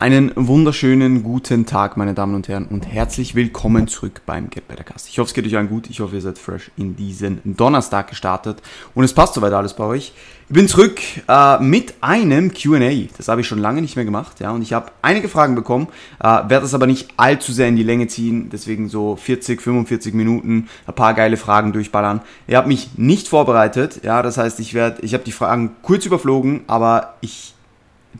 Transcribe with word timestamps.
Einen 0.00 0.32
wunderschönen 0.34 1.22
guten 1.22 1.66
Tag, 1.66 1.96
meine 1.96 2.14
Damen 2.14 2.34
und 2.34 2.48
Herren, 2.48 2.66
und 2.66 2.84
herzlich 2.84 3.36
willkommen 3.36 3.86
zurück 3.86 4.22
beim 4.26 4.50
Get 4.50 4.66
Better 4.66 4.82
Cast. 4.82 5.08
Ich 5.08 5.20
hoffe, 5.20 5.28
es 5.28 5.34
geht 5.34 5.46
euch 5.46 5.56
allen 5.56 5.68
gut. 5.68 5.88
Ich 5.88 6.00
hoffe, 6.00 6.16
ihr 6.16 6.20
seid 6.20 6.36
fresh 6.36 6.72
in 6.76 6.96
diesen 6.96 7.40
Donnerstag 7.44 8.08
gestartet 8.08 8.60
und 8.96 9.04
es 9.04 9.14
passt 9.14 9.34
soweit 9.34 9.52
alles 9.52 9.72
bei 9.72 9.84
euch. 9.84 10.12
Ich 10.48 10.54
bin 10.54 10.66
zurück 10.66 11.00
äh, 11.28 11.60
mit 11.60 11.94
einem 12.00 12.52
QA. 12.52 13.06
Das 13.16 13.28
habe 13.28 13.42
ich 13.42 13.46
schon 13.46 13.60
lange 13.60 13.82
nicht 13.82 13.94
mehr 13.94 14.04
gemacht, 14.04 14.40
ja, 14.40 14.50
und 14.50 14.62
ich 14.62 14.72
habe 14.72 14.90
einige 15.00 15.28
Fragen 15.28 15.54
bekommen, 15.54 15.86
äh, 16.18 16.24
werde 16.24 16.62
das 16.62 16.74
aber 16.74 16.88
nicht 16.88 17.10
allzu 17.16 17.52
sehr 17.52 17.68
in 17.68 17.76
die 17.76 17.84
Länge 17.84 18.08
ziehen, 18.08 18.50
deswegen 18.50 18.88
so 18.88 19.14
40, 19.14 19.62
45 19.62 20.12
Minuten, 20.12 20.68
ein 20.88 20.94
paar 20.94 21.14
geile 21.14 21.36
Fragen 21.36 21.72
durchballern. 21.72 22.20
Ihr 22.48 22.56
habt 22.56 22.68
mich 22.68 22.98
nicht 22.98 23.28
vorbereitet, 23.28 24.00
ja, 24.02 24.22
das 24.22 24.38
heißt, 24.38 24.58
ich 24.58 24.74
werde, 24.74 25.02
ich 25.02 25.14
habe 25.14 25.22
die 25.22 25.32
Fragen 25.32 25.76
kurz 25.82 26.04
überflogen, 26.04 26.64
aber 26.66 27.14
ich 27.20 27.54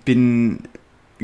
bin 0.04 0.61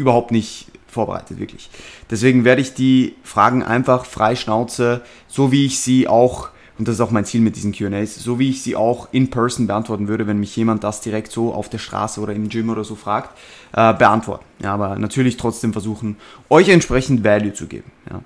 überhaupt 0.01 0.33
nicht 0.33 0.67
vorbereitet, 0.87 1.39
wirklich. 1.39 1.71
Deswegen 2.11 2.45
werde 2.45 2.63
ich 2.63 2.75
die 2.75 3.15
Fragen 3.23 3.63
einfach 3.63 4.05
frei 4.05 4.35
Schnauze, 4.35 5.03
so 5.29 5.53
wie 5.53 5.67
ich 5.67 5.81
sie 5.81 6.09
auch, 6.09 6.49
und 6.79 6.89
das 6.89 6.97
ist 6.97 7.01
auch 7.01 7.11
mein 7.11 7.25
Ziel 7.25 7.41
mit 7.41 7.57
diesen 7.57 7.73
QAs, 7.73 8.17
so 8.17 8.39
wie 8.39 8.51
ich 8.51 8.63
sie 8.63 8.75
auch 8.75 9.09
in 9.13 9.31
person 9.31 9.67
beantworten 9.67 10.09
würde, 10.09 10.27
wenn 10.27 10.41
mich 10.41 10.57
jemand 10.57 10.83
das 10.83 11.01
direkt 11.01 11.31
so 11.31 11.55
auf 11.55 11.69
der 11.69 11.79
Straße 11.79 12.21
oder 12.21 12.33
im 12.33 12.49
Gym 12.49 12.71
oder 12.71 12.85
so 12.85 12.97
fragt, 12.97 13.37
äh, 13.73 13.95
beantworten. 13.95 14.45
Ja, 14.63 14.75
aber 14.75 14.99
natürlich 14.99 15.37
trotzdem 15.37 15.73
versuchen, 15.73 16.17
euch 16.49 16.69
entsprechend 16.69 17.23
Value 17.23 17.53
zu 17.53 17.67
geben. 17.67 17.93
Ja. 18.11 18.21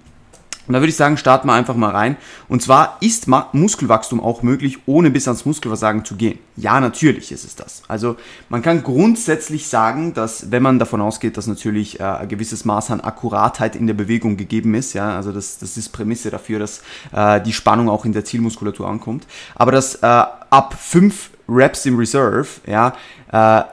Und 0.67 0.75
da 0.75 0.81
würde 0.81 0.91
ich 0.91 0.97
sagen, 0.97 1.17
starten 1.17 1.49
wir 1.49 1.53
einfach 1.53 1.77
mal 1.77 1.91
rein. 1.91 2.17
Und 2.49 2.63
zwar 2.63 2.97
ist 3.01 3.27
Muskelwachstum 3.53 4.21
auch 4.21 4.43
möglich, 4.43 4.79
ohne 4.87 5.11
bis 5.11 5.29
ans 5.29 5.45
Muskelversagen 5.45 6.05
zu 6.05 6.17
gehen. 6.17 6.39
Ja, 6.57 6.81
natürlich 6.81 7.33
ist 7.33 7.45
es 7.45 7.55
das. 7.55 7.83
Also 7.89 8.17
man 8.49 8.63
kann 8.63 8.83
grundsätzlich 8.83 9.69
sagen, 9.69 10.15
dass 10.15 10.51
wenn 10.51 10.63
man 10.63 10.79
davon 10.79 11.01
ausgeht, 11.01 11.37
dass 11.37 11.47
natürlich 11.47 12.01
äh, 12.01 12.05
ein 12.05 12.29
gewisses 12.29 12.65
Maß 12.65 12.91
an 12.93 13.01
Akkuratheit 13.01 13.77
in 13.77 13.87
der 13.87 13.95
Bewegung 13.95 14.37
gegeben 14.37 14.75
ist, 14.75 14.95
ja, 14.95 15.17
also 15.17 15.33
das, 15.33 15.59
das 15.59 15.77
ist 15.77 15.91
Prämisse 15.91 16.31
dafür, 16.31 16.59
dass 16.59 16.83
äh, 17.13 17.41
die 17.41 17.53
Spannung 17.53 17.89
auch 17.89 18.05
in 18.05 18.13
der 18.13 18.25
Zielmuskulatur 18.25 18.89
ankommt. 18.89 19.27
Aber 19.55 19.73
dass 19.73 19.97
äh, 19.97 20.07
ab 20.07 20.77
5 20.79 21.31
Reps 21.49 21.85
im 21.87 21.99
Reserve, 21.99 22.47
ja, 22.67 22.95
äh, 23.31 23.65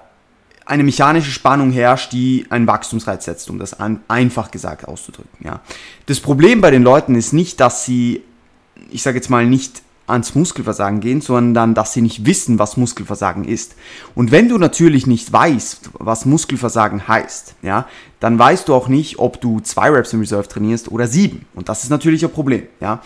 eine 0.65 0.83
mechanische 0.83 1.31
Spannung 1.31 1.71
herrscht, 1.71 2.11
die 2.13 2.45
einen 2.49 2.67
Wachstumsreiz 2.67 3.25
setzt, 3.25 3.49
um 3.49 3.59
das 3.59 3.79
an, 3.79 4.01
einfach 4.07 4.51
gesagt 4.51 4.87
auszudrücken. 4.87 5.45
Ja. 5.45 5.61
Das 6.05 6.19
Problem 6.19 6.61
bei 6.61 6.71
den 6.71 6.83
Leuten 6.83 7.15
ist 7.15 7.33
nicht, 7.33 7.59
dass 7.59 7.85
sie, 7.85 8.21
ich 8.89 9.01
sage 9.01 9.17
jetzt 9.17 9.29
mal, 9.29 9.45
nicht 9.45 9.81
ans 10.07 10.35
Muskelversagen 10.35 10.99
gehen, 10.99 11.21
sondern 11.21 11.73
dass 11.73 11.93
sie 11.93 12.01
nicht 12.01 12.25
wissen, 12.25 12.59
was 12.59 12.77
Muskelversagen 12.77 13.45
ist. 13.45 13.75
Und 14.13 14.31
wenn 14.31 14.49
du 14.49 14.57
natürlich 14.57 15.07
nicht 15.07 15.31
weißt, 15.31 15.91
was 15.93 16.25
Muskelversagen 16.25 17.07
heißt, 17.07 17.55
ja, 17.61 17.87
dann 18.19 18.37
weißt 18.37 18.67
du 18.67 18.75
auch 18.75 18.87
nicht, 18.87 19.19
ob 19.19 19.41
du 19.41 19.61
zwei 19.61 19.89
Reps 19.89 20.13
im 20.13 20.19
Reserve 20.19 20.47
trainierst 20.47 20.91
oder 20.91 21.07
sieben. 21.07 21.45
Und 21.55 21.69
das 21.69 21.83
ist 21.83 21.89
natürlich 21.89 22.23
ein 22.23 22.31
Problem. 22.31 22.63
Ja. 22.79 23.01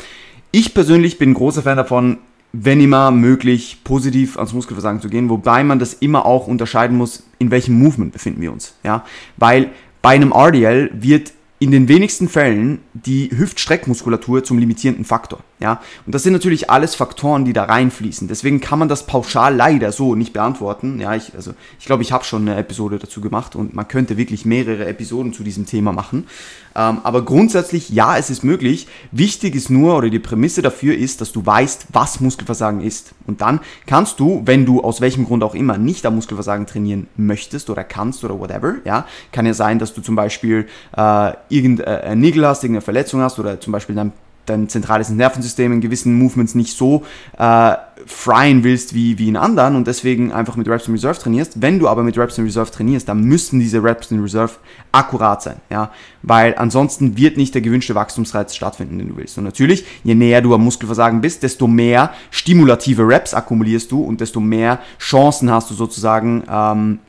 Ich 0.52 0.74
persönlich 0.74 1.18
bin 1.18 1.34
großer 1.34 1.62
Fan 1.62 1.78
davon, 1.78 2.18
wenn 2.64 2.80
immer 2.80 3.12
möglich, 3.12 3.80
positiv 3.84 4.38
ans 4.38 4.54
Muskelversagen 4.54 5.02
zu 5.02 5.10
gehen, 5.10 5.30
wobei 5.30 5.64
man 5.64 5.80
das 5.80 5.94
immer 5.94 6.26
auch 6.26 6.48
unterscheiden 6.48 6.98
muss, 6.98 7.24
in 7.40 7.52
welchem 7.52 7.78
Movement 7.78 8.14
befinden 8.14 8.42
wir 8.42 8.52
uns. 8.52 8.76
Ja? 8.84 9.04
Weil 9.38 9.72
bei 10.02 10.10
einem 10.10 10.32
RDL 10.32 10.92
wird 10.94 11.34
in 11.60 11.72
den 11.72 11.88
wenigsten 11.88 12.28
Fällen 12.30 12.80
die 12.94 13.32
Hüftstreckmuskulatur 13.36 14.44
zum 14.44 14.58
limitierenden 14.58 15.06
Faktor. 15.06 15.40
Ja? 15.60 15.82
Und 16.06 16.14
das 16.14 16.24
sind 16.24 16.34
natürlich 16.34 16.70
alles 16.70 16.96
Faktoren, 16.96 17.46
die 17.46 17.54
da 17.54 17.64
reinfließen. 17.64 18.28
Deswegen 18.28 18.60
kann 18.60 18.80
man 18.80 18.90
das 18.90 19.06
pauschal 19.06 19.56
leider 19.56 19.92
so 19.92 20.16
nicht 20.16 20.34
beantworten. 20.34 21.00
Ja, 21.00 21.16
ich, 21.16 21.34
also, 21.36 21.54
ich 21.80 21.86
glaube, 21.86 22.04
ich 22.04 22.12
habe 22.12 22.26
schon 22.26 22.42
eine 22.42 22.58
Episode 22.58 23.00
dazu 23.00 23.22
gemacht 23.22 23.56
und 23.56 23.74
man 23.74 23.88
könnte 23.88 24.18
wirklich 24.18 24.46
mehrere 24.46 24.86
Episoden 24.86 25.34
zu 25.34 25.44
diesem 25.44 25.66
Thema 25.66 25.94
machen. 25.94 26.28
Ähm, 26.76 27.00
aber 27.04 27.24
grundsätzlich, 27.24 27.90
ja, 27.90 28.18
es 28.18 28.30
ist 28.30 28.44
möglich. 28.44 28.88
Wichtig 29.12 29.56
ist 29.56 29.70
nur, 29.70 29.96
oder 29.96 30.10
die 30.10 30.20
Prämisse 30.20 30.62
dafür 30.62 30.96
ist, 30.96 31.22
dass 31.22 31.32
du 31.32 31.46
weißt, 31.46 31.88
was 31.94 32.20
Muskelversagen 32.20 32.82
ist. 32.82 33.14
Und 33.26 33.40
dann 33.40 33.62
kannst 33.86 34.20
du, 34.20 34.42
wenn 34.46 34.66
du 34.66 34.82
aus 34.82 35.00
welchem 35.00 35.26
Grund 35.26 35.44
auch 35.44 35.56
immer 35.56 35.78
nicht 35.78 36.06
am 36.06 36.16
Muskelversagen 36.16 36.66
trainieren 36.66 37.08
möchtest 37.16 37.70
oder 37.70 37.86
kannst 37.86 38.26
oder 38.26 38.38
whatever, 38.38 38.76
ja, 38.84 39.06
kann 39.32 39.46
ja 39.46 39.54
sein, 39.54 39.80
dass 39.80 39.94
du 39.94 40.02
zum 40.02 40.16
Beispiel 40.16 40.68
äh, 40.98 41.32
irgendein 41.48 42.20
Nigel 42.20 42.46
hast, 42.46 42.64
irgendeine 42.64 42.82
Verletzung 42.82 43.22
hast 43.22 43.40
oder 43.40 43.62
zum 43.62 43.72
Beispiel 43.72 43.96
dein 43.96 44.12
dein 44.46 44.70
zentrales 44.70 45.10
Nervensystem 45.10 45.72
in 45.72 45.82
gewissen 45.82 46.18
Movements 46.18 46.56
nicht 46.56 46.78
so 46.78 47.04
äh, 47.38 47.76
fryen 48.06 48.64
willst 48.64 48.94
wie, 48.94 49.18
wie 49.18 49.28
in 49.28 49.38
anderen 49.38 49.76
und 49.76 49.88
deswegen 49.88 50.32
einfach 50.32 50.56
mit 50.56 50.68
Reps 50.68 50.88
in 50.88 50.94
Reserve 50.94 51.20
trainierst. 51.20 51.62
Wenn 51.62 51.80
du 51.80 51.88
aber 51.88 52.04
mit 52.04 52.18
Reps 52.18 52.38
in 52.38 52.46
Reserve 52.46 52.72
trainierst, 52.72 53.08
dann 53.08 53.24
müssen 53.24 53.60
diese 53.60 53.82
Reps 53.84 54.12
in 54.12 54.22
Reserve 54.22 54.54
akkurat 54.92 55.42
sein, 55.42 55.58
ja, 55.70 55.92
weil 56.22 56.56
ansonsten 56.58 57.18
wird 57.18 57.38
nicht 57.38 57.54
der 57.54 57.62
gewünschte 57.62 57.96
Wachstumsreiz 57.96 58.56
stattfinden, 58.56 59.00
den 59.00 59.10
du 59.10 59.18
willst. 59.18 59.38
Und 59.38 59.44
natürlich, 59.44 59.86
je 60.04 60.16
näher 60.16 60.42
du 60.42 60.54
am 60.54 60.64
Muskelversagen 60.64 61.22
bist, 61.22 61.44
desto 61.44 61.68
mehr 61.68 62.12
stimulative 62.32 63.08
Reps 63.08 63.34
akkumulierst 63.34 63.92
du 63.92 64.04
und 64.04 64.22
desto 64.22 64.40
mehr 64.40 64.80
Chancen 65.00 65.52
hast 65.52 65.70
du 65.72 65.74
sozusagen, 65.74 66.44
ähm, 66.50 67.00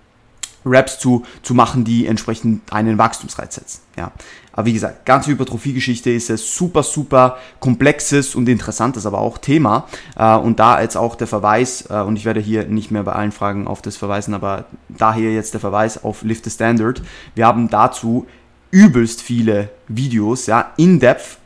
Raps 0.67 0.99
zu, 0.99 1.25
zu 1.43 1.55
machen, 1.55 1.85
die 1.85 2.07
entsprechend 2.07 2.73
einen 2.73 2.99
Wachstumsreiz 2.99 3.55
setzen. 3.55 3.81
Ja. 3.97 4.13
Aber 4.57 4.67
wie 4.67 4.73
gesagt, 4.73 5.05
ganze 5.05 5.31
Hypertrophie-Geschichte 5.31 6.11
ist 6.11 6.31
ein 6.31 6.39
super, 6.39 6.83
super 6.83 7.37
komplexes 7.61 8.35
und 8.35 8.49
interessantes 8.49 9.07
aber 9.07 9.21
auch 9.21 9.39
Thema. 9.39 9.87
Äh, 10.19 10.37
und 10.37 10.59
da 10.59 10.81
jetzt 10.81 10.97
auch 10.97 11.15
der 11.15 11.27
Verweis, 11.27 11.87
äh, 11.91 12.01
und 12.01 12.17
ich 12.17 12.25
werde 12.25 12.41
hier 12.41 12.65
nicht 12.65 12.91
mehr 12.91 13.05
bei 13.05 13.13
allen 13.13 13.33
Fragen 13.33 13.69
auf 13.69 13.83
das 13.83 13.97
verweisen, 13.97 14.35
aber 14.35 14.65
daher 14.89 15.33
jetzt 15.33 15.53
der 15.53 15.61
Verweis 15.61 16.03
auf 16.03 16.23
Lift 16.23 16.45
the 16.45 16.51
Standard. 16.51 17.03
Wir 17.35 17.47
haben 17.47 17.69
dazu 17.69 18.27
übelst 18.71 19.23
viele 19.23 19.71
Videos, 19.89 20.47
ja, 20.47 20.73
in-depth, 20.77 21.39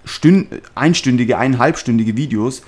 einstündige, 0.74 1.36
eineinhalbstündige 1.36 2.16
Videos, 2.16 2.62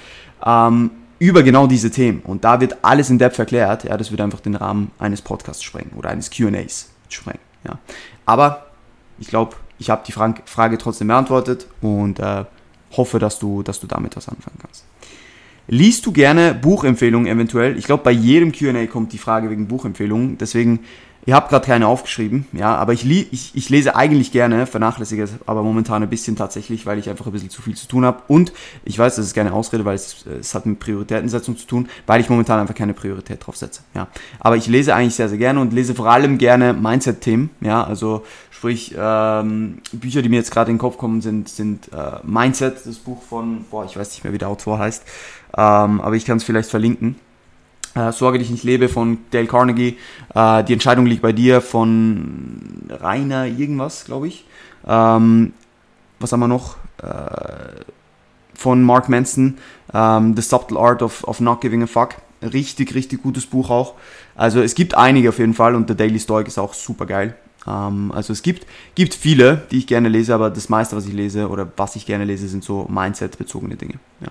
ähm, 0.45 0.91
über 1.19 1.45
genau 1.45 1.69
diese 1.69 1.93
Themen. 1.93 2.21
Und 2.21 2.43
da 2.43 2.61
wird 2.61 2.79
alles 2.83 3.09
in 3.09 3.19
Depth 3.19 3.39
erklärt. 3.39 3.85
Ja, 3.85 3.97
das 3.97 4.11
wird 4.11 4.21
einfach 4.21 4.41
den 4.41 4.57
Rahmen 4.57 4.91
eines 4.99 5.23
Podcasts 5.23 5.63
sprengen 5.63 5.93
oder 5.97 6.11
eines 6.11 6.31
QAs 6.31 6.91
sprengen. 7.09 7.41
Ja. 7.65 7.79
Aber 8.27 8.67
ich 9.21 9.29
glaube, 9.29 9.55
ich 9.83 9.91
habe 9.91 10.03
die 10.07 10.13
Frage 10.13 10.79
trotzdem 10.79 11.09
beantwortet 11.09 11.67
und 11.81 12.21
äh, 12.21 12.45
hoffe, 12.97 13.19
dass 13.19 13.39
du, 13.39 13.63
dass 13.63 13.81
du 13.81 13.87
damit 13.87 14.17
was 14.17 14.29
anfangen 14.29 14.59
kannst. 14.61 14.85
Liest 15.67 16.07
du 16.07 16.13
gerne 16.13 16.55
Buchempfehlungen 16.55 17.31
eventuell? 17.31 17.77
Ich 17.77 17.85
glaube, 17.85 18.05
bei 18.05 18.11
jedem 18.13 18.53
QA 18.53 18.87
kommt 18.87 19.13
die 19.13 19.19
Frage 19.19 19.51
wegen 19.51 19.69
Buchempfehlungen. 19.69 20.39
Deswegen 20.39 20.81
ich 21.25 21.33
habe 21.33 21.49
gerade 21.49 21.65
keine 21.65 21.87
aufgeschrieben, 21.87 22.47
ja, 22.53 22.75
aber 22.75 22.93
ich, 22.93 23.09
ich, 23.09 23.53
ich 23.55 23.69
lese 23.69 23.95
eigentlich 23.95 24.33
gerne, 24.33 24.67
vernachlässige 24.67 25.23
es 25.23 25.31
aber 25.47 25.63
momentan 25.63 26.03
ein 26.03 26.11
bisschen 26.11 26.35
tatsächlich, 26.35 26.85
weil 26.85 26.99
ich 26.99 27.09
einfach 27.09 27.27
ein 27.27 27.33
bisschen 27.33 27.51
zu 27.51 27.63
viel 27.63 27.77
zu 27.77 27.87
tun 27.87 28.05
habe. 28.05 28.25
Und 28.27 28.53
ich 28.85 28.99
weiß, 28.99 29.15
das 29.17 29.27
ist 29.27 29.35
keine 29.35 29.53
Ausrede, 29.53 29.85
weil 29.85 29.95
es, 29.95 30.27
es 30.27 30.53
hat 30.53 30.67
mit 30.67 30.81
Prioritätensetzung 30.81 31.57
zu 31.57 31.67
tun, 31.69 31.89
weil 32.07 32.21
ich 32.21 32.29
momentan 32.29 32.59
einfach 32.59 32.75
keine 32.75 32.93
Priorität 32.93 33.47
drauf 33.47 33.57
setze. 33.57 33.83
Ja. 33.95 34.09
Aber 34.41 34.57
ich 34.57 34.67
lese 34.67 34.97
eigentlich 34.97 35.15
sehr, 35.15 35.29
sehr 35.29 35.39
gerne 35.39 35.61
und 35.61 35.73
lese 35.73 35.95
vor 35.95 36.11
allem 36.11 36.39
gerne 36.39 36.73
Mindset-Themen, 36.73 37.51
ja, 37.61 37.85
also 37.85 38.25
sprich 38.63 38.95
ähm, 38.97 39.79
Bücher, 39.91 40.23
die 40.23 40.29
mir 40.29 40.37
jetzt 40.37 40.53
gerade 40.53 40.71
in 40.71 40.77
den 40.77 40.81
Kopf 40.81 40.97
kommen, 40.97 41.21
sind, 41.21 41.49
sind 41.49 41.93
äh, 41.93 42.21
Mindset, 42.23 42.87
das 42.87 42.95
Buch 42.99 43.21
von, 43.21 43.65
boah, 43.69 43.85
ich 43.85 43.97
weiß 43.97 44.11
nicht 44.11 44.23
mehr, 44.23 44.33
wie 44.33 44.39
der 44.39 44.51
Autor 44.51 44.79
heißt, 44.79 45.03
ähm, 45.59 46.01
aber 46.01 46.13
ich 46.15 46.25
kann 46.25 46.37
es 46.37 46.45
vielleicht 46.45 46.71
verlinken. 46.71 47.17
Äh, 47.97 48.13
Sorge 48.13 48.39
dich 48.39 48.51
nicht 48.51 48.63
lebe 48.63 48.89
von 48.89 49.19
Dale 49.33 49.49
Carnegie. 49.49 49.99
Äh, 50.33 50.63
die 50.63 50.75
Entscheidung 50.75 51.07
liegt 51.07 51.23
bei 51.23 51.33
dir 51.33 51.61
von 51.61 52.87
Rainer 52.89 53.47
irgendwas, 53.47 54.05
glaube 54.05 54.29
ich. 54.29 54.47
Ähm, 54.87 55.55
was 56.21 56.31
haben 56.31 56.39
wir 56.39 56.47
noch? 56.47 56.77
Äh, 57.03 57.83
von 58.55 58.81
Mark 58.85 59.09
Manson. 59.09 59.59
Ähm, 59.93 60.37
The 60.37 60.43
Subtle 60.43 60.79
Art 60.79 61.03
of, 61.03 61.25
of 61.25 61.41
Not 61.41 61.63
Giving 61.63 61.83
a 61.83 61.89
Fuck. 61.89 62.11
Richtig, 62.41 62.95
richtig 62.95 63.25
gutes 63.25 63.45
Buch 63.45 63.71
auch. 63.71 63.95
Also 64.37 64.63
es 64.63 64.77
gibt 64.77 64.95
einige 64.95 65.31
auf 65.31 65.41
jeden 65.41 65.55
Fall 65.55 65.75
und 65.75 65.89
The 65.89 65.97
Daily 65.97 66.21
Stoic 66.21 66.47
ist 66.47 66.61
auch 66.61 66.75
super 66.75 67.07
geil. 67.07 67.35
Ähm, 67.67 68.13
also 68.13 68.33
es 68.33 68.43
gibt, 68.43 68.67
gibt 68.95 69.15
viele, 69.15 69.63
die 69.71 69.79
ich 69.79 69.87
gerne 69.87 70.09
lese, 70.09 70.35
aber 70.35 70.51
das 70.51 70.69
meiste, 70.69 70.97
was 70.97 71.07
ich 71.07 71.13
lese 71.13 71.49
oder 71.49 71.71
was 71.77 71.97
ich 71.97 72.07
gerne 72.07 72.25
lese, 72.25 72.49
sind 72.49 72.65
so 72.65 72.87
Mindset-bezogene 72.89 73.77
Dinge. 73.77 73.95
Ja. 74.21 74.29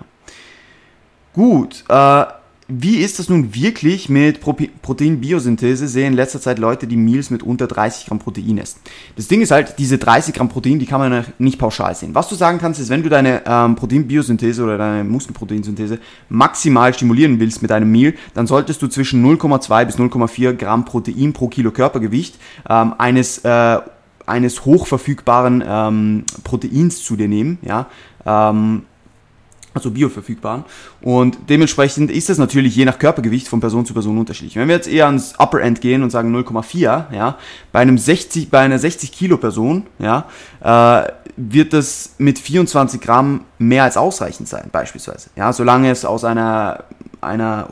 Gut, 1.32 1.84
äh, 1.88 2.41
wie 2.80 2.96
ist 2.96 3.18
das 3.18 3.28
nun 3.28 3.54
wirklich 3.54 4.08
mit 4.08 4.40
Proteinbiosynthese? 4.40 5.86
Sehen 5.88 6.08
in 6.08 6.12
letzter 6.14 6.40
Zeit 6.40 6.58
Leute, 6.58 6.86
die 6.86 6.96
Meals 6.96 7.30
mit 7.30 7.42
unter 7.42 7.66
30 7.66 8.06
Gramm 8.06 8.18
Protein 8.18 8.58
essen. 8.58 8.80
Das 9.16 9.28
Ding 9.28 9.42
ist 9.42 9.50
halt, 9.50 9.78
diese 9.78 9.98
30 9.98 10.34
Gramm 10.34 10.48
Protein, 10.48 10.78
die 10.78 10.86
kann 10.86 11.00
man 11.00 11.24
nicht 11.38 11.58
pauschal 11.58 11.94
sehen. 11.94 12.14
Was 12.14 12.28
du 12.28 12.34
sagen 12.34 12.58
kannst, 12.58 12.80
ist, 12.80 12.88
wenn 12.88 13.02
du 13.02 13.08
deine 13.08 13.42
ähm, 13.44 13.76
Proteinbiosynthese 13.76 14.62
oder 14.62 14.78
deine 14.78 15.04
Muskelproteinsynthese 15.04 15.98
maximal 16.28 16.94
stimulieren 16.94 17.38
willst 17.40 17.60
mit 17.60 17.72
einem 17.72 17.90
Meal, 17.90 18.14
dann 18.34 18.46
solltest 18.46 18.80
du 18.80 18.88
zwischen 18.88 19.24
0,2 19.24 19.84
bis 19.84 19.96
0,4 19.96 20.54
Gramm 20.54 20.84
Protein 20.84 21.32
pro 21.32 21.48
Kilo 21.48 21.72
Körpergewicht 21.72 22.38
ähm, 22.68 22.94
eines, 22.96 23.38
äh, 23.38 23.78
eines 24.24 24.64
hochverfügbaren 24.64 25.62
ähm, 25.66 26.24
Proteins 26.44 27.02
zu 27.02 27.16
dir 27.16 27.28
nehmen. 27.28 27.58
Ja? 27.62 27.86
Ähm, 28.24 28.82
also 29.74 29.90
bioverfügbaren. 29.90 30.64
Und 31.00 31.38
dementsprechend 31.48 32.10
ist 32.10 32.30
es 32.30 32.38
natürlich 32.38 32.76
je 32.76 32.84
nach 32.84 32.98
Körpergewicht 32.98 33.48
von 33.48 33.60
Person 33.60 33.86
zu 33.86 33.94
Person 33.94 34.18
unterschiedlich. 34.18 34.56
Wenn 34.56 34.68
wir 34.68 34.76
jetzt 34.76 34.88
eher 34.88 35.06
ans 35.06 35.34
Upper 35.38 35.60
End 35.60 35.80
gehen 35.80 36.02
und 36.02 36.10
sagen 36.10 36.34
0,4, 36.34 37.14
ja, 37.14 37.38
bei 37.72 37.80
einem 37.80 37.98
60, 37.98 38.50
bei 38.50 38.60
einer 38.60 38.78
60 38.78 39.12
Kilo 39.12 39.36
Person, 39.36 39.86
ja, 39.98 40.26
äh, 40.60 41.12
wird 41.36 41.72
das 41.72 42.14
mit 42.18 42.38
24 42.38 43.00
Gramm 43.00 43.44
mehr 43.58 43.84
als 43.84 43.96
ausreichend 43.96 44.48
sein, 44.48 44.68
beispielsweise. 44.70 45.30
Ja, 45.36 45.52
solange 45.52 45.90
es 45.90 46.04
aus 46.04 46.24
einer, 46.24 46.84
einer 47.20 47.68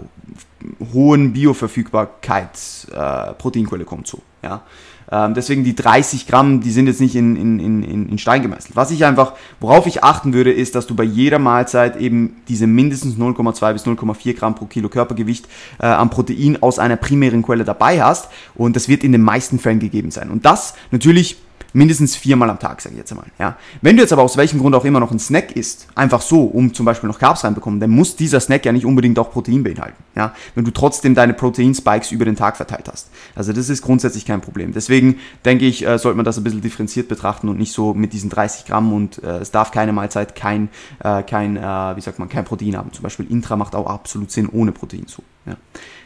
hohen 0.93 1.33
Bioverfügbarkeit 1.33 2.89
äh, 2.93 3.33
Proteinquelle 3.35 3.85
kommt 3.85 4.07
so, 4.07 4.21
ja. 4.43 4.63
Ähm, 5.13 5.35
deswegen 5.35 5.65
die 5.65 5.75
30 5.75 6.27
Gramm, 6.27 6.61
die 6.61 6.71
sind 6.71 6.87
jetzt 6.87 7.01
nicht 7.01 7.17
in, 7.17 7.37
in, 7.37 7.59
in, 7.59 8.09
in 8.09 8.19
Stein 8.19 8.43
gemeißelt. 8.43 8.77
Was 8.77 8.91
ich 8.91 9.05
einfach, 9.05 9.35
worauf 9.59 9.87
ich 9.87 10.05
achten 10.05 10.33
würde, 10.33 10.53
ist, 10.53 10.75
dass 10.75 10.87
du 10.87 10.95
bei 10.95 11.05
jeder 11.05 11.39
Mahlzeit 11.39 11.97
eben 11.97 12.37
diese 12.49 12.67
mindestens 12.67 13.17
0,2 13.17 13.73
bis 13.73 13.87
0,4 13.87 14.35
Gramm 14.35 14.55
pro 14.55 14.67
Kilo 14.67 14.89
Körpergewicht 14.89 15.47
äh, 15.81 15.87
an 15.87 16.11
Protein 16.11 16.63
aus 16.63 16.79
einer 16.79 16.97
primären 16.97 17.43
Quelle 17.43 17.65
dabei 17.65 18.03
hast. 18.03 18.29
Und 18.55 18.77
das 18.77 18.89
wird 18.89 19.05
in 19.05 19.13
den 19.13 19.23
meisten 19.23 19.59
Fällen 19.59 19.81
gegeben 19.81 20.11
sein. 20.11 20.31
Und 20.31 20.45
das 20.45 20.75
natürlich 20.91 21.37
mindestens 21.73 22.17
viermal 22.17 22.51
am 22.51 22.59
Tag, 22.59 22.81
sage 22.81 22.95
ich 22.95 22.99
jetzt 22.99 23.13
einmal. 23.13 23.27
Ja. 23.39 23.57
Wenn 23.83 23.97
du 23.97 24.03
jetzt 24.03 24.13
aber 24.13 24.23
aus 24.23 24.37
welchem 24.37 24.61
Grund 24.61 24.75
auch 24.75 24.85
immer 24.85 25.01
noch 25.01 25.11
einen 25.11 25.21
Snack 25.21 25.53
isst, 25.53 25.87
einfach 25.95 26.21
so, 26.21 26.45
um 26.45 26.75
zum 26.75 26.87
Beispiel 26.87 27.09
noch 27.09 27.19
Carbs 27.19 27.45
reinbekommen, 27.45 27.81
dann 27.81 27.91
muss 27.91 28.17
dieser 28.17 28.41
Snack 28.41 28.65
ja 28.65 28.73
nicht 28.73 28.85
unbedingt 28.85 29.19
auch 29.19 29.31
Protein 29.31 29.63
beinhalten. 29.63 30.03
Ja. 30.15 30.35
Wenn 30.55 30.65
du 30.65 30.71
trotzdem 30.71 31.15
deine 31.15 31.35
Proteinspikes 31.35 32.13
über 32.13 32.25
den 32.25 32.37
Tag 32.37 32.57
verteilt 32.57 32.89
hast. 32.91 33.11
Also 33.35 33.53
das 33.53 33.69
ist 33.69 33.83
grundsätzlich 33.83 34.27
kein 34.27 34.41
Problem. 34.41 34.73
Deswegen 34.73 35.19
denke 35.45 35.67
ich, 35.67 35.87
äh, 35.87 35.99
sollte 35.99 36.17
man 36.17 36.25
das 36.25 36.39
ein 36.39 36.45
bisschen 36.45 36.61
differenziert 36.61 37.09
betrachten 37.09 37.49
und 37.49 37.59
nicht 37.59 37.73
so 37.73 37.95
mit 37.95 38.13
diesen 38.13 38.31
30 38.31 38.67
Gramm 38.67 38.93
und 38.93 39.23
äh, 39.23 39.39
es 39.39 39.51
darf 39.51 39.71
keine 39.71 39.93
Mahlzeit 39.93 40.35
kein, 40.35 40.69
äh, 41.03 41.23
kein 41.23 41.57
äh, 41.57 41.61
wie 41.61 42.01
sagt 42.01 42.19
man, 42.19 42.29
kein 42.29 42.45
Protein 42.45 42.77
haben. 42.77 42.93
Zum 42.93 43.03
Beispiel 43.03 43.27
Intra 43.31 43.57
macht 43.57 43.75
auch 43.75 43.87
absolut 43.87 44.31
Sinn 44.31 44.49
ohne 44.49 44.73
Protein 44.73 45.05
so. 45.07 45.23
Ja. 45.47 45.57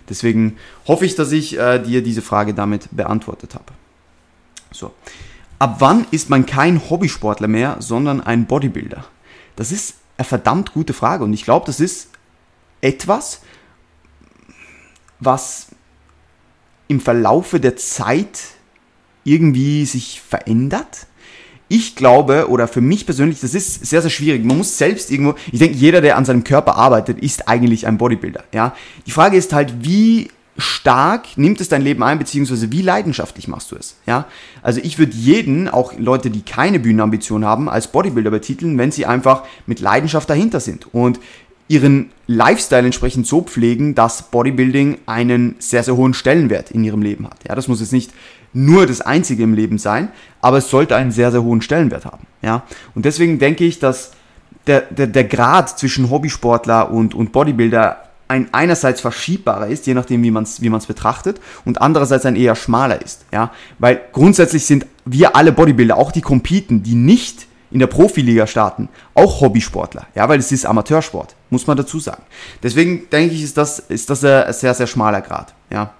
Deswegen 0.09 0.57
hoffe 0.87 1.07
ich, 1.07 1.15
dass 1.15 1.33
ich 1.33 1.59
äh, 1.59 1.79
dir 1.79 2.03
diese 2.03 2.23
Frage 2.23 2.55
damit 2.55 2.89
beantwortet 2.91 3.55
habe. 3.55 3.73
So. 4.71 4.93
Ab 5.59 5.77
wann 5.79 6.07
ist 6.11 6.31
man 6.31 6.47
kein 6.47 6.91
Hobbysportler 6.91 7.49
mehr, 7.49 7.77
sondern 7.81 8.21
ein 8.21 8.47
Bodybuilder? 8.47 9.05
Das 9.57 9.73
ist 9.73 9.97
eine 10.17 10.25
verdammt 10.25 10.73
gute 10.73 10.93
Frage 10.93 11.25
und 11.25 11.33
ich 11.33 11.45
glaube, 11.45 11.67
das 11.67 11.81
ist 11.81 12.09
etwas, 12.81 13.41
was 15.21 15.69
im 16.89 17.01
Verlaufe 17.01 17.61
der 17.61 17.77
Zeit 17.77 18.41
irgendwie 19.25 19.87
sich 19.87 20.21
verändert. 20.21 21.07
Ich 21.69 21.97
glaube, 21.97 22.51
oder 22.51 22.69
für 22.69 22.83
mich 22.83 23.07
persönlich, 23.07 23.41
das 23.41 23.55
ist 23.55 23.87
sehr, 23.87 24.03
sehr 24.03 24.11
schwierig. 24.11 24.45
Man 24.45 24.59
muss 24.59 24.77
selbst 24.77 25.11
irgendwo, 25.11 25.35
ich 25.51 25.59
denke, 25.59 25.77
jeder, 25.77 26.03
der 26.03 26.17
an 26.17 26.27
seinem 26.27 26.45
Körper 26.45 26.77
arbeitet, 26.77 27.19
ist 27.21 27.49
eigentlich 27.49 27.87
ein 27.87 27.97
Bodybuilder. 27.97 28.45
Ja? 28.53 28.77
Die 29.07 29.11
Frage 29.11 29.39
ist 29.39 29.53
halt, 29.55 29.85
wie 29.85 30.31
stark 30.57 31.37
nimmt 31.37 31.61
es 31.61 31.69
dein 31.69 31.83
Leben 31.83 32.03
ein, 32.03 32.19
beziehungsweise 32.19 32.71
wie 32.71 32.83
leidenschaftlich 32.83 33.49
machst 33.49 33.73
du 33.73 33.77
es? 33.77 33.97
Ja, 34.07 34.27
also 34.63 34.81
ich 34.83 34.99
würde 34.99 35.13
jeden, 35.13 35.69
auch 35.69 35.95
Leute, 35.99 36.31
die 36.31 36.43
keine 36.43 36.79
Bühnenambition 36.79 37.45
haben, 37.45 37.69
als 37.69 37.89
Bodybuilder 37.89 38.31
betiteln, 38.31 38.79
wenn 38.79 38.93
sie 38.93 39.07
einfach 39.07 39.43
mit 39.67 39.81
Leidenschaft 39.81 40.31
dahinter 40.31 40.61
sind 40.61 40.93
und 40.95 41.19
ihren 41.67 42.11
Lifestyle 42.27 42.85
entsprechend 42.85 43.27
so 43.27 43.41
pflegen, 43.41 43.95
dass 43.95 44.31
Bodybuilding 44.31 44.99
einen 45.07 45.57
sehr, 45.59 45.83
sehr 45.83 45.97
hohen 45.97 46.15
Stellenwert 46.15 46.71
in 46.71 46.85
ihrem 46.85 47.03
Leben 47.03 47.27
hat. 47.27 47.39
Ja, 47.49 47.55
das 47.55 47.69
muss 47.69 47.81
jetzt 47.81 47.93
nicht 47.93 48.13
nur 48.53 48.87
das 48.87 49.01
einzige 49.01 49.43
im 49.43 49.55
Leben 49.55 49.79
sein, 49.79 50.11
aber 50.41 50.59
es 50.59 50.71
sollte 50.71 50.95
einen 50.95 51.11
sehr, 51.11 51.33
sehr 51.33 51.43
hohen 51.43 51.63
Stellenwert 51.63 52.05
haben. 52.05 52.27
Ja, 52.43 52.63
und 52.95 53.05
deswegen 53.05 53.39
denke 53.39 53.65
ich, 53.65 53.79
dass 53.79 54.13
der, 54.67 54.83
der, 54.83 55.07
der 55.07 55.25
Grad 55.25 55.79
zwischen 55.79 56.11
Hobbysportler 56.11 56.91
und, 56.91 57.15
und 57.15 57.33
Bodybuilder 57.33 58.04
ein 58.29 58.49
einerseits 58.53 59.01
verschiebbarer 59.01 59.69
ist, 59.69 59.87
je 59.87 59.95
nachdem, 59.95 60.23
wie 60.23 60.31
man 60.31 60.45
es 60.45 60.61
wie 60.63 60.69
man's 60.69 60.87
betrachtet, 60.87 61.41
und 61.65 61.81
andererseits 61.81 62.27
ein 62.27 62.37
eher 62.37 62.57
schmaler 62.57 63.03
ist. 63.03 63.25
Ja? 63.33 63.51
Weil 63.79 64.01
grundsätzlich 64.13 64.67
sind 64.67 64.87
wir 65.05 65.37
alle 65.37 65.53
Bodybuilder, 65.53 65.97
auch 65.97 66.13
die 66.13 66.23
Competen, 66.23 66.83
die 66.83 66.95
nicht 66.95 67.47
in 67.71 67.81
der 67.81 67.87
Profiliga 67.89 68.47
starten, 68.47 68.89
auch 69.15 69.41
Hobbysportler, 69.41 70.07
ja, 70.15 70.29
weil 70.29 70.39
es 70.39 70.53
ist 70.53 70.65
Amateursport, 70.65 71.35
muss 71.51 71.67
man 71.67 71.77
dazu 71.77 71.99
sagen. 71.99 72.23
Deswegen 72.63 73.11
denke 73.11 73.35
ich, 73.35 73.43
ist 73.43 73.57
das, 73.57 73.81
ist 73.81 74.09
das 74.09 74.25
ein 74.25 74.53
sehr, 74.53 74.75
sehr 74.75 74.87
schmaler 74.87 75.21
Grad, 75.21 75.55
ja. 75.71 75.93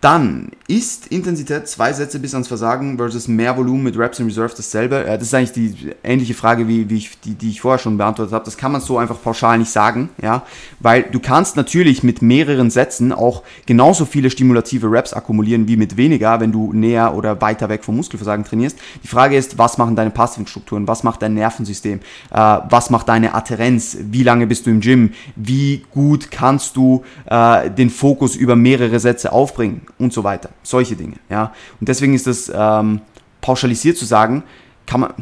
Dann 0.00 0.50
ist 0.68 1.08
Intensität 1.08 1.66
zwei 1.66 1.92
Sätze 1.92 2.20
bis 2.20 2.32
ans 2.32 2.46
Versagen 2.46 2.98
versus 2.98 3.26
mehr 3.26 3.56
Volumen 3.56 3.82
mit 3.82 3.98
Reps 3.98 4.20
in 4.20 4.26
Reserve 4.26 4.54
dasselbe. 4.56 5.04
das 5.04 5.22
ist 5.22 5.34
eigentlich 5.34 5.52
die 5.52 5.90
ähnliche 6.04 6.34
Frage, 6.34 6.68
wie, 6.68 6.88
wie 6.88 6.98
ich, 6.98 7.18
die, 7.20 7.34
die 7.34 7.50
ich 7.50 7.60
vorher 7.62 7.80
schon 7.80 7.96
beantwortet 7.96 8.32
habe. 8.32 8.44
Das 8.44 8.56
kann 8.56 8.70
man 8.70 8.80
so 8.80 8.98
einfach 8.98 9.20
pauschal 9.20 9.58
nicht 9.58 9.72
sagen, 9.72 10.10
ja, 10.22 10.44
weil 10.78 11.02
du 11.02 11.18
kannst 11.18 11.56
natürlich 11.56 12.04
mit 12.04 12.22
mehreren 12.22 12.70
Sätzen 12.70 13.12
auch 13.12 13.42
genauso 13.66 14.04
viele 14.04 14.30
stimulative 14.30 14.88
Reps 14.88 15.14
akkumulieren 15.14 15.66
wie 15.66 15.76
mit 15.76 15.96
weniger, 15.96 16.38
wenn 16.38 16.52
du 16.52 16.72
näher 16.72 17.16
oder 17.16 17.40
weiter 17.40 17.68
weg 17.68 17.82
vom 17.82 17.96
Muskelversagen 17.96 18.44
trainierst. 18.44 18.78
Die 19.02 19.08
Frage 19.08 19.36
ist, 19.36 19.58
was 19.58 19.78
machen 19.78 19.96
deine 19.96 20.10
passiven 20.10 20.46
Strukturen, 20.46 20.86
was 20.86 21.02
macht 21.02 21.22
dein 21.22 21.34
Nervensystem, 21.34 21.98
äh, 22.30 22.58
was 22.70 22.90
macht 22.90 23.08
deine 23.08 23.34
Adherenz, 23.34 23.96
wie 24.00 24.22
lange 24.22 24.46
bist 24.46 24.66
du 24.66 24.70
im 24.70 24.80
Gym, 24.80 25.10
wie 25.34 25.84
gut 25.90 26.30
kannst 26.30 26.76
du 26.76 27.02
äh, 27.26 27.68
den 27.68 27.90
Fokus 27.90 28.36
über 28.36 28.54
mehrere 28.54 29.00
Sätze 29.00 29.32
aufbringen 29.32 29.88
und 29.98 30.12
so 30.12 30.24
weiter. 30.24 30.50
Solche 30.62 30.96
Dinge. 30.96 31.16
Ja? 31.28 31.52
Und 31.80 31.88
deswegen 31.88 32.14
ist 32.14 32.26
das 32.26 32.50
ähm, 32.54 33.00
pauschalisiert 33.40 33.96
zu 33.96 34.04
sagen, 34.04 34.42
kann 34.86 35.00
man, 35.00 35.14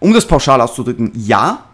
um 0.00 0.12
das 0.12 0.26
pauschal 0.26 0.60
auszudrücken, 0.60 1.12
ja, 1.14 1.64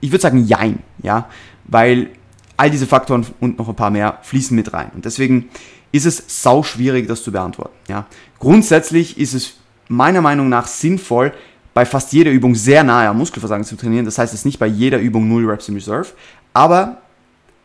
ich 0.00 0.10
würde 0.10 0.22
sagen 0.22 0.44
jein, 0.44 0.80
ja, 1.02 1.28
weil 1.64 2.10
all 2.56 2.70
diese 2.70 2.86
Faktoren 2.86 3.26
und 3.40 3.58
noch 3.58 3.68
ein 3.68 3.74
paar 3.74 3.90
mehr 3.90 4.18
fließen 4.22 4.54
mit 4.54 4.72
rein. 4.72 4.90
Und 4.94 5.04
deswegen 5.04 5.48
ist 5.92 6.06
es 6.06 6.42
sau 6.42 6.62
schwierig, 6.62 7.08
das 7.08 7.22
zu 7.22 7.32
beantworten. 7.32 7.74
Ja. 7.88 8.06
Grundsätzlich 8.38 9.18
ist 9.18 9.34
es 9.34 9.54
meiner 9.88 10.20
Meinung 10.20 10.48
nach 10.48 10.66
sinnvoll, 10.66 11.32
bei 11.72 11.86
fast 11.86 12.12
jeder 12.12 12.30
Übung 12.30 12.54
sehr 12.54 12.82
nahe 12.82 13.08
am 13.08 13.18
Muskelversagen 13.18 13.64
zu 13.64 13.76
trainieren. 13.76 14.04
Das 14.04 14.18
heißt, 14.18 14.32
es 14.32 14.40
ist 14.40 14.44
nicht 14.44 14.58
bei 14.58 14.66
jeder 14.66 14.98
Übung 14.98 15.28
0 15.28 15.46
Reps 15.48 15.68
in 15.68 15.74
Reserve, 15.74 16.08
aber 16.52 16.98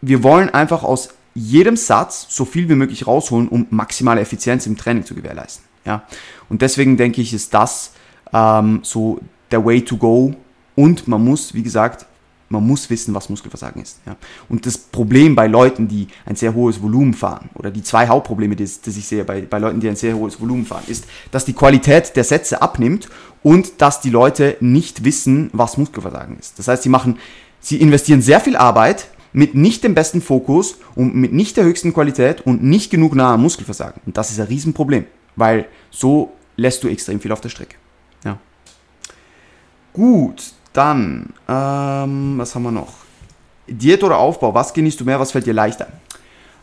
wir 0.02 0.24
wollen 0.24 0.50
einfach 0.50 0.84
aus 0.84 1.10
jedem 1.36 1.76
Satz 1.76 2.26
so 2.30 2.46
viel 2.46 2.68
wie 2.70 2.76
möglich 2.76 3.06
rausholen, 3.06 3.48
um 3.50 3.68
maximale 3.70 4.22
Effizienz 4.22 4.66
im 4.66 4.78
Training 4.78 5.06
zu 5.06 5.14
gewährleisten. 5.14 5.66
Ja? 5.86 6.04
Und 6.50 6.62
deswegen 6.62 6.98
denke 6.98 7.22
ich, 7.22 7.34
ist 7.34 7.54
das 7.54 7.92
ähm, 8.34 8.80
so 8.82 9.20
der 9.52 9.64
Way 9.64 9.84
to 9.84 9.98
go. 9.98 10.34
Und 10.76 11.08
man 11.08 11.24
muss, 11.24 11.54
wie 11.54 11.64
gesagt, 11.64 12.06
man 12.50 12.66
muss 12.66 12.90
wissen, 12.90 13.14
was 13.14 13.30
Muskelversagen 13.30 13.82
ist. 13.82 14.00
Ja. 14.06 14.16
Und 14.50 14.66
das 14.66 14.78
Problem 14.78 15.36
bei 15.36 15.48
Leuten, 15.48 15.88
die 15.88 16.08
ein 16.26 16.36
sehr 16.36 16.54
hohes 16.54 16.82
Volumen 16.82 17.14
fahren, 17.14 17.50
oder 17.56 17.72
die 17.72 17.82
zwei 17.82 18.08
Hauptprobleme, 18.08 18.56
die, 18.56 18.66
die 18.66 18.90
ich 18.90 19.08
sehe 19.08 19.24
bei, 19.24 19.42
bei 19.42 19.58
Leuten, 19.58 19.80
die 19.80 19.90
ein 19.90 19.96
sehr 19.96 20.16
hohes 20.16 20.40
Volumen 20.40 20.66
fahren, 20.66 20.84
ist, 20.88 21.06
dass 21.32 21.46
die 21.46 21.54
Qualität 21.54 22.16
der 22.16 22.24
Sätze 22.24 22.62
abnimmt 22.62 23.10
und 23.42 23.82
dass 23.82 24.00
die 24.00 24.10
Leute 24.12 24.58
nicht 24.60 25.04
wissen, 25.04 25.50
was 25.54 25.77
Muskelversagen 25.77 26.38
ist. 26.38 26.60
Das 26.60 26.68
heißt, 26.68 26.84
sie 26.84 26.89
machen, 26.89 27.18
sie 27.60 27.82
investieren 27.82 28.22
sehr 28.22 28.39
viel 28.39 28.56
Arbeit 28.56 29.08
mit 29.36 29.54
nicht 29.54 29.84
dem 29.84 29.94
besten 29.94 30.22
Fokus 30.22 30.77
und 30.96 31.13
mit 31.13 31.34
nicht 31.34 31.58
der 31.58 31.65
höchsten 31.65 31.94
Qualität 31.94 32.42
und 32.42 32.63
nicht 32.63 32.89
genug 32.89 33.15
nahe 33.15 33.38
Muskelversagen. 33.38 34.01
Und 34.06 34.15
das 34.15 34.32
ist 34.32 34.39
ein 34.39 34.48
Riesenproblem, 34.48 35.06
weil 35.36 35.65
so 35.92 36.32
lässt 36.56 36.82
du 36.84 36.88
extrem 36.88 37.20
viel 37.20 37.34
auf 37.34 37.42
der 37.42 37.50
Strecke. 37.50 37.75
Ja. 38.24 38.38
Gut, 39.92 40.54
dann, 40.72 41.34
ähm, 41.50 42.36
was 42.38 42.56
haben 42.56 42.63
wir 42.63 42.72
noch? 42.72 42.94
Diät 43.68 44.04
oder 44.06 44.18
Aufbau, 44.18 44.54
was 44.54 44.74
genießt 44.74 45.01
du 45.01 45.04
mehr, 45.04 45.20
was 45.20 45.34
fällt 45.34 45.46
dir 45.46 45.54
leichter? 45.54 45.88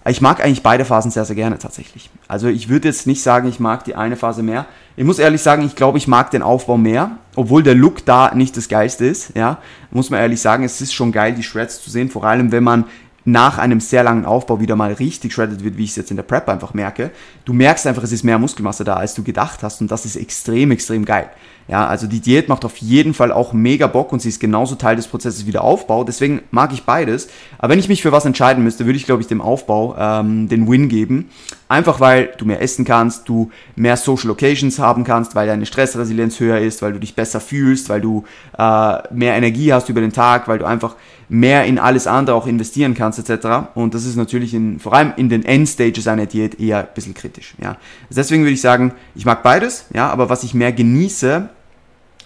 Ich 0.08 0.20
mag 0.20 0.42
eigentlich 0.42 0.62
beide 0.62 0.84
Phasen 0.84 1.10
sehr, 1.10 1.24
sehr 1.24 1.36
gerne 1.36 1.58
tatsächlich. 1.58 2.10
Also 2.26 2.48
ich 2.48 2.68
würde 2.68 2.88
jetzt 2.88 3.06
nicht 3.06 3.22
sagen, 3.22 3.48
ich 3.48 3.60
mag 3.60 3.84
die 3.84 3.94
eine 3.94 4.16
Phase 4.16 4.42
mehr. 4.42 4.66
Ich 4.96 5.04
muss 5.04 5.20
ehrlich 5.20 5.42
sagen, 5.42 5.64
ich 5.64 5.76
glaube, 5.76 5.98
ich 5.98 6.08
mag 6.08 6.30
den 6.32 6.42
Aufbau 6.42 6.76
mehr, 6.76 7.12
obwohl 7.36 7.62
der 7.62 7.76
Look 7.76 8.04
da 8.04 8.34
nicht 8.34 8.56
das 8.56 8.68
geilste 8.68 9.06
ist. 9.06 9.36
Ja, 9.36 9.58
muss 9.90 10.10
man 10.10 10.18
ehrlich 10.18 10.40
sagen, 10.40 10.64
es 10.64 10.80
ist 10.80 10.92
schon 10.92 11.12
geil, 11.12 11.34
die 11.34 11.44
Shreds 11.44 11.82
zu 11.82 11.90
sehen, 11.90 12.10
vor 12.10 12.24
allem 12.24 12.50
wenn 12.50 12.64
man 12.64 12.84
nach 13.24 13.58
einem 13.58 13.80
sehr 13.80 14.02
langen 14.02 14.24
Aufbau 14.24 14.60
wieder 14.60 14.74
mal 14.74 14.92
richtig 14.92 15.32
shredded 15.32 15.62
wird, 15.62 15.76
wie 15.76 15.84
ich 15.84 15.90
es 15.90 15.96
jetzt 15.96 16.10
in 16.10 16.16
der 16.16 16.24
Prep 16.24 16.48
einfach 16.48 16.74
merke. 16.74 17.10
Du 17.44 17.52
merkst 17.52 17.86
einfach, 17.86 18.02
es 18.02 18.12
ist 18.12 18.24
mehr 18.24 18.38
Muskelmasse 18.38 18.84
da, 18.84 18.94
als 18.94 19.14
du 19.14 19.22
gedacht 19.22 19.62
hast 19.62 19.80
und 19.80 19.90
das 19.90 20.04
ist 20.04 20.16
extrem, 20.16 20.72
extrem 20.72 21.04
geil. 21.04 21.30
Ja, 21.68 21.86
also 21.86 22.06
die 22.06 22.20
Diät 22.20 22.48
macht 22.48 22.64
auf 22.64 22.76
jeden 22.78 23.14
Fall 23.14 23.32
auch 23.32 23.52
mega 23.52 23.86
Bock 23.86 24.12
und 24.12 24.20
sie 24.20 24.28
ist 24.28 24.40
genauso 24.40 24.74
Teil 24.74 24.96
des 24.96 25.06
Prozesses 25.06 25.46
wie 25.46 25.52
der 25.52 25.64
Aufbau. 25.64 26.04
Deswegen 26.04 26.42
mag 26.50 26.72
ich 26.72 26.84
beides. 26.84 27.28
Aber 27.58 27.72
wenn 27.72 27.78
ich 27.78 27.88
mich 27.88 28.02
für 28.02 28.12
was 28.12 28.24
entscheiden 28.24 28.64
müsste, 28.64 28.86
würde 28.86 28.96
ich, 28.96 29.06
glaube 29.06 29.22
ich, 29.22 29.28
dem 29.28 29.40
Aufbau 29.40 29.94
ähm, 29.98 30.48
den 30.48 30.68
Win 30.68 30.88
geben. 30.88 31.30
Einfach 31.68 32.00
weil 32.00 32.32
du 32.36 32.44
mehr 32.44 32.60
essen 32.60 32.84
kannst, 32.84 33.28
du 33.28 33.50
mehr 33.76 33.96
Social 33.96 34.30
Occasions 34.30 34.78
haben 34.78 35.04
kannst, 35.04 35.34
weil 35.34 35.46
deine 35.46 35.64
Stressresilienz 35.64 36.38
höher 36.40 36.58
ist, 36.58 36.82
weil 36.82 36.92
du 36.92 37.00
dich 37.00 37.14
besser 37.14 37.40
fühlst, 37.40 37.88
weil 37.88 38.00
du 38.00 38.24
äh, 38.58 39.14
mehr 39.14 39.34
Energie 39.34 39.72
hast 39.72 39.88
über 39.88 40.00
den 40.00 40.12
Tag, 40.12 40.48
weil 40.48 40.58
du 40.58 40.66
einfach 40.66 40.96
mehr 41.32 41.64
in 41.64 41.78
alles 41.78 42.06
andere 42.06 42.36
auch 42.36 42.46
investieren 42.46 42.92
kannst, 42.92 43.18
etc. 43.18 43.70
Und 43.74 43.94
das 43.94 44.04
ist 44.04 44.16
natürlich 44.16 44.52
in, 44.52 44.78
vor 44.78 44.92
allem 44.92 45.14
in 45.16 45.30
den 45.30 45.46
Endstages 45.46 46.06
einer 46.06 46.26
Diät 46.26 46.60
eher 46.60 46.80
ein 46.80 46.88
bisschen 46.94 47.14
kritisch. 47.14 47.54
Ja. 47.62 47.78
Deswegen 48.10 48.42
würde 48.42 48.52
ich 48.52 48.60
sagen, 48.60 48.92
ich 49.14 49.24
mag 49.24 49.42
beides, 49.42 49.86
ja, 49.94 50.10
aber 50.10 50.28
was 50.28 50.42
ich 50.42 50.52
mehr 50.52 50.72
genieße, 50.72 51.48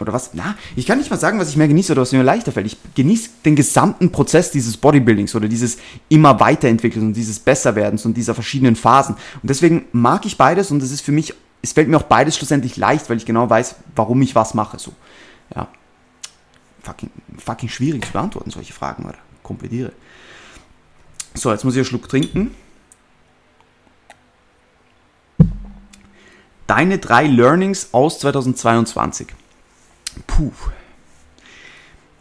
oder 0.00 0.12
was, 0.12 0.30
na, 0.34 0.56
ich 0.74 0.86
kann 0.86 0.98
nicht 0.98 1.10
mal 1.10 1.16
sagen, 1.16 1.38
was 1.38 1.48
ich 1.48 1.56
mehr 1.56 1.68
genieße 1.68 1.92
oder 1.92 2.02
was 2.02 2.12
mir 2.12 2.22
leichter 2.22 2.52
fällt. 2.52 2.66
Ich 2.66 2.76
genieße 2.94 3.30
den 3.44 3.56
gesamten 3.56 4.12
Prozess 4.12 4.50
dieses 4.50 4.76
Bodybuildings 4.76 5.34
oder 5.34 5.48
dieses 5.48 5.78
immer 6.08 6.40
weiterentwickeln 6.40 7.06
und 7.06 7.12
dieses 7.14 7.38
Besserwerdens 7.38 8.04
und 8.04 8.16
dieser 8.16 8.34
verschiedenen 8.34 8.76
Phasen. 8.76 9.14
Und 9.14 9.48
deswegen 9.48 9.86
mag 9.92 10.26
ich 10.26 10.36
beides 10.36 10.70
und 10.70 10.82
es 10.82 10.90
ist 10.90 11.00
für 11.00 11.12
mich, 11.12 11.34
es 11.62 11.72
fällt 11.72 11.88
mir 11.88 11.96
auch 11.96 12.04
beides 12.04 12.36
schlussendlich 12.36 12.76
leicht, 12.76 13.08
weil 13.10 13.16
ich 13.16 13.26
genau 13.26 13.48
weiß, 13.48 13.76
warum 13.94 14.22
ich 14.22 14.34
was 14.34 14.54
mache, 14.54 14.78
so. 14.78 14.92
Ja. 15.54 15.68
Fucking, 16.82 17.10
fucking 17.38 17.68
schwierig 17.68 18.04
zu 18.06 18.12
beantworten, 18.12 18.50
solche 18.50 18.72
Fragen, 18.72 19.04
oder? 19.04 19.18
Komplettiere. 19.42 19.92
So, 21.34 21.50
jetzt 21.50 21.64
muss 21.64 21.74
ich 21.74 21.78
einen 21.78 21.86
Schluck 21.86 22.08
trinken. 22.08 22.54
Deine 26.66 26.98
drei 26.98 27.26
Learnings 27.26 27.90
aus 27.92 28.18
2022. 28.20 29.28
Puh. 30.36 30.52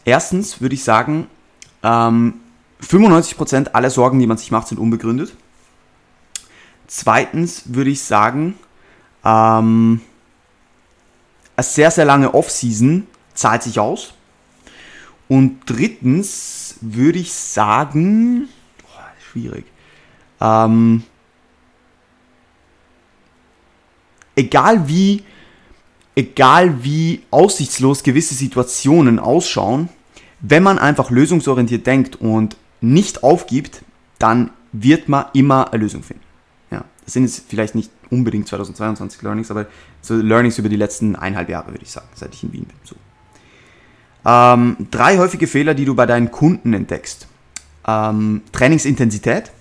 Erstens 0.06 0.62
würde 0.62 0.76
ich 0.76 0.86
sagen, 0.86 1.28
ähm, 1.84 2.36
95% 2.82 3.74
aller 3.74 3.90
Sorgen, 3.90 4.20
die 4.20 4.28
man 4.28 4.38
sich 4.38 4.52
macht, 4.52 4.70
sind 4.70 4.78
unbegründet. 4.78 5.36
Zweitens 6.88 7.74
würde 7.74 7.90
ich 7.90 8.02
sagen, 8.04 8.58
ähm, 9.26 10.00
eine 11.58 11.64
sehr, 11.64 11.92
sehr 11.92 12.06
lange 12.06 12.34
Off-Season 12.34 13.06
zahlt 13.34 13.64
sich 13.64 13.82
aus. 13.82 14.14
Und 15.28 15.60
drittens 15.66 16.78
würde 16.80 17.20
ich 17.20 17.34
sagen, 17.34 18.48
oh, 18.84 19.30
schwierig, 19.30 19.66
ähm, 20.40 21.04
egal 24.38 24.88
wie 24.88 25.26
egal 26.16 26.84
wie 26.84 27.22
aussichtslos 27.32 28.04
gewisse 28.04 28.34
Situationen 28.34 29.20
ausschauen, 29.20 29.90
wenn 30.40 30.64
man 30.64 30.80
einfach 30.80 31.10
lösungsorientiert 31.10 31.86
denkt 31.86 32.16
und 32.18 32.56
nicht 32.82 33.24
aufgibt, 33.24 33.82
dann 34.20 34.52
wird 34.72 35.10
man 35.10 35.26
immer 35.34 35.72
eine 35.72 35.84
Lösung 35.84 36.04
finden. 36.04 36.24
Ja, 36.72 36.84
das 37.04 37.14
sind 37.14 37.24
jetzt 37.24 37.46
vielleicht 37.48 37.76
nicht 37.76 37.92
unbedingt 38.10 38.48
2022 38.48 39.22
Learnings, 39.22 39.52
aber 39.52 39.68
so 40.02 40.16
Learnings 40.16 40.58
über 40.58 40.70
die 40.70 40.76
letzten 40.76 41.16
eineinhalb 41.16 41.50
Jahre, 41.50 41.72
würde 41.72 41.84
ich 41.84 41.92
sagen, 41.92 42.08
seit 42.14 42.34
ich 42.34 42.44
in 42.44 42.54
Wien 42.54 42.66
bin. 42.66 42.78
So. 42.84 42.96
Ähm, 44.26 44.88
drei 44.92 45.18
häufige 45.18 45.48
Fehler, 45.48 45.74
die 45.74 45.86
du 45.86 45.96
bei 45.96 46.06
deinen 46.06 46.32
Kunden 46.32 46.74
entdeckst. 46.74 47.28
Ähm, 47.88 48.42
Trainingsintensität, 48.52 49.52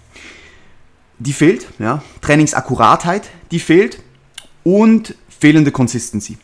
die 1.19 1.33
fehlt. 1.33 1.67
Ja. 1.79 2.03
Trainingsakkuratheit, 2.21 3.31
die 3.51 3.61
fehlt. 3.61 4.01
Und 4.63 5.15
fehlende 5.45 5.73
Consistency. 5.73 6.39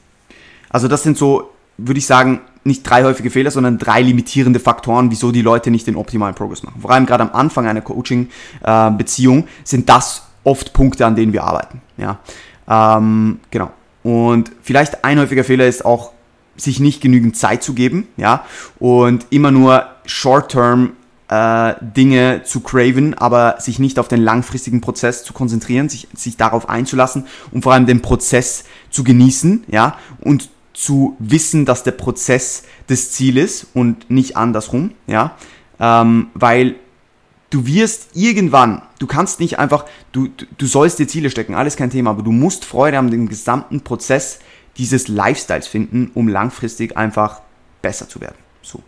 Also 0.68 0.86
das 0.86 1.02
sind 1.02 1.16
so, 1.16 1.52
würde 1.78 1.96
ich 1.96 2.04
sagen, 2.04 2.42
nicht 2.64 2.82
drei 2.82 3.02
häufige 3.04 3.30
Fehler, 3.30 3.50
sondern 3.50 3.78
drei 3.78 4.02
limitierende 4.02 4.60
Faktoren, 4.60 5.10
wieso 5.10 5.32
die 5.32 5.40
Leute 5.40 5.70
nicht 5.70 5.86
den 5.86 5.96
optimalen 5.96 6.34
Progress 6.34 6.62
machen. 6.62 6.82
Vor 6.82 6.90
allem 6.90 7.06
gerade 7.06 7.22
am 7.22 7.30
Anfang 7.32 7.66
einer 7.66 7.80
Coaching-Beziehung 7.80 9.48
sind 9.64 9.88
das 9.88 10.24
oft 10.44 10.74
Punkte, 10.74 11.06
an 11.06 11.16
denen 11.16 11.32
wir 11.32 11.44
arbeiten. 11.44 11.80
Ja, 11.96 12.18
ähm, 12.68 13.40
genau. 13.50 13.70
Und 14.02 14.52
vielleicht 14.60 15.02
ein 15.02 15.18
häufiger 15.18 15.44
Fehler 15.44 15.66
ist 15.66 15.82
auch, 15.86 16.12
sich 16.58 16.78
nicht 16.78 17.00
genügend 17.00 17.38
Zeit 17.38 17.62
zu 17.62 17.72
geben, 17.72 18.06
ja, 18.18 18.44
und 18.78 19.24
immer 19.30 19.50
nur 19.50 19.86
Short-Term 20.04 20.92
äh, 21.30 21.74
Dinge 21.80 22.42
zu 22.44 22.60
craven, 22.60 23.14
aber 23.14 23.56
sich 23.60 23.78
nicht 23.78 23.98
auf 23.98 24.08
den 24.08 24.20
langfristigen 24.20 24.80
Prozess 24.80 25.24
zu 25.24 25.32
konzentrieren, 25.32 25.88
sich, 25.88 26.08
sich 26.12 26.36
darauf 26.36 26.68
einzulassen 26.68 27.26
und 27.52 27.62
vor 27.62 27.72
allem 27.72 27.86
den 27.86 28.02
Prozess 28.02 28.64
zu 28.90 29.04
genießen, 29.04 29.64
ja, 29.68 29.96
und 30.20 30.50
zu 30.72 31.16
wissen, 31.18 31.64
dass 31.64 31.82
der 31.82 31.92
Prozess 31.92 32.64
das 32.86 33.10
Ziel 33.10 33.36
ist 33.36 33.66
und 33.74 34.10
nicht 34.10 34.36
andersrum, 34.36 34.92
ja, 35.06 35.36
ähm, 35.78 36.28
weil 36.34 36.76
du 37.50 37.66
wirst 37.66 38.10
irgendwann, 38.14 38.82
du 38.98 39.06
kannst 39.06 39.40
nicht 39.40 39.58
einfach, 39.58 39.84
du, 40.12 40.28
du 40.28 40.66
sollst 40.66 40.98
dir 40.98 41.08
Ziele 41.08 41.30
stecken, 41.30 41.54
alles 41.54 41.76
kein 41.76 41.90
Thema, 41.90 42.10
aber 42.10 42.22
du 42.22 42.32
musst 42.32 42.64
Freude 42.64 42.98
an 42.98 43.10
dem 43.10 43.28
gesamten 43.28 43.82
Prozess 43.82 44.38
dieses 44.76 45.08
Lifestyles 45.08 45.66
finden, 45.66 46.10
um 46.14 46.28
langfristig 46.28 46.96
einfach 46.96 47.42
besser 47.82 48.08
zu 48.08 48.20
werden. 48.20 48.38
So, 48.62 48.82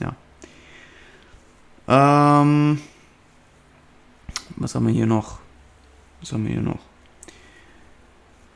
ja. 0.00 0.14
Ähm, 2.42 2.80
was 4.56 4.74
haben 4.74 4.86
wir 4.86 4.94
hier 4.94 5.06
noch? 5.06 5.38
Was 6.20 6.32
haben 6.32 6.46
wir 6.46 6.52
hier 6.52 6.62
noch? 6.62 6.89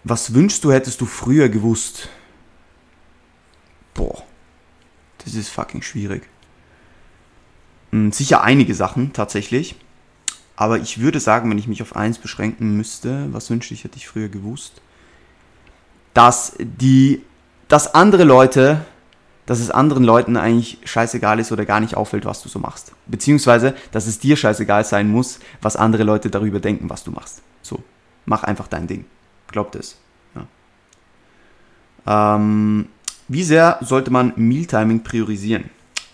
Was 0.05 0.35
wünschst 0.35 0.63
du, 0.65 0.73
hättest 0.73 1.01
du 1.01 1.07
früher 1.07 1.49
gewusst? 1.49 2.11
Boah, 3.95 4.23
das 5.25 5.35
ist 5.35 5.49
fucking 5.49 5.81
schwierig. 5.81 6.29
Hm, 7.91 8.13
sicher 8.13 8.43
einige 8.43 8.75
Sachen 8.75 9.15
tatsächlich. 9.15 9.77
Aber 10.57 10.79
ich 10.79 11.01
würde 11.01 11.21
sagen, 11.21 11.51
wenn 11.51 11.59
ich 11.59 11.67
mich 11.67 11.83
auf 11.83 11.97
eins 11.97 12.19
beschränken 12.19 12.77
müsste, 12.77 13.33
was 13.33 13.51
wünschte 13.51 13.75
ich, 13.75 13.85
hätte 13.85 13.97
ich 13.97 14.07
früher 14.07 14.29
gewusst, 14.29 14.83
dass 16.13 16.55
die, 16.59 17.23
dass 17.69 17.95
andere 17.95 18.25
Leute, 18.25 18.85
dass 19.47 19.59
es 19.59 19.71
anderen 19.71 20.05
Leuten 20.05 20.37
eigentlich 20.37 20.79
scheißegal 20.85 21.41
ist 21.41 21.51
oder 21.51 21.65
gar 21.65 21.81
nicht 21.81 21.97
auffällt, 21.97 22.25
was 22.25 22.43
du 22.43 22.49
so 22.49 22.59
machst. 22.59 22.93
Beziehungsweise, 23.07 23.75
dass 23.91 24.07
es 24.07 24.21
dir 24.21 24.37
scheißegal 24.37 24.85
sein 24.85 25.09
muss, 25.09 25.41
was 25.61 25.77
andere 25.77 26.05
Leute 26.05 26.31
darüber 26.31 26.61
denken, 26.61 26.89
was 26.89 27.05
du 27.05 27.11
machst. 27.11 27.43
So, 27.63 27.83
mach 28.27 28.45
einfach 28.45 28.69
dein 28.69 28.87
Ding. 28.87 29.07
Glaubt 29.51 29.77
es. 29.77 29.99
Ja. 32.07 32.37
Ähm, 32.37 32.89
wie 33.29 33.43
sehr 33.43 33.79
sollte 33.81 34.11
man 34.11 34.33
Mealtiming 34.37 35.03
priorisieren? 35.03 35.71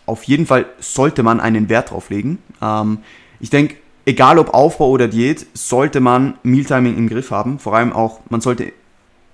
Auf 0.06 0.24
jeden 0.24 0.46
Fall 0.46 0.66
sollte 0.78 1.22
man 1.22 1.40
einen 1.40 1.68
Wert 1.68 1.90
drauf 1.90 2.10
legen. 2.10 2.38
Ähm, 2.60 2.98
ich 3.40 3.50
denke, 3.50 3.76
egal 4.04 4.38
ob 4.38 4.54
Aufbau 4.54 4.90
oder 4.90 5.08
Diät, 5.08 5.46
sollte 5.54 6.00
man 6.00 6.38
Mealtiming 6.42 6.96
im 6.96 7.08
Griff 7.08 7.30
haben. 7.30 7.58
Vor 7.58 7.74
allem 7.74 7.92
auch, 7.92 8.20
man 8.28 8.40
sollte 8.40 8.72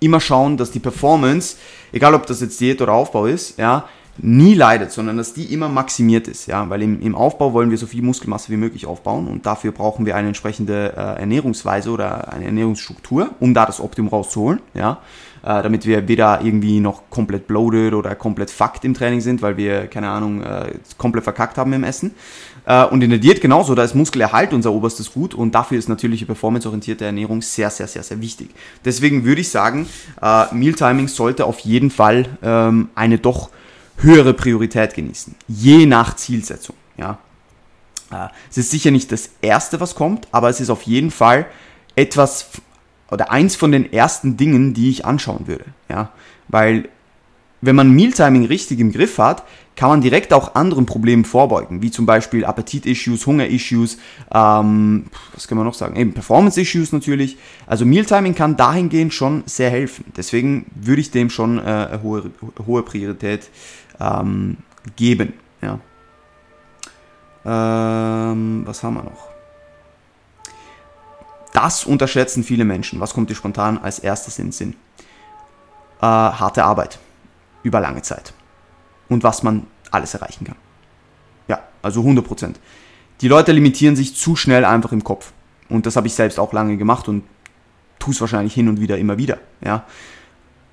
immer 0.01 0.21
schauen, 0.21 0.57
dass 0.57 0.71
die 0.71 0.81
Performance, 0.81 1.57
egal 1.93 2.15
ob 2.15 2.27
das 2.27 2.41
jetzt 2.41 2.61
Diät 2.61 2.81
oder 2.83 2.93
Aufbau 2.93 3.27
ist, 3.27 3.59
ja, 3.59 3.89
nie 4.19 4.55
leidet, 4.55 4.93
sondern 4.93 5.17
dass 5.17 5.35
die 5.35 5.53
immer 5.53 5.69
maximiert 5.69 6.29
ist, 6.29 6.47
ja, 6.47 6.69
weil 6.71 6.83
im, 6.83 7.01
im 7.01 7.15
Aufbau 7.15 7.53
wollen 7.53 7.71
wir 7.71 7.79
so 7.79 7.87
viel 7.87 8.03
Muskelmasse 8.03 8.51
wie 8.51 8.57
möglich 8.57 8.87
aufbauen 8.87 9.29
und 9.29 9.47
dafür 9.47 9.73
brauchen 9.73 10.07
wir 10.07 10.17
eine 10.17 10.29
entsprechende 10.29 10.93
äh, 10.97 11.21
Ernährungsweise 11.21 11.91
oder 11.91 12.33
eine 12.33 12.47
Ernährungsstruktur, 12.47 13.31
um 13.41 13.55
da 13.55 13.67
das 13.67 13.81
Optimum 13.81 14.11
rauszuholen, 14.11 14.61
ja, 14.75 15.01
äh, 15.43 15.63
damit 15.63 15.87
wir 15.87 16.09
weder 16.09 16.41
irgendwie 16.43 16.81
noch 16.81 17.09
komplett 17.11 17.47
bloated 17.47 17.95
oder 17.95 18.15
komplett 18.15 18.51
fucked 18.51 18.85
im 18.85 18.95
Training 18.95 19.21
sind, 19.21 19.43
weil 19.43 19.57
wir, 19.57 19.87
keine 19.87 20.09
Ahnung, 20.09 20.43
äh, 20.43 20.73
komplett 20.99 21.25
verkackt 21.25 21.59
haben 21.59 21.73
im 21.73 21.85
Essen. 21.85 22.15
Äh, 22.65 22.85
und 22.87 23.03
in 23.03 23.11
der 23.11 23.19
Diät 23.19 23.41
genauso, 23.41 23.75
da 23.75 23.85
ist 23.85 23.95
Muskelerhalt 23.95 24.53
unser 24.53 24.73
oberstes 24.73 25.13
Gut 25.13 25.35
und 25.35 25.55
dafür 25.55 25.79
ist 25.79 25.89
natürliche 25.89 26.27
performanceorientierte 26.27 27.05
Ernährung 27.05 27.43
sehr, 27.43 27.71
sehr, 27.71 27.87
sehr, 27.87 28.03
sehr 28.03 28.21
wichtig. 28.21 28.51
Deswegen 28.85 29.25
würde 29.25 29.41
ich 29.41 29.51
sagen, 29.51 29.87
äh, 30.21 30.53
Mealtiming 30.53 31.09
sollte 31.09 31.45
auf 31.45 31.61
jeden 31.61 31.91
Fall 31.91 32.27
ähm, 32.43 32.89
eine 32.95 33.19
doch 33.19 33.51
höhere 33.99 34.35
Priorität 34.35 34.95
genießen. 34.95 35.35
Je 35.49 35.87
nach 35.87 36.17
Zielsetzung. 36.17 36.77
Ja. 36.97 37.19
Äh, 38.11 38.29
es 38.51 38.59
ist 38.59 38.71
sicher 38.71 38.91
nicht 38.91 39.11
das 39.13 39.31
Erste, 39.43 39.81
was 39.81 39.95
kommt, 39.95 40.29
aber 40.33 40.49
es 40.49 40.61
ist 40.61 40.71
auf 40.71 40.83
jeden 40.83 41.11
Fall 41.11 41.47
etwas 41.95 42.49
oder 43.11 43.31
eins 43.31 43.57
von 43.57 43.73
den 43.73 43.93
ersten 43.93 44.37
Dingen, 44.37 44.75
die 44.75 44.91
ich 44.91 45.05
anschauen 45.05 45.47
würde. 45.47 45.65
Ja. 45.89 46.11
Weil 46.49 46.89
wenn 47.61 47.77
man 47.77 47.91
Mealtiming 47.91 48.45
richtig 48.45 48.81
im 48.81 48.93
Griff 48.93 49.19
hat, 49.19 49.45
kann 49.77 49.91
man 49.91 50.01
direkt 50.01 50.33
auch 50.33 50.55
anderen 50.55 50.87
Problemen 50.87 51.25
vorbeugen, 51.25 51.83
wie 51.83 51.91
zum 51.91 52.07
Beispiel 52.07 52.45
Appetit-Issues, 52.45 53.27
Hunger-Issues, 53.27 53.99
ähm, 54.33 55.07
was 55.35 55.47
kann 55.47 55.59
man 55.59 55.67
noch 55.67 55.75
sagen, 55.75 55.97
eben 55.97 56.15
Performance-Issues 56.15 56.93
natürlich. 56.93 57.37
Also 57.67 57.85
Mealtiming 57.85 58.35
kann 58.35 58.57
dahingehend 58.57 59.13
schon 59.13 59.43
sehr 59.45 59.71
helfen. 59.71 60.07
Deswegen 60.17 60.67
würde 60.75 61.03
ich 61.03 61.11
dem 61.11 61.29
schon 61.29 61.59
äh, 61.59 61.99
hohe, 62.03 62.31
hohe 62.67 62.83
Priorität 62.83 63.51
ähm, 64.01 64.59
geben. 64.97 65.35
Ja. 65.63 65.79
Ähm, 67.45 68.63
was 68.67 68.83
haben 68.83 68.95
wir 68.95 69.03
noch? 69.03 69.29
Das 71.53 71.85
unterschätzen 71.85 72.45
viele 72.45 72.65
Menschen. 72.65 73.01
Was 73.01 73.15
kommt 73.15 73.31
dir 73.31 73.35
spontan 73.35 73.79
als 73.79 73.99
erstes 73.99 74.39
in 74.39 74.47
den 74.47 74.53
Sinn? 74.53 74.75
Äh, 76.01 76.07
harte 76.07 76.65
Arbeit 76.65 76.99
über 77.63 77.81
lange 77.81 78.03
Zeit. 78.03 78.35
Und 79.09 79.23
was 79.23 79.43
man 79.43 79.67
alles 79.91 80.15
erreichen 80.15 80.45
kann. 80.45 80.57
Ja, 81.49 81.61
also 81.83 82.03
100%. 82.03 82.57
Die 83.21 83.29
Leute 83.29 83.53
limitieren 83.53 83.97
sich 83.97 84.15
zu 84.15 84.37
schnell 84.37 84.65
einfach 84.65 84.93
im 84.93 85.05
Kopf. 85.05 85.33
Und 85.69 85.87
das 85.87 85.97
habe 85.97 86.07
ich 86.07 86.15
selbst 86.15 86.39
auch 86.39 86.53
lange 86.53 86.77
gemacht 86.77 87.09
und 87.09 87.25
tue 87.99 88.13
es 88.13 88.21
wahrscheinlich 88.21 88.55
hin 88.55 88.69
und 88.69 88.81
wieder 88.81 88.99
immer 88.99 89.17
wieder. 89.17 89.39
Ja. 89.65 89.85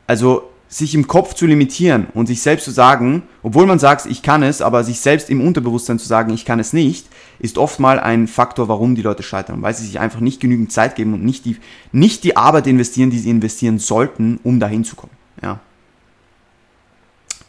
Also 0.08 0.53
sich 0.74 0.96
im 0.96 1.06
Kopf 1.06 1.36
zu 1.36 1.46
limitieren 1.46 2.08
und 2.16 2.26
sich 2.26 2.42
selbst 2.42 2.66
zu 2.66 2.72
sagen, 2.72 3.22
obwohl 3.44 3.68
man 3.68 3.78
sagt, 3.78 4.08
ich 4.08 4.24
kann 4.24 4.42
es, 4.42 4.60
aber 4.60 4.84
sich 4.84 5.00
selbst 5.02 5.30
im 5.30 5.46
Unterbewusstsein 5.46 6.00
zu 6.00 6.08
sagen, 6.08 6.34
ich 6.34 6.46
kann 6.46 6.60
es 6.60 6.74
nicht, 6.74 7.06
ist 7.38 7.60
oft 7.60 7.80
mal 7.80 8.00
ein 8.00 8.28
Faktor, 8.28 8.68
warum 8.70 8.96
die 8.96 9.04
Leute 9.04 9.22
scheitern, 9.22 9.62
weil 9.62 9.76
sie 9.76 9.86
sich 9.86 10.00
einfach 10.00 10.20
nicht 10.20 10.40
genügend 10.40 10.72
Zeit 10.72 10.96
geben 10.96 11.14
und 11.14 11.24
nicht 11.24 11.46
die, 11.46 11.58
nicht 11.92 12.24
die 12.24 12.38
Arbeit 12.38 12.66
investieren, 12.66 13.12
die 13.12 13.20
sie 13.20 13.30
investieren 13.30 13.78
sollten, 13.78 14.40
um 14.44 14.60
dahin 14.60 14.84
zu 14.84 14.96
kommen. 14.96 15.14
Ja. 15.44 15.60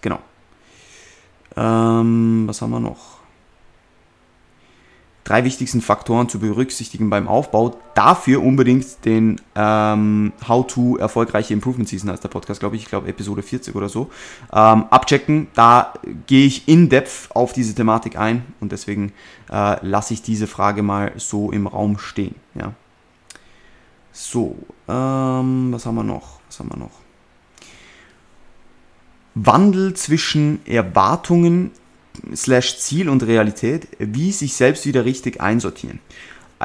genau. 0.02 0.18
Ähm, 1.56 2.44
was 2.46 2.60
haben 2.60 2.70
wir 2.72 2.80
noch? 2.80 3.13
Drei 5.24 5.44
wichtigsten 5.44 5.80
Faktoren 5.80 6.28
zu 6.28 6.38
berücksichtigen 6.38 7.10
beim 7.10 7.26
Aufbau. 7.26 7.78
Dafür 7.94 8.42
unbedingt 8.42 9.04
den 9.04 9.40
ähm, 9.56 10.32
How 10.46 10.66
to 10.66 10.96
erfolgreiche 10.96 11.54
Improvement 11.54 11.88
Season 11.88 12.10
heißt 12.10 12.22
der 12.22 12.28
Podcast, 12.28 12.60
glaube 12.60 12.76
ich, 12.76 12.82
ich 12.82 12.88
glaube 12.88 13.08
Episode 13.08 13.42
40 13.42 13.74
oder 13.74 13.88
so, 13.88 14.10
ähm, 14.52 14.84
abchecken. 14.90 15.48
Da 15.54 15.94
gehe 16.26 16.46
ich 16.46 16.68
in 16.68 16.90
Depth 16.90 17.30
auf 17.30 17.52
diese 17.52 17.74
Thematik 17.74 18.16
ein 18.16 18.44
und 18.60 18.70
deswegen 18.72 19.12
äh, 19.50 19.84
lasse 19.84 20.14
ich 20.14 20.22
diese 20.22 20.46
Frage 20.46 20.82
mal 20.82 21.12
so 21.16 21.50
im 21.50 21.66
Raum 21.66 21.98
stehen. 21.98 22.34
Ja. 22.54 22.74
So, 24.12 24.56
ähm, 24.88 25.72
was 25.72 25.86
haben 25.86 25.96
wir 25.96 26.04
noch? 26.04 26.38
Was 26.46 26.60
haben 26.60 26.70
wir 26.70 26.78
noch? 26.78 27.04
Wandel 29.34 29.94
zwischen 29.94 30.64
Erwartungen 30.66 31.72
slash 32.34 32.78
Ziel 32.78 33.08
und 33.08 33.22
Realität, 33.22 33.88
wie 33.98 34.32
sich 34.32 34.54
selbst 34.54 34.86
wieder 34.86 35.04
richtig 35.04 35.40
einsortieren. 35.40 36.00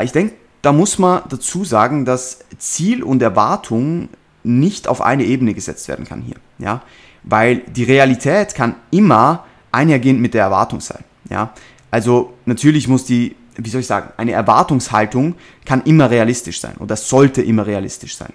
Ich 0.02 0.12
denke, 0.12 0.36
da 0.62 0.72
muss 0.74 1.00
man 1.00 1.24
dazu 1.30 1.66
sagen, 1.66 2.06
dass 2.06 2.40
Ziel 2.58 3.04
und 3.04 3.22
Erwartung 3.22 4.10
nicht 4.44 4.88
auf 4.88 5.02
eine 5.02 5.24
Ebene 5.24 5.54
gesetzt 5.54 5.88
werden 5.88 6.06
kann 6.06 6.22
hier, 6.22 6.36
ja, 6.58 6.82
weil 7.24 7.60
die 7.68 7.84
Realität 7.84 8.56
kann 8.56 8.76
immer 8.92 9.46
einhergehend 9.72 10.22
mit 10.22 10.34
der 10.34 10.44
Erwartung 10.44 10.80
sein, 10.80 11.04
ja. 11.30 11.54
Also 11.92 12.34
natürlich 12.46 12.88
muss 12.88 13.06
die, 13.06 13.36
wie 13.56 13.70
soll 13.70 13.82
ich 13.82 13.88
sagen, 13.88 14.12
eine 14.18 14.32
Erwartungshaltung 14.32 15.36
kann 15.66 15.82
immer 15.84 16.12
realistisch 16.12 16.62
sein 16.62 16.78
oder 16.78 16.96
sollte 16.96 17.42
immer 17.42 17.66
realistisch 17.66 18.16
sein. 18.16 18.32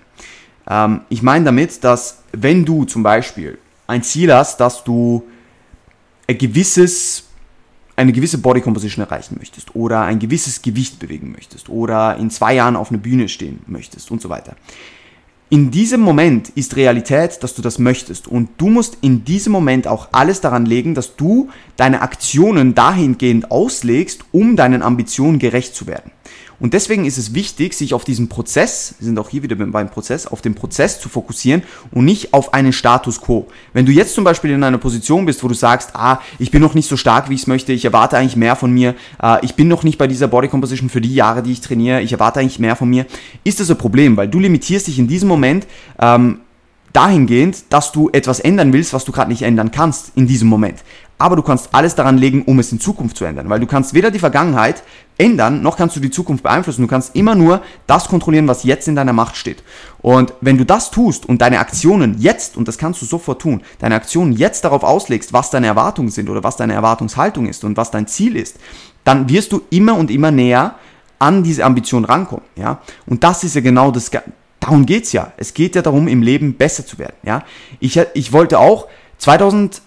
Ähm, 0.69 1.03
ich 1.09 1.23
meine 1.23 1.45
damit, 1.45 1.85
dass 1.85 2.23
wenn 2.33 2.65
du 2.65 2.85
zum 2.85 3.03
Beispiel 3.05 3.59
ein 3.87 4.03
Ziel 4.03 4.35
hast, 4.35 4.59
dass 4.61 4.83
du 4.83 5.25
ein 6.27 6.39
gewisses, 6.39 7.25
eine 7.97 8.13
gewisse 8.13 8.39
Body 8.39 8.61
Composition 8.61 9.05
erreichen 9.05 9.37
möchtest 9.39 9.75
oder 9.75 10.03
ein 10.03 10.19
gewisses 10.19 10.63
Gewicht 10.63 10.99
bewegen 10.99 11.33
möchtest 11.33 11.69
oder 11.69 12.17
in 12.17 12.31
zwei 12.31 12.55
Jahren 12.55 12.77
auf 12.77 12.91
einer 12.91 13.01
Bühne 13.01 13.29
stehen 13.29 13.61
möchtest 13.67 14.11
und 14.11 14.21
so 14.21 14.29
weiter. 14.29 14.57
In 15.51 15.71
diesem 15.71 16.01
Moment 16.01 16.49
ist 16.51 16.75
Realität, 16.75 17.43
dass 17.43 17.55
du 17.55 17.63
das 17.63 17.79
möchtest 17.79 18.27
und 18.27 18.49
du 18.57 18.71
musst 18.71 18.99
in 19.03 19.25
diesem 19.25 19.53
Moment 19.53 19.87
auch 19.87 20.09
alles 20.11 20.41
daran 20.41 20.65
legen, 20.67 20.95
dass 20.95 21.17
du 21.17 21.51
deine 21.77 22.01
Aktionen 22.01 22.75
dahingehend 22.75 23.51
auslegst, 23.51 24.25
um 24.33 24.57
deinen 24.57 24.83
Ambitionen 24.83 25.39
gerecht 25.39 25.77
zu 25.77 25.87
werden. 25.87 26.11
Und 26.61 26.75
deswegen 26.75 27.05
ist 27.05 27.19
es 27.19 27.35
wichtig, 27.35 27.75
sich 27.75 27.95
auf 27.95 28.05
diesen 28.05 28.29
Prozess, 28.29 28.95
wir 28.99 29.07
sind 29.07 29.19
auch 29.19 29.29
hier 29.29 29.43
wieder 29.43 29.57
beim 29.57 29.91
Prozess, 29.91 30.27
auf 30.27 30.41
den 30.41 30.55
Prozess 30.55 31.01
zu 31.01 31.09
fokussieren 31.09 31.63
und 31.91 32.05
nicht 32.05 32.33
auf 32.33 32.55
einen 32.55 32.73
Status 32.73 33.21
quo. 33.21 33.47
Wenn 33.73 33.87
du 33.87 33.93
jetzt 33.93 34.15
zum 34.15 34.25
Beispiel 34.25 34.51
in 34.51 34.63
einer 34.63 34.79
Position 34.79 35.27
bist, 35.27 35.43
wo 35.43 35.49
du 35.49 35.55
sagst, 35.55 35.91
ah, 35.95 36.21
ich 36.39 36.51
bin 36.51 36.63
noch 36.63 36.75
nicht 36.75 36.89
so 36.89 36.97
stark, 36.97 37.29
wie 37.29 37.35
ich 37.35 37.43
es 37.43 37.47
möchte, 37.47 37.73
ich 37.73 37.85
erwarte 37.85 38.17
eigentlich 38.17 38.37
mehr 38.37 38.57
von 38.57 38.73
mir, 38.73 38.95
äh, 39.23 39.45
ich 39.45 39.55
bin 39.55 39.69
noch 39.69 39.83
nicht 39.83 39.99
bei 39.99 40.07
dieser 40.07 40.29
Body 40.29 40.49
Composition 40.49 40.89
für 40.89 41.01
die 41.01 41.15
Jahre, 41.15 41.43
die 41.43 41.53
ich 41.53 41.61
trainiere, 41.61 42.03
ich 42.03 42.13
erwarte 42.13 42.41
eigentlich 42.41 42.59
mehr 42.59 42.77
von 42.77 42.89
mir, 42.89 43.07
ist 43.43 43.61
das 43.61 43.71
ein 43.71 43.79
Problem, 43.79 44.17
weil 44.17 44.29
du 44.29 44.39
limitierst 44.39 44.87
dich 44.87 44.99
in 44.99 45.09
diesem 45.09 45.29
Moment 45.29 45.67
ähm, 45.99 46.41
dahingehend, 46.95 47.73
dass 47.73 47.93
du 47.93 48.09
etwas 48.13 48.41
ändern 48.41 48.73
willst, 48.73 48.95
was 48.95 49.05
du 49.05 49.13
gerade 49.13 49.31
nicht 49.31 49.43
ändern 49.43 49.71
kannst 49.71 50.13
in 50.15 50.27
diesem 50.27 50.49
Moment 50.49 50.83
aber 51.19 51.37
du 51.37 51.43
kannst 51.43 51.69
alles 51.73 51.95
daran 51.95 52.19
legen, 52.19 52.43
um 52.43 52.59
es 52.59 52.73
in 52.73 52.81
Zukunft 52.81 53.17
zu 53.17 53.25
ändern, 53.25 53.49
weil 53.49 53.61
du 53.61 53.67
kannst 53.67 53.95
weder 53.95 54.11
die 54.11 54.19
Vergangenheit 54.19 54.83
ändern, 55.17 55.63
noch 55.63 55.77
kannst 55.77 55.95
du 55.95 56.01
die 56.01 56.11
Zukunft 56.11 56.43
beeinflussen. 56.43 56.83
Du 56.83 56.89
kannst 56.89 57.15
immer 57.15 57.37
nur 57.37 57.63
das 57.87 58.09
kontrollieren, 58.09 58.49
was 58.49 58.65
jetzt 58.65 58.89
in 58.89 58.97
deiner 58.97 59.13
Macht 59.13 59.37
steht. 59.37 59.63
Und 60.03 60.35
wenn 60.41 60.59
du 60.59 60.67
das 60.67 60.91
tust 60.91 61.27
und 61.27 61.41
deine 61.41 61.61
Aktionen 61.61 62.17
jetzt, 62.19 62.57
und 62.57 62.67
das 62.67 62.79
kannst 62.79 63.01
du 63.01 63.07
sofort 63.07 63.41
tun, 63.41 63.63
deine 63.79 63.95
Aktionen 63.95 64.33
jetzt 64.33 64.65
darauf 64.65 64.83
auslegst, 64.83 65.33
was 65.33 65.51
deine 65.51 65.69
Erwartungen 65.69 66.11
sind 66.11 66.29
oder 66.29 66.43
was 66.43 66.57
deine 66.57 66.75
Erwartungshaltung 66.75 67.47
ist 67.47 67.65
und 67.65 67.77
was 67.77 67.93
dein 67.93 68.09
Ziel 68.09 68.37
ist, 68.37 68.57
dann 69.05 69.29
wirst 69.29 69.53
du 69.53 69.63
immer 69.71 69.97
und 69.97 70.11
immer 70.11 70.31
näher 70.33 70.75
an 71.21 71.45
diese 71.45 71.65
Ambition 71.65 72.05
rankommen, 72.05 72.45
ja. 72.57 72.81
Und 73.07 73.23
das 73.23 73.45
ist 73.45 73.55
ja 73.55 73.61
genau 73.61 73.93
das, 73.93 74.11
darum 74.65 74.87
geht's 74.87 75.13
ja. 75.13 75.33
Es 75.37 75.55
geht 75.55 75.75
ja 75.75 75.83
darum, 75.83 76.09
im 76.09 76.23
Leben 76.23 76.55
besser 76.55 76.87
zu 76.87 76.99
werden, 76.99 77.17
ja. 77.23 77.43
Ich, 77.81 78.01
ich 78.15 78.33
wollte 78.33 78.59
auch 78.59 78.89
2000 79.19 79.83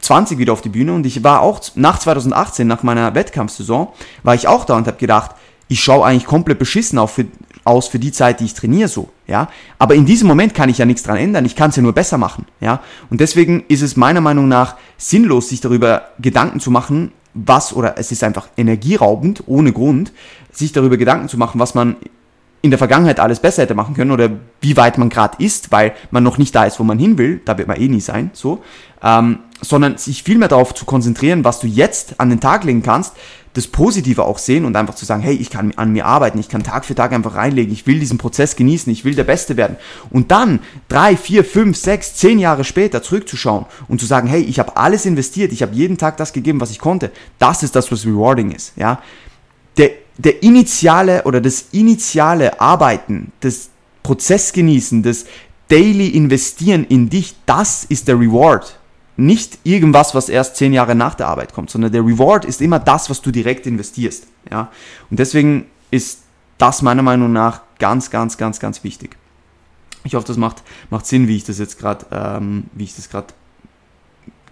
20 0.00 0.38
wieder 0.38 0.52
auf 0.52 0.60
die 0.60 0.68
Bühne 0.68 0.92
und 0.92 1.06
ich 1.06 1.24
war 1.24 1.40
auch 1.40 1.62
nach 1.76 1.98
2018, 1.98 2.66
nach 2.66 2.82
meiner 2.82 3.14
Wettkampfsaison, 3.14 3.88
war 4.22 4.34
ich 4.34 4.46
auch 4.46 4.66
da 4.66 4.76
und 4.76 4.86
habe 4.86 4.98
gedacht, 4.98 5.30
ich 5.68 5.82
schaue 5.82 6.04
eigentlich 6.04 6.26
komplett 6.26 6.58
beschissen 6.58 6.98
auf 6.98 7.12
für, 7.12 7.24
aus 7.64 7.88
für 7.88 7.98
die 7.98 8.12
Zeit, 8.12 8.40
die 8.40 8.44
ich 8.44 8.52
trainiere 8.52 8.88
so, 8.88 9.08
ja. 9.26 9.48
Aber 9.78 9.94
in 9.94 10.04
diesem 10.04 10.28
Moment 10.28 10.54
kann 10.54 10.68
ich 10.68 10.78
ja 10.78 10.84
nichts 10.84 11.02
dran 11.02 11.16
ändern, 11.16 11.46
ich 11.46 11.56
kann 11.56 11.70
es 11.70 11.76
ja 11.76 11.82
nur 11.82 11.94
besser 11.94 12.18
machen, 12.18 12.44
ja. 12.60 12.80
Und 13.08 13.20
deswegen 13.20 13.64
ist 13.68 13.80
es 13.80 13.96
meiner 13.96 14.20
Meinung 14.20 14.46
nach 14.46 14.76
sinnlos, 14.98 15.48
sich 15.48 15.62
darüber 15.62 16.02
Gedanken 16.18 16.60
zu 16.60 16.70
machen, 16.70 17.12
was, 17.32 17.72
oder 17.72 17.98
es 17.98 18.12
ist 18.12 18.22
einfach 18.22 18.48
energieraubend, 18.56 19.44
ohne 19.46 19.72
Grund, 19.72 20.12
sich 20.52 20.72
darüber 20.72 20.96
Gedanken 20.96 21.28
zu 21.28 21.38
machen, 21.38 21.58
was 21.58 21.74
man 21.74 21.96
in 22.64 22.70
der 22.70 22.78
Vergangenheit 22.78 23.20
alles 23.20 23.40
besser 23.40 23.60
hätte 23.60 23.74
machen 23.74 23.94
können 23.94 24.10
oder 24.10 24.30
wie 24.62 24.74
weit 24.78 24.96
man 24.96 25.10
gerade 25.10 25.36
ist, 25.44 25.70
weil 25.70 25.92
man 26.10 26.22
noch 26.22 26.38
nicht 26.38 26.54
da 26.54 26.64
ist, 26.64 26.80
wo 26.80 26.82
man 26.82 26.98
hin 26.98 27.18
will, 27.18 27.42
da 27.44 27.58
wird 27.58 27.68
man 27.68 27.78
eh 27.78 27.88
nie 27.88 28.00
sein, 28.00 28.30
so, 28.32 28.62
ähm, 29.02 29.40
sondern 29.60 29.98
sich 29.98 30.22
viel 30.22 30.38
mehr 30.38 30.48
darauf 30.48 30.72
zu 30.74 30.86
konzentrieren, 30.86 31.44
was 31.44 31.60
du 31.60 31.66
jetzt 31.66 32.18
an 32.18 32.30
den 32.30 32.40
Tag 32.40 32.64
legen 32.64 32.82
kannst, 32.82 33.12
das 33.52 33.66
Positive 33.66 34.24
auch 34.24 34.38
sehen 34.38 34.64
und 34.64 34.76
einfach 34.76 34.94
zu 34.94 35.04
sagen, 35.04 35.22
hey, 35.22 35.34
ich 35.34 35.50
kann 35.50 35.74
an 35.76 35.92
mir 35.92 36.06
arbeiten, 36.06 36.38
ich 36.38 36.48
kann 36.48 36.62
Tag 36.62 36.86
für 36.86 36.94
Tag 36.94 37.12
einfach 37.12 37.34
reinlegen, 37.34 37.70
ich 37.70 37.86
will 37.86 38.00
diesen 38.00 38.16
Prozess 38.16 38.56
genießen, 38.56 38.90
ich 38.90 39.04
will 39.04 39.14
der 39.14 39.24
Beste 39.24 39.58
werden. 39.58 39.76
Und 40.08 40.30
dann 40.30 40.60
drei, 40.88 41.18
vier, 41.18 41.44
fünf, 41.44 41.76
sechs, 41.76 42.14
zehn 42.14 42.38
Jahre 42.38 42.64
später 42.64 43.02
zurückzuschauen 43.02 43.66
und 43.88 44.00
zu 44.00 44.06
sagen, 44.06 44.26
hey, 44.26 44.40
ich 44.40 44.58
habe 44.58 44.78
alles 44.78 45.04
investiert, 45.04 45.52
ich 45.52 45.60
habe 45.60 45.74
jeden 45.74 45.98
Tag 45.98 46.16
das 46.16 46.32
gegeben, 46.32 46.62
was 46.62 46.70
ich 46.70 46.78
konnte. 46.78 47.10
Das 47.38 47.62
ist 47.62 47.76
das, 47.76 47.92
was 47.92 48.06
rewarding 48.06 48.52
ist. 48.52 48.72
Ja, 48.76 49.02
der 50.16 50.42
initiale 50.42 51.24
oder 51.24 51.40
das 51.40 51.66
initiale 51.72 52.60
Arbeiten, 52.60 53.32
das 53.40 53.70
Prozess 54.02 54.52
genießen, 54.52 55.02
das 55.02 55.24
Daily 55.68 56.08
Investieren 56.08 56.84
in 56.84 57.08
dich, 57.08 57.34
das 57.46 57.84
ist 57.84 58.06
der 58.08 58.18
Reward. 58.18 58.78
Nicht 59.16 59.58
irgendwas, 59.64 60.14
was 60.14 60.28
erst 60.28 60.56
zehn 60.56 60.72
Jahre 60.72 60.94
nach 60.94 61.14
der 61.14 61.28
Arbeit 61.28 61.52
kommt, 61.52 61.70
sondern 61.70 61.92
der 61.92 62.02
Reward 62.02 62.44
ist 62.44 62.60
immer 62.60 62.78
das, 62.78 63.08
was 63.10 63.22
du 63.22 63.30
direkt 63.30 63.66
investierst. 63.66 64.26
Ja? 64.50 64.70
Und 65.10 65.18
deswegen 65.18 65.66
ist 65.90 66.22
das 66.58 66.82
meiner 66.82 67.02
Meinung 67.02 67.32
nach 67.32 67.62
ganz, 67.78 68.10
ganz, 68.10 68.36
ganz, 68.36 68.60
ganz 68.60 68.84
wichtig. 68.84 69.16
Ich 70.04 70.14
hoffe, 70.14 70.26
das 70.26 70.36
macht, 70.36 70.62
macht 70.90 71.06
Sinn, 71.06 71.28
wie 71.28 71.36
ich 71.36 71.44
das 71.44 71.58
jetzt 71.58 71.78
gerade, 71.78 72.06
ähm, 72.10 72.64
wie 72.72 72.84
ich 72.84 72.94
das 72.94 73.08
gerade 73.08 73.28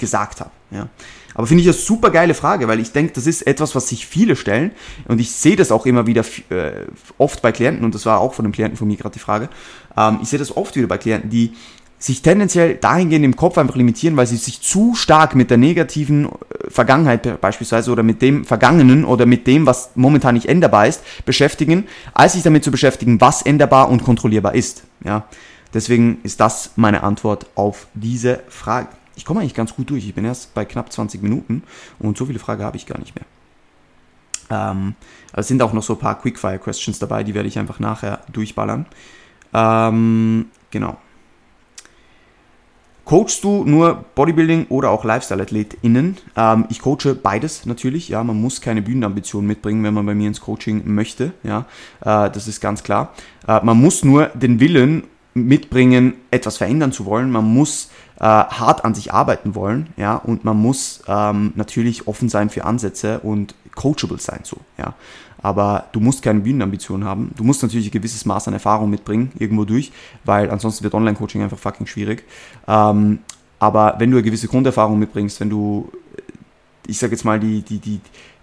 gesagt 0.02 0.40
habe. 0.40 0.50
Ja. 0.72 0.88
Aber 1.34 1.46
finde 1.46 1.62
ich 1.62 1.68
eine 1.68 1.74
super 1.74 2.10
geile 2.10 2.34
Frage, 2.34 2.68
weil 2.68 2.80
ich 2.80 2.92
denke, 2.92 3.12
das 3.14 3.26
ist 3.26 3.46
etwas, 3.46 3.74
was 3.74 3.88
sich 3.88 4.06
viele 4.06 4.36
stellen 4.36 4.72
und 5.08 5.20
ich 5.20 5.30
sehe 5.30 5.56
das 5.56 5.72
auch 5.72 5.86
immer 5.86 6.06
wieder 6.06 6.24
äh, 6.50 6.72
oft 7.18 7.40
bei 7.40 7.52
Klienten 7.52 7.84
und 7.84 7.94
das 7.94 8.04
war 8.04 8.20
auch 8.20 8.34
von 8.34 8.44
einem 8.44 8.52
Klienten 8.52 8.76
von 8.76 8.88
mir 8.88 8.96
gerade 8.96 9.14
die 9.14 9.20
Frage. 9.20 9.48
Ähm, 9.96 10.18
ich 10.20 10.28
sehe 10.28 10.38
das 10.38 10.54
oft 10.56 10.76
wieder 10.76 10.88
bei 10.88 10.98
Klienten, 10.98 11.30
die 11.30 11.52
sich 11.98 12.20
tendenziell 12.20 12.74
dahingehend 12.74 13.24
im 13.24 13.36
Kopf 13.36 13.56
einfach 13.58 13.76
limitieren, 13.76 14.16
weil 14.16 14.26
sie 14.26 14.36
sich 14.36 14.60
zu 14.60 14.96
stark 14.96 15.36
mit 15.36 15.50
der 15.50 15.56
negativen 15.56 16.26
äh, 16.26 16.30
Vergangenheit 16.68 17.40
beispielsweise 17.40 17.92
oder 17.92 18.02
mit 18.02 18.20
dem 18.20 18.44
Vergangenen 18.44 19.04
oder 19.04 19.24
mit 19.24 19.46
dem, 19.46 19.66
was 19.66 19.92
momentan 19.94 20.34
nicht 20.34 20.46
änderbar 20.46 20.88
ist, 20.88 21.02
beschäftigen, 21.24 21.86
als 22.12 22.32
sich 22.32 22.42
damit 22.42 22.64
zu 22.64 22.72
beschäftigen, 22.72 23.20
was 23.20 23.42
änderbar 23.42 23.88
und 23.88 24.02
kontrollierbar 24.02 24.54
ist. 24.54 24.82
Ja, 25.04 25.24
deswegen 25.72 26.18
ist 26.24 26.40
das 26.40 26.72
meine 26.76 27.04
Antwort 27.04 27.46
auf 27.54 27.86
diese 27.94 28.40
Frage 28.48 28.88
ich 29.16 29.24
komme 29.24 29.40
eigentlich 29.40 29.54
ganz 29.54 29.74
gut 29.74 29.90
durch. 29.90 30.06
Ich 30.06 30.14
bin 30.14 30.24
erst 30.24 30.54
bei 30.54 30.64
knapp 30.64 30.92
20 30.92 31.22
Minuten 31.22 31.62
und 31.98 32.16
so 32.16 32.26
viele 32.26 32.38
Fragen 32.38 32.64
habe 32.64 32.76
ich 32.76 32.86
gar 32.86 32.98
nicht 32.98 33.14
mehr. 33.14 33.26
Ähm, 34.50 34.94
es 35.32 35.48
sind 35.48 35.62
auch 35.62 35.72
noch 35.72 35.82
so 35.82 35.94
ein 35.94 35.98
paar 35.98 36.20
Quickfire-Questions 36.20 36.98
dabei, 36.98 37.24
die 37.24 37.34
werde 37.34 37.48
ich 37.48 37.58
einfach 37.58 37.80
nachher 37.80 38.20
durchballern. 38.32 38.86
Ähm, 39.54 40.46
genau. 40.70 40.96
Coachst 43.04 43.42
du 43.42 43.64
nur 43.64 44.04
Bodybuilding 44.14 44.66
oder 44.68 44.90
auch 44.90 45.04
Lifestyle-AthletInnen? 45.04 46.18
Ähm, 46.36 46.66
ich 46.70 46.80
coache 46.80 47.14
beides 47.14 47.66
natürlich. 47.66 48.08
Ja, 48.08 48.22
man 48.22 48.40
muss 48.40 48.60
keine 48.60 48.80
Bühnenambitionen 48.80 49.46
mitbringen, 49.46 49.82
wenn 49.82 49.92
man 49.92 50.06
bei 50.06 50.14
mir 50.14 50.28
ins 50.28 50.40
Coaching 50.40 50.82
möchte. 50.86 51.32
Ja, 51.42 51.66
äh, 52.00 52.30
das 52.30 52.46
ist 52.46 52.60
ganz 52.60 52.82
klar. 52.84 53.12
Äh, 53.48 53.60
man 53.64 53.76
muss 53.76 54.04
nur 54.04 54.26
den 54.28 54.60
Willen 54.60 55.04
mitbringen, 55.34 56.14
etwas 56.30 56.58
verändern 56.58 56.92
zu 56.92 57.06
wollen. 57.06 57.30
Man 57.30 57.44
muss 57.44 57.90
äh, 58.16 58.24
hart 58.24 58.84
an 58.84 58.94
sich 58.94 59.12
arbeiten 59.12 59.54
wollen, 59.54 59.88
ja, 59.96 60.16
und 60.16 60.44
man 60.44 60.56
muss 60.56 61.02
ähm, 61.08 61.52
natürlich 61.56 62.06
offen 62.06 62.28
sein 62.28 62.50
für 62.50 62.64
Ansätze 62.64 63.20
und 63.20 63.54
coachable 63.74 64.18
sein, 64.18 64.40
so, 64.42 64.58
ja. 64.78 64.94
Aber 65.44 65.86
du 65.90 65.98
musst 65.98 66.22
keine 66.22 66.38
Bühnenambitionen 66.38 67.06
haben. 67.06 67.32
Du 67.36 67.42
musst 67.42 67.62
natürlich 67.62 67.88
ein 67.88 67.90
gewisses 67.90 68.24
Maß 68.24 68.46
an 68.46 68.54
Erfahrung 68.54 68.90
mitbringen, 68.90 69.32
irgendwo 69.36 69.64
durch, 69.64 69.90
weil 70.24 70.48
ansonsten 70.50 70.84
wird 70.84 70.94
Online-Coaching 70.94 71.42
einfach 71.42 71.58
fucking 71.58 71.86
schwierig. 71.86 72.22
Ähm, 72.68 73.18
aber 73.58 73.96
wenn 73.98 74.10
du 74.12 74.18
eine 74.18 74.24
gewisse 74.24 74.46
Grunderfahrung 74.46 75.00
mitbringst, 75.00 75.40
wenn 75.40 75.50
du, 75.50 75.90
ich 76.86 76.98
sag 76.98 77.10
jetzt 77.10 77.24
mal, 77.24 77.40
die, 77.40 77.62
die, 77.62 77.78
die, 77.78 78.00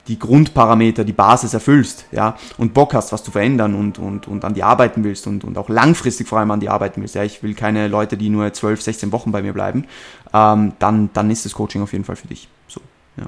die 0.10 0.18
Grundparameter, 0.18 1.04
die 1.04 1.14
Basis 1.14 1.54
erfüllst, 1.54 2.06
ja, 2.12 2.36
und 2.58 2.74
Bock 2.74 2.96
hast, 2.96 3.12
was 3.14 3.24
zu 3.24 3.30
verändern 3.30 3.76
und, 3.76 4.00
und, 4.00 4.28
und 4.28 4.44
an 4.44 4.56
die 4.56 4.64
arbeiten 4.64 5.04
willst 5.04 5.28
und, 5.28 5.44
und 5.44 5.58
auch 5.58 5.70
langfristig 5.70 6.28
vor 6.28 6.40
allem 6.40 6.50
an 6.50 6.60
die 6.60 6.68
arbeiten 6.68 7.02
willst, 7.02 7.14
ja, 7.14 7.24
ich 7.24 7.44
will 7.44 7.54
keine 7.54 7.88
Leute, 7.88 8.18
die 8.18 8.30
nur 8.30 8.52
12, 8.52 8.82
16 8.82 9.12
Wochen 9.12 9.32
bei 9.32 9.44
mir 9.44 9.54
bleiben, 9.54 9.86
ähm, 10.34 10.74
dann, 10.80 11.12
dann 11.14 11.30
ist 11.30 11.46
das 11.46 11.54
Coaching 11.54 11.84
auf 11.84 11.94
jeden 11.94 12.06
Fall 12.06 12.16
für 12.16 12.28
dich. 12.28 12.50
So, 12.68 12.82
ja. 13.18 13.28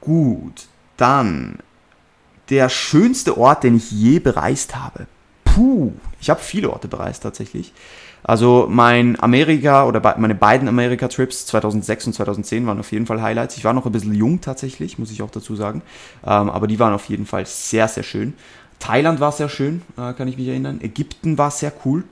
Gut, 0.00 0.66
dann 0.96 1.58
der 2.48 2.70
schönste 2.70 3.36
Ort, 3.36 3.62
den 3.62 3.76
ich 3.76 3.90
je 3.90 4.18
bereist 4.20 4.74
habe. 4.74 5.06
Puh, 5.44 5.92
ich 6.18 6.30
habe 6.30 6.40
viele 6.40 6.70
Orte 6.70 6.88
bereist 6.88 7.22
tatsächlich. 7.22 7.74
Also 8.24 8.66
mein 8.70 9.20
Amerika 9.20 9.84
oder 9.84 10.16
meine 10.16 10.34
beiden 10.34 10.68
Amerika-Trips 10.68 11.46
2006 11.46 12.06
und 12.06 12.12
2010 12.12 12.66
waren 12.66 12.78
auf 12.78 12.92
jeden 12.92 13.06
Fall 13.06 13.20
Highlights. 13.20 13.56
Ich 13.56 13.64
war 13.64 13.72
noch 13.72 13.84
ein 13.84 13.92
bisschen 13.92 14.14
jung 14.14 14.40
tatsächlich, 14.40 14.98
muss 14.98 15.10
ich 15.10 15.22
auch 15.22 15.30
dazu 15.30 15.56
sagen. 15.56 15.82
Ähm, 16.24 16.50
aber 16.50 16.68
die 16.68 16.78
waren 16.78 16.94
auf 16.94 17.06
jeden 17.08 17.26
Fall 17.26 17.46
sehr, 17.46 17.88
sehr 17.88 18.04
schön. 18.04 18.34
Thailand 18.78 19.20
war 19.20 19.32
sehr 19.32 19.48
schön, 19.48 19.82
äh, 19.96 20.12
kann 20.12 20.28
ich 20.28 20.36
mich 20.36 20.48
erinnern. 20.48 20.80
Ägypten 20.80 21.36
war 21.38 21.50
sehr 21.50 21.72
cool. 21.84 22.04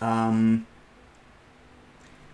Ähm, 0.00 0.62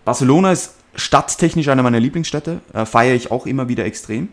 Barcelona 0.05 0.51
ist 0.51 0.75
stadttechnisch 0.95 1.67
eine 1.67 1.83
meiner 1.83 1.99
Lieblingsstädte. 1.99 2.61
Äh, 2.73 2.85
feiere 2.85 3.15
ich 3.15 3.31
auch 3.31 3.45
immer 3.45 3.67
wieder 3.67 3.85
extrem. 3.85 4.29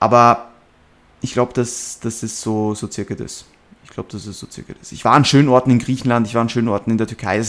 Aber 0.00 0.48
ich 1.20 1.32
glaube, 1.32 1.52
das, 1.54 1.98
das 2.00 2.22
ist 2.22 2.40
so, 2.40 2.74
so 2.74 2.90
circa 2.90 3.14
das. 3.14 3.46
Ich 3.94 3.96
glaube, 3.96 4.08
das 4.10 4.26
ist 4.26 4.40
so 4.40 4.48
circa 4.50 4.72
das. 4.76 4.90
Ich 4.90 5.04
war 5.04 5.12
an 5.12 5.24
schönen 5.24 5.48
Orten 5.48 5.70
in 5.70 5.78
Griechenland, 5.78 6.26
ich 6.26 6.34
war 6.34 6.42
an 6.42 6.48
schönen 6.48 6.66
Orten 6.66 6.90
in 6.90 6.98
der 6.98 7.06
Türkei. 7.06 7.40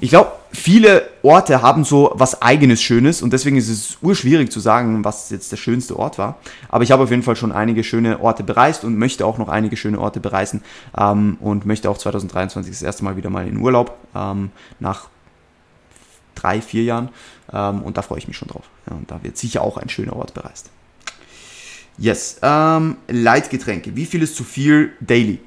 Ich 0.00 0.10
glaube, 0.10 0.32
viele 0.50 1.08
Orte 1.22 1.62
haben 1.62 1.84
so 1.84 2.10
was 2.14 2.42
eigenes 2.42 2.82
Schönes 2.82 3.22
und 3.22 3.32
deswegen 3.32 3.56
ist 3.56 3.68
es 3.68 3.96
urschwierig 4.02 4.50
zu 4.50 4.58
sagen, 4.58 5.04
was 5.04 5.30
jetzt 5.30 5.52
der 5.52 5.56
schönste 5.56 5.96
Ort 5.96 6.18
war. 6.18 6.38
Aber 6.68 6.82
ich 6.82 6.90
habe 6.90 7.04
auf 7.04 7.10
jeden 7.10 7.22
Fall 7.22 7.36
schon 7.36 7.52
einige 7.52 7.84
schöne 7.84 8.18
Orte 8.18 8.42
bereist 8.42 8.82
und 8.82 8.98
möchte 8.98 9.24
auch 9.24 9.38
noch 9.38 9.48
einige 9.48 9.76
schöne 9.76 10.00
Orte 10.00 10.18
bereisen 10.18 10.64
ähm, 10.98 11.36
und 11.38 11.64
möchte 11.64 11.88
auch 11.88 11.98
2023 11.98 12.72
das 12.72 12.82
erste 12.82 13.04
Mal 13.04 13.16
wieder 13.16 13.30
mal 13.30 13.46
in 13.46 13.58
Urlaub 13.58 13.96
ähm, 14.16 14.50
nach 14.80 15.08
drei, 16.34 16.60
vier 16.60 16.82
Jahren 16.82 17.10
ähm, 17.52 17.82
und 17.82 17.96
da 17.96 18.02
freue 18.02 18.18
ich 18.18 18.26
mich 18.26 18.36
schon 18.36 18.48
drauf. 18.48 18.64
Ja, 18.90 18.96
und 18.96 19.08
da 19.08 19.22
wird 19.22 19.38
sicher 19.38 19.62
auch 19.62 19.76
ein 19.76 19.88
schöner 19.88 20.16
Ort 20.16 20.34
bereist. 20.34 20.70
Yes. 21.98 22.40
Ähm, 22.42 22.96
Leitgetränke. 23.06 23.94
Wie 23.94 24.06
viel 24.06 24.24
ist 24.24 24.34
zu 24.34 24.42
viel 24.42 24.94
daily? 24.98 25.38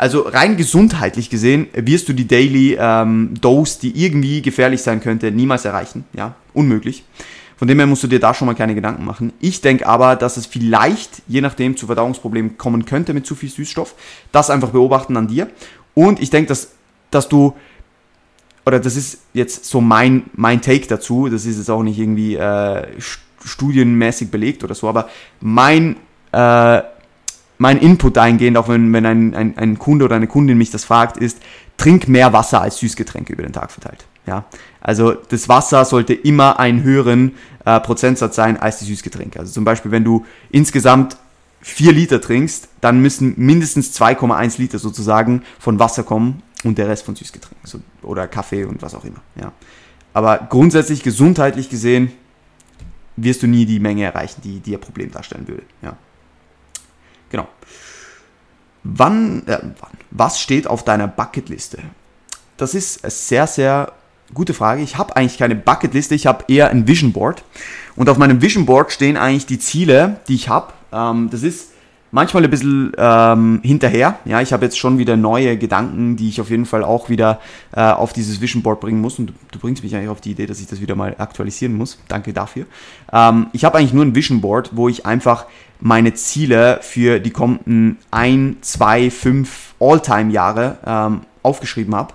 Also 0.00 0.22
rein 0.22 0.56
gesundheitlich 0.56 1.28
gesehen 1.28 1.66
wirst 1.74 2.08
du 2.08 2.14
die 2.14 2.26
Daily 2.26 2.74
ähm, 2.80 3.34
Dose, 3.38 3.80
die 3.82 4.02
irgendwie 4.02 4.40
gefährlich 4.40 4.80
sein 4.80 5.02
könnte, 5.02 5.30
niemals 5.30 5.66
erreichen. 5.66 6.06
Ja, 6.14 6.36
unmöglich. 6.54 7.04
Von 7.58 7.68
dem 7.68 7.76
her 7.76 7.86
musst 7.86 8.02
du 8.02 8.06
dir 8.06 8.18
da 8.18 8.32
schon 8.32 8.46
mal 8.46 8.54
keine 8.54 8.74
Gedanken 8.74 9.04
machen. 9.04 9.34
Ich 9.40 9.60
denke 9.60 9.86
aber, 9.86 10.16
dass 10.16 10.38
es 10.38 10.46
vielleicht, 10.46 11.20
je 11.28 11.42
nachdem, 11.42 11.76
zu 11.76 11.84
Verdauungsproblemen 11.84 12.56
kommen 12.56 12.86
könnte 12.86 13.12
mit 13.12 13.26
zu 13.26 13.34
viel 13.34 13.50
Süßstoff. 13.50 13.94
Das 14.32 14.48
einfach 14.48 14.70
beobachten 14.70 15.18
an 15.18 15.28
dir. 15.28 15.50
Und 15.92 16.18
ich 16.18 16.30
denke, 16.30 16.48
dass, 16.48 16.70
dass 17.10 17.28
du, 17.28 17.54
oder 18.64 18.80
das 18.80 18.96
ist 18.96 19.20
jetzt 19.34 19.66
so 19.66 19.82
mein, 19.82 20.30
mein 20.32 20.62
Take 20.62 20.86
dazu, 20.86 21.28
das 21.28 21.44
ist 21.44 21.58
jetzt 21.58 21.70
auch 21.70 21.82
nicht 21.82 21.98
irgendwie 21.98 22.36
äh, 22.36 22.86
studienmäßig 23.44 24.30
belegt 24.30 24.64
oder 24.64 24.74
so, 24.74 24.88
aber 24.88 25.10
mein, 25.42 25.96
äh, 26.32 26.80
mein 27.60 27.76
Input 27.76 28.16
dahingehend, 28.16 28.56
auch 28.56 28.68
wenn, 28.68 28.90
wenn 28.94 29.04
ein, 29.04 29.34
ein, 29.34 29.58
ein 29.58 29.78
Kunde 29.78 30.06
oder 30.06 30.16
eine 30.16 30.26
Kundin 30.26 30.56
mich 30.56 30.70
das 30.70 30.84
fragt, 30.84 31.18
ist, 31.18 31.42
trink 31.76 32.08
mehr 32.08 32.32
Wasser 32.32 32.62
als 32.62 32.78
Süßgetränke 32.78 33.34
über 33.34 33.42
den 33.42 33.52
Tag 33.52 33.70
verteilt. 33.70 34.06
Ja, 34.26 34.46
also 34.80 35.12
das 35.12 35.46
Wasser 35.50 35.84
sollte 35.84 36.14
immer 36.14 36.58
einen 36.58 36.82
höheren 36.82 37.32
äh, 37.66 37.78
Prozentsatz 37.80 38.34
sein 38.34 38.56
als 38.56 38.78
die 38.78 38.86
Süßgetränke. 38.86 39.38
Also 39.38 39.52
zum 39.52 39.66
Beispiel, 39.66 39.90
wenn 39.90 40.04
du 40.04 40.24
insgesamt 40.50 41.18
4 41.60 41.92
Liter 41.92 42.22
trinkst, 42.22 42.68
dann 42.80 43.02
müssen 43.02 43.34
mindestens 43.36 43.94
2,1 44.00 44.58
Liter 44.58 44.78
sozusagen 44.78 45.42
von 45.58 45.78
Wasser 45.78 46.02
kommen 46.02 46.42
und 46.64 46.78
der 46.78 46.88
Rest 46.88 47.04
von 47.04 47.14
Süßgetränken 47.14 47.66
so, 47.66 47.80
oder 48.02 48.26
Kaffee 48.26 48.64
und 48.64 48.80
was 48.80 48.94
auch 48.94 49.04
immer. 49.04 49.20
Ja. 49.38 49.52
Aber 50.14 50.46
grundsätzlich 50.48 51.02
gesundheitlich 51.02 51.68
gesehen 51.68 52.10
wirst 53.16 53.42
du 53.42 53.46
nie 53.46 53.66
die 53.66 53.80
Menge 53.80 54.04
erreichen, 54.04 54.40
die 54.42 54.60
dir 54.60 54.78
Problem 54.78 55.10
darstellen 55.10 55.46
würde. 55.46 55.64
Ja. 55.82 55.98
Genau. 57.30 57.48
Wann, 58.82 59.46
äh, 59.46 59.58
was 60.10 60.40
steht 60.40 60.66
auf 60.66 60.84
deiner 60.84 61.08
Bucketliste? 61.08 61.78
Das 62.56 62.74
ist 62.74 63.04
eine 63.04 63.10
sehr, 63.10 63.46
sehr 63.46 63.92
gute 64.34 64.54
Frage. 64.54 64.82
Ich 64.82 64.96
habe 64.96 65.16
eigentlich 65.16 65.38
keine 65.38 65.54
Bucketliste, 65.54 66.14
ich 66.14 66.26
habe 66.26 66.44
eher 66.48 66.70
ein 66.70 66.86
Vision 66.86 67.12
Board. 67.12 67.42
Und 67.96 68.08
auf 68.08 68.18
meinem 68.18 68.42
Vision 68.42 68.66
Board 68.66 68.92
stehen 68.92 69.16
eigentlich 69.16 69.46
die 69.46 69.58
Ziele, 69.58 70.20
die 70.28 70.34
ich 70.34 70.48
habe. 70.48 70.72
Ähm, 70.92 71.28
das 71.30 71.42
ist 71.42 71.70
manchmal 72.12 72.44
ein 72.44 72.50
bisschen 72.50 72.92
ähm, 72.96 73.60
hinterher. 73.62 74.18
Ja, 74.24 74.40
ich 74.40 74.52
habe 74.52 74.64
jetzt 74.64 74.78
schon 74.78 74.98
wieder 74.98 75.16
neue 75.16 75.56
Gedanken, 75.56 76.16
die 76.16 76.28
ich 76.28 76.40
auf 76.40 76.50
jeden 76.50 76.66
Fall 76.66 76.84
auch 76.84 77.08
wieder 77.08 77.40
äh, 77.72 77.80
auf 77.80 78.12
dieses 78.12 78.40
Vision 78.40 78.62
Board 78.62 78.80
bringen 78.80 79.00
muss. 79.00 79.18
Und 79.18 79.28
du, 79.28 79.32
du, 79.52 79.58
bringst 79.58 79.82
mich 79.82 79.94
eigentlich 79.94 80.08
auf 80.08 80.20
die 80.20 80.32
Idee, 80.32 80.46
dass 80.46 80.60
ich 80.60 80.66
das 80.66 80.80
wieder 80.80 80.96
mal 80.96 81.14
aktualisieren 81.18 81.74
muss. 81.74 81.98
Danke 82.08 82.32
dafür. 82.32 82.66
Ähm, 83.12 83.46
ich 83.52 83.64
habe 83.64 83.78
eigentlich 83.78 83.92
nur 83.92 84.04
ein 84.04 84.14
Vision 84.14 84.40
Board, 84.40 84.70
wo 84.72 84.88
ich 84.88 85.06
einfach 85.06 85.46
meine 85.80 86.14
Ziele 86.14 86.78
für 86.82 87.20
die 87.20 87.30
kommenden 87.30 87.98
ein, 88.10 88.56
zwei, 88.60 89.10
fünf 89.10 89.74
All-Time-Jahre 89.80 90.78
ähm, 90.86 91.20
aufgeschrieben 91.42 91.94
habe. 91.94 92.14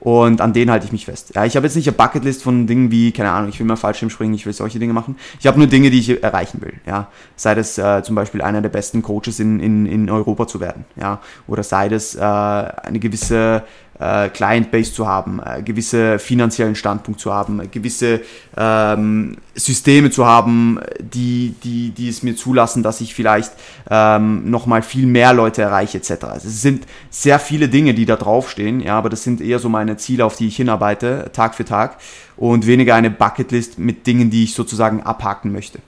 Und 0.00 0.40
an 0.40 0.54
denen 0.54 0.70
halte 0.70 0.86
ich 0.86 0.92
mich 0.92 1.04
fest. 1.04 1.32
Ja, 1.34 1.44
ich 1.44 1.56
habe 1.56 1.66
jetzt 1.66 1.76
nicht 1.76 1.86
eine 1.86 1.96
Bucketlist 1.96 2.42
von 2.42 2.66
Dingen 2.66 2.90
wie, 2.90 3.12
keine 3.12 3.30
Ahnung, 3.30 3.50
ich 3.50 3.58
will 3.60 3.66
mal 3.66 3.76
Fallschirm 3.76 4.08
springen, 4.08 4.32
ich 4.32 4.46
will 4.46 4.54
solche 4.54 4.78
Dinge 4.78 4.94
machen. 4.94 5.16
Ich 5.38 5.46
habe 5.46 5.58
nur 5.58 5.66
Dinge, 5.66 5.90
die 5.90 5.98
ich 5.98 6.22
erreichen 6.22 6.62
will. 6.62 6.72
Ja, 6.86 7.08
sei 7.36 7.54
das 7.54 7.76
äh, 7.76 8.02
zum 8.02 8.16
Beispiel 8.16 8.40
einer 8.40 8.62
der 8.62 8.70
besten 8.70 9.02
Coaches 9.02 9.40
in, 9.40 9.60
in, 9.60 9.84
in 9.84 10.08
Europa 10.08 10.46
zu 10.46 10.58
werden. 10.58 10.86
Ja, 10.98 11.20
oder 11.46 11.62
sei 11.62 11.90
das 11.90 12.14
äh, 12.14 12.20
eine 12.20 12.98
gewisse 12.98 13.62
äh, 14.00 14.30
Client 14.30 14.70
Base 14.70 14.92
zu 14.92 15.06
haben, 15.06 15.40
äh, 15.44 15.62
gewisse 15.62 16.18
finanziellen 16.18 16.74
Standpunkt 16.74 17.20
zu 17.20 17.32
haben, 17.32 17.70
gewisse 17.70 18.22
ähm, 18.56 19.36
Systeme 19.54 20.10
zu 20.10 20.26
haben, 20.26 20.80
die, 20.98 21.54
die, 21.62 21.90
die 21.90 22.08
es 22.08 22.22
mir 22.22 22.34
zulassen, 22.34 22.82
dass 22.82 23.00
ich 23.00 23.14
vielleicht 23.14 23.52
ähm, 23.90 24.50
nochmal 24.50 24.82
viel 24.82 25.06
mehr 25.06 25.34
Leute 25.34 25.62
erreiche 25.62 25.98
etc. 25.98 26.24
Also 26.24 26.48
es 26.48 26.62
sind 26.62 26.86
sehr 27.10 27.38
viele 27.38 27.68
Dinge, 27.68 27.94
die 27.94 28.06
da 28.06 28.16
draufstehen, 28.16 28.80
ja, 28.80 28.96
aber 28.96 29.10
das 29.10 29.22
sind 29.22 29.40
eher 29.40 29.58
so 29.58 29.68
meine 29.68 29.96
Ziele, 29.98 30.24
auf 30.24 30.36
die 30.36 30.48
ich 30.48 30.56
hinarbeite, 30.56 31.30
Tag 31.32 31.54
für 31.54 31.64
Tag 31.64 31.98
und 32.36 32.66
weniger 32.66 32.94
eine 32.94 33.10
Bucketlist 33.10 33.78
mit 33.78 34.06
Dingen, 34.06 34.30
die 34.30 34.44
ich 34.44 34.54
sozusagen 34.54 35.02
abhaken 35.02 35.52
möchte. 35.52 35.80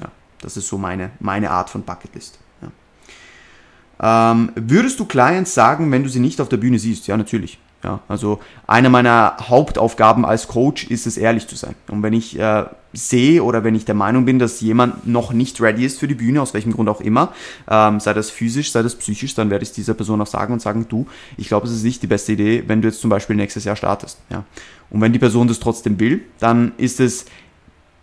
Ja, 0.00 0.08
das 0.40 0.56
ist 0.56 0.68
so 0.68 0.78
meine, 0.78 1.10
meine 1.20 1.50
Art 1.50 1.68
von 1.68 1.82
Bucketlist. 1.82 2.38
Ähm, 4.02 4.52
würdest 4.54 4.98
du 4.98 5.04
Clients 5.04 5.54
sagen, 5.54 5.90
wenn 5.92 6.02
du 6.02 6.08
sie 6.08 6.20
nicht 6.20 6.40
auf 6.40 6.48
der 6.48 6.56
Bühne 6.56 6.78
siehst? 6.78 7.06
Ja, 7.06 7.16
natürlich. 7.16 7.58
Ja, 7.82 8.00
also 8.08 8.40
eine 8.66 8.90
meiner 8.90 9.36
Hauptaufgaben 9.48 10.26
als 10.26 10.48
Coach 10.48 10.84
ist 10.84 11.06
es, 11.06 11.16
ehrlich 11.16 11.46
zu 11.46 11.56
sein. 11.56 11.74
Und 11.88 12.02
wenn 12.02 12.12
ich 12.12 12.38
äh, 12.38 12.64
sehe 12.92 13.42
oder 13.42 13.64
wenn 13.64 13.74
ich 13.74 13.86
der 13.86 13.94
Meinung 13.94 14.26
bin, 14.26 14.38
dass 14.38 14.60
jemand 14.60 15.06
noch 15.06 15.32
nicht 15.32 15.62
ready 15.62 15.86
ist 15.86 15.98
für 15.98 16.06
die 16.06 16.14
Bühne, 16.14 16.42
aus 16.42 16.52
welchem 16.52 16.72
Grund 16.72 16.90
auch 16.90 17.00
immer, 17.00 17.32
ähm, 17.70 17.98
sei 17.98 18.12
das 18.12 18.28
physisch, 18.28 18.70
sei 18.70 18.82
das 18.82 18.96
psychisch, 18.96 19.34
dann 19.34 19.48
werde 19.48 19.62
ich 19.62 19.72
dieser 19.72 19.94
Person 19.94 20.20
auch 20.20 20.26
sagen 20.26 20.52
und 20.52 20.60
sagen, 20.60 20.86
du, 20.90 21.06
ich 21.38 21.48
glaube, 21.48 21.66
es 21.66 21.72
ist 21.72 21.82
nicht 21.82 22.02
die 22.02 22.06
beste 22.06 22.32
Idee, 22.32 22.64
wenn 22.66 22.82
du 22.82 22.88
jetzt 22.88 23.00
zum 23.00 23.08
Beispiel 23.08 23.36
nächstes 23.36 23.64
Jahr 23.64 23.76
startest. 23.76 24.18
Ja. 24.28 24.44
Und 24.90 25.00
wenn 25.00 25.14
die 25.14 25.18
Person 25.18 25.48
das 25.48 25.58
trotzdem 25.58 25.98
will, 25.98 26.22
dann 26.38 26.72
ist 26.76 27.00
es 27.00 27.24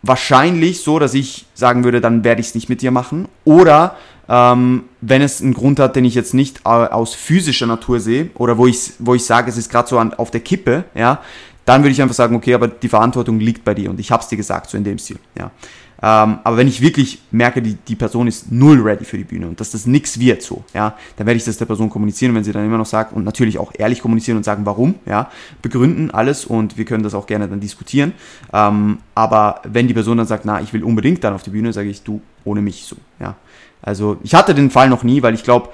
wahrscheinlich 0.08 0.82
so, 0.82 1.00
dass 1.00 1.13
ich 1.13 1.46
sagen 1.54 1.84
würde, 1.84 2.02
dann 2.02 2.24
werde 2.24 2.41
ich 2.41 2.48
es 2.48 2.56
nicht 2.56 2.70
mit 2.70 2.82
dir 2.82 2.91
machen. 2.91 3.28
Oder 3.46 3.96
ähm, 4.30 4.84
wenn 5.02 5.22
es 5.22 5.41
einen 5.41 5.54
Grund 5.54 5.80
hat, 5.80 5.96
den 5.96 6.06
ich 6.06 6.15
jetzt 6.15 6.34
nicht 6.34 6.65
aus 6.65 7.13
physischer 7.13 7.67
Natur 7.67 8.00
sehe 8.00 8.30
oder 8.36 8.58
wo 8.58 8.67
ich, 8.67 8.93
wo 9.00 9.15
ich 9.15 9.26
sage, 9.26 9.50
es 9.50 9.58
ist 9.58 9.70
gerade 9.70 9.88
so 9.88 10.00
an, 10.00 10.13
auf 10.13 10.32
der 10.32 10.41
Kippe, 10.41 10.86
ja, 10.96 11.22
dann 11.65 11.84
würde 11.84 11.91
ich 11.91 12.02
einfach 12.02 12.15
sagen, 12.15 12.36
okay, 12.36 12.54
aber 12.54 12.67
die 12.67 12.88
Verantwortung 12.88 13.39
liegt 13.39 13.65
bei 13.65 13.74
dir 13.74 13.89
und 13.89 14.00
ich 14.00 14.12
habe 14.12 14.24
es 14.24 14.30
dir 14.30 14.38
gesagt, 14.38 14.70
so 14.70 14.78
in 14.78 14.84
dem 14.84 14.98
Stil. 14.98 15.20
Ja. 15.38 15.52
Ähm, 16.01 16.39
aber 16.43 16.57
wenn 16.57 16.67
ich 16.67 16.81
wirklich 16.81 17.21
merke, 17.31 17.62
die, 17.62 17.75
die 17.75 17.95
Person 17.95 18.27
ist 18.27 18.51
null 18.51 18.81
ready 18.81 19.03
für 19.03 19.17
die 19.17 19.23
Bühne 19.23 19.47
und 19.47 19.60
dass 19.60 19.71
das 19.71 19.88
nichts 19.88 20.19
wird 20.19 20.43
so, 20.43 20.63
ja, 20.73 20.95
dann 21.15 21.25
werde 21.25 21.38
ich 21.38 21.45
das 21.45 21.57
der 21.57 21.65
Person 21.65 21.89
kommunizieren, 21.89 22.36
wenn 22.36 22.43
sie 22.43 22.51
dann 22.51 22.65
immer 22.65 22.77
noch 22.77 22.86
sagt 22.86 23.13
und 23.13 23.23
natürlich 23.23 23.57
auch 23.57 23.71
ehrlich 23.77 24.01
kommunizieren 24.01 24.38
und 24.38 24.43
sagen, 24.43 24.65
warum, 24.65 24.95
ja, 25.05 25.31
begründen 25.62 26.12
alles 26.12 26.45
und 26.45 26.77
wir 26.77 26.86
können 26.86 27.03
das 27.03 27.15
auch 27.15 27.25
gerne 27.25 27.47
dann 27.47 27.60
diskutieren. 27.60 28.13
Ähm, 28.53 28.99
aber 29.15 29.62
wenn 29.63 29.88
die 29.88 29.93
Person 29.93 30.17
dann 30.17 30.27
sagt, 30.27 30.45
na, 30.45 30.62
ich 30.62 30.71
will 30.73 30.83
unbedingt 30.83 31.23
dann 31.23 31.33
auf 31.33 31.43
die 31.43 31.49
Bühne, 31.49 31.73
sage 31.73 31.89
ich, 31.89 32.03
du 32.03 32.21
ohne 32.43 32.62
mich 32.62 32.83
so, 32.83 32.95
ja. 33.19 33.36
Also 33.81 34.17
ich 34.23 34.33
hatte 34.33 34.53
den 34.55 34.71
Fall 34.71 34.89
noch 34.89 35.03
nie, 35.03 35.21
weil 35.21 35.33
ich 35.33 35.43
glaube, 35.43 35.69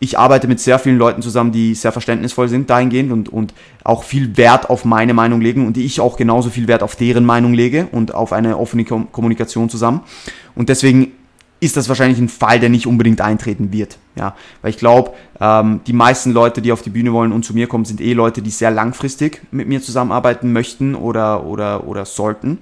ich 0.00 0.18
arbeite 0.18 0.46
mit 0.46 0.60
sehr 0.60 0.78
vielen 0.78 0.98
Leuten 0.98 1.22
zusammen, 1.22 1.52
die 1.52 1.74
sehr 1.74 1.92
verständnisvoll 1.92 2.48
sind 2.48 2.70
dahingehend 2.70 3.10
und, 3.10 3.28
und 3.28 3.54
auch 3.84 4.04
viel 4.04 4.36
Wert 4.36 4.70
auf 4.70 4.84
meine 4.84 5.14
Meinung 5.14 5.40
legen 5.40 5.66
und 5.66 5.76
die 5.76 5.84
ich 5.84 6.00
auch 6.00 6.16
genauso 6.16 6.50
viel 6.50 6.68
Wert 6.68 6.82
auf 6.82 6.96
deren 6.96 7.24
Meinung 7.24 7.52
lege 7.52 7.88
und 7.90 8.14
auf 8.14 8.32
eine 8.32 8.58
offene 8.58 8.84
Kommunikation 8.84 9.68
zusammen. 9.68 10.02
Und 10.54 10.68
deswegen 10.68 11.12
ist 11.60 11.76
das 11.76 11.88
wahrscheinlich 11.88 12.20
ein 12.20 12.28
Fall, 12.28 12.60
der 12.60 12.68
nicht 12.68 12.86
unbedingt 12.86 13.20
eintreten 13.20 13.72
wird. 13.72 13.98
Ja, 14.14 14.36
weil 14.62 14.70
ich 14.70 14.78
glaube, 14.78 15.12
ähm, 15.40 15.80
die 15.86 15.92
meisten 15.92 16.30
Leute, 16.32 16.62
die 16.62 16.70
auf 16.70 16.82
die 16.82 16.90
Bühne 16.90 17.12
wollen 17.12 17.32
und 17.32 17.44
zu 17.44 17.52
mir 17.52 17.66
kommen, 17.66 17.84
sind 17.84 18.00
eh 18.00 18.12
Leute, 18.12 18.42
die 18.42 18.50
sehr 18.50 18.70
langfristig 18.70 19.42
mit 19.50 19.66
mir 19.66 19.82
zusammenarbeiten 19.82 20.52
möchten 20.52 20.94
oder, 20.94 21.44
oder, 21.44 21.86
oder 21.88 22.04
sollten. 22.04 22.58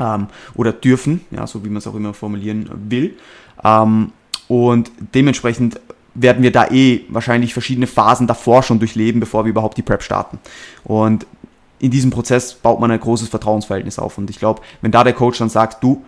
ähm, 0.00 0.28
oder 0.54 0.72
dürfen, 0.72 1.22
ja, 1.30 1.46
so 1.46 1.64
wie 1.64 1.68
man 1.68 1.78
es 1.78 1.86
auch 1.86 1.94
immer 1.94 2.14
formulieren 2.14 2.68
will. 2.88 3.16
Ähm, 3.62 4.12
und 4.48 4.90
dementsprechend 5.14 5.80
werden 6.14 6.42
wir 6.42 6.52
da 6.52 6.68
eh 6.68 7.02
wahrscheinlich 7.08 7.52
verschiedene 7.52 7.86
Phasen 7.86 8.26
davor 8.26 8.62
schon 8.62 8.78
durchleben, 8.78 9.20
bevor 9.20 9.44
wir 9.44 9.50
überhaupt 9.50 9.76
die 9.76 9.82
Prep 9.82 10.02
starten. 10.02 10.38
Und 10.84 11.26
in 11.78 11.90
diesem 11.90 12.10
Prozess 12.10 12.54
baut 12.54 12.80
man 12.80 12.90
ein 12.90 13.00
großes 13.00 13.28
Vertrauensverhältnis 13.28 13.98
auf. 13.98 14.16
Und 14.16 14.30
ich 14.30 14.38
glaube, 14.38 14.62
wenn 14.80 14.92
da 14.92 15.04
der 15.04 15.12
Coach 15.12 15.38
dann 15.38 15.48
sagt, 15.48 15.82
du, 15.82 16.04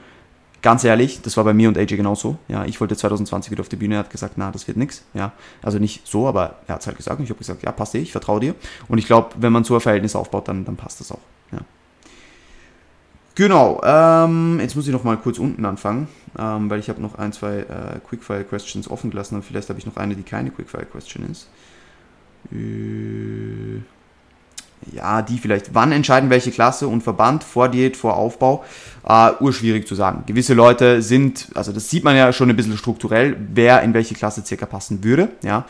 ganz 0.63 0.85
ehrlich, 0.85 1.21
das 1.23 1.37
war 1.37 1.45
bei 1.45 1.55
mir 1.55 1.69
und 1.69 1.77
AJ 1.77 1.97
genauso. 1.97 2.39
Ja, 2.49 2.65
ich 2.65 2.81
wollte 2.81 2.97
2020 2.97 3.51
wieder 3.51 3.61
auf 3.61 3.69
die 3.69 3.77
Bühne, 3.77 3.97
er 3.97 3.99
hat 4.01 4.11
gesagt, 4.11 4.35
na, 4.37 4.51
das 4.51 4.67
wird 4.67 4.77
nichts. 4.77 5.05
Ja, 5.15 5.33
also 5.63 5.79
nicht 5.79 6.07
so, 6.07 6.27
aber 6.27 6.57
er 6.67 6.75
hat 6.75 6.81
es 6.81 6.87
halt 6.87 6.97
gesagt. 6.97 7.19
Und 7.19 7.25
ich 7.25 7.31
habe 7.31 7.39
gesagt, 7.39 7.63
ja, 7.63 7.73
passt 7.73 7.95
eh, 7.95 7.99
ich 7.99 8.13
vertraue 8.13 8.41
dir. 8.41 8.55
Und 8.89 8.99
ich 8.99 9.07
glaube, 9.07 9.31
wenn 9.39 9.53
man 9.53 9.65
so 9.65 9.75
ein 9.75 9.81
Verhältnis 9.81 10.17
aufbaut, 10.17 10.49
dann, 10.49 10.65
dann 10.65 10.77
passt 10.77 11.01
das 11.01 11.13
auch. 11.13 11.21
Ja. 11.53 11.59
Genau, 13.37 13.83
ähm, 13.85 14.59
jetzt 14.61 14.77
muss 14.77 14.87
ich 14.87 14.93
noch 14.95 15.05
mal 15.05 15.19
kurz 15.19 15.39
unten 15.39 15.67
anfangen, 15.67 16.09
ähm, 16.39 16.71
weil 16.71 16.81
ich 16.81 16.89
habe 16.89 17.03
noch 17.03 17.19
ein, 17.19 17.35
zwei 17.35 17.59
äh, 17.59 17.99
Quickfire-Questions 18.09 18.91
offen 18.91 19.11
gelassen 19.11 19.35
und 19.35 19.43
vielleicht 19.45 19.69
habe 19.69 19.79
ich 19.79 19.85
noch 19.85 19.99
eine, 19.99 20.15
die 20.15 20.23
keine 20.23 20.51
Quickfire-Question 20.51 21.31
ist. 21.31 21.47
Äh, 22.51 23.83
ja, 24.91 25.21
die 25.21 25.37
vielleicht. 25.37 25.75
Wann 25.75 25.93
entscheiden 25.93 26.31
welche 26.31 26.51
Klasse 26.51 26.89
und 26.89 27.03
Verband 27.03 27.45
vor 27.45 27.69
Diät, 27.69 27.99
vor 27.99 28.17
Aufbau? 28.17 28.65
Äh, 29.07 29.33
urschwierig 29.41 29.87
zu 29.87 29.95
sagen. 29.95 30.23
Gewisse 30.25 30.55
Leute 30.55 31.03
sind, 31.03 31.51
also 31.55 31.73
das 31.73 31.91
sieht 31.91 32.05
man 32.05 32.17
ja 32.17 32.33
schon 32.33 32.49
ein 32.49 32.57
bisschen 32.57 32.79
strukturell, 32.79 33.37
wer 33.53 33.83
in 33.83 33.93
welche 33.93 34.15
Klasse 34.15 34.47
circa 34.47 34.65
passen 34.65 35.05
würde. 35.05 35.29
Ja. 35.43 35.67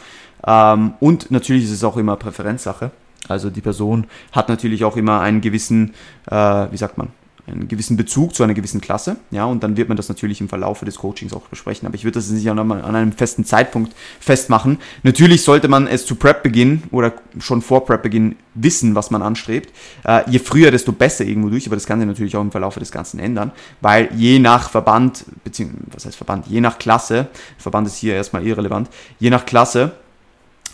Ähm, 0.47 0.95
und 1.01 1.33
natürlich 1.33 1.65
ist 1.65 1.73
es 1.73 1.83
auch 1.83 1.97
immer 1.97 2.15
Präferenzsache. 2.15 2.93
Also 3.27 3.51
die 3.51 3.61
Person 3.61 4.07
hat 4.31 4.49
natürlich 4.49 4.85
auch 4.85 4.97
immer 4.97 5.21
einen 5.21 5.41
gewissen, 5.41 5.95
äh, 6.31 6.67
wie 6.71 6.77
sagt 6.77 6.97
man, 6.97 7.09
einen 7.47 7.69
gewissen 7.69 7.97
Bezug 7.97 8.35
zu 8.35 8.43
einer 8.43 8.55
gewissen 8.55 8.81
Klasse, 8.81 9.17
ja, 9.31 9.45
und 9.45 9.63
dann 9.63 9.77
wird 9.77 9.89
man 9.89 9.97
das 9.97 10.09
natürlich 10.09 10.41
im 10.41 10.49
Verlauf 10.49 10.81
des 10.81 10.97
Coachings 10.97 11.33
auch 11.33 11.43
besprechen, 11.43 11.87
aber 11.87 11.95
ich 11.95 12.05
würde 12.05 12.19
das 12.19 12.29
nicht 12.29 12.49
an 12.49 12.73
einem 12.73 13.13
festen 13.13 13.45
Zeitpunkt 13.45 13.95
festmachen. 14.21 14.79
Natürlich 15.03 15.43
sollte 15.43 15.69
man 15.69 15.87
es 15.87 16.07
zu 16.07 16.17
Prep-Beginn 16.17 16.83
oder 16.91 17.13
schon 17.39 17.63
vor 17.63 17.87
Prep-Beginn 17.87 18.37
wissen, 18.55 18.95
was 18.95 19.11
man 19.11 19.23
anstrebt. 19.23 19.73
Äh, 20.05 20.29
je 20.31 20.39
früher, 20.39 20.71
desto 20.71 20.93
besser 20.93 21.25
irgendwo 21.25 21.51
durch, 21.51 21.67
aber 21.67 21.77
das 21.77 21.87
kann 21.87 22.01
sich 22.01 22.09
natürlich 22.09 22.37
auch 22.37 22.43
im 22.43 22.51
Verlauf 22.51 22.77
des 22.77 22.91
Ganzen 22.91 23.21
ändern, 23.21 23.53
weil 23.81 24.09
je 24.17 24.39
nach 24.39 24.71
Verband, 24.71 25.25
beziehungsweise, 25.45 25.85
was 25.93 26.07
heißt 26.07 26.17
Verband, 26.17 26.47
je 26.47 26.61
nach 26.61 26.79
Klasse, 26.79 27.29
Verband 27.59 27.87
ist 27.87 27.97
hier 27.97 28.15
erstmal 28.15 28.47
irrelevant, 28.47 28.89
je 29.19 29.31
nach 29.31 29.47
Klasse, 29.47 29.93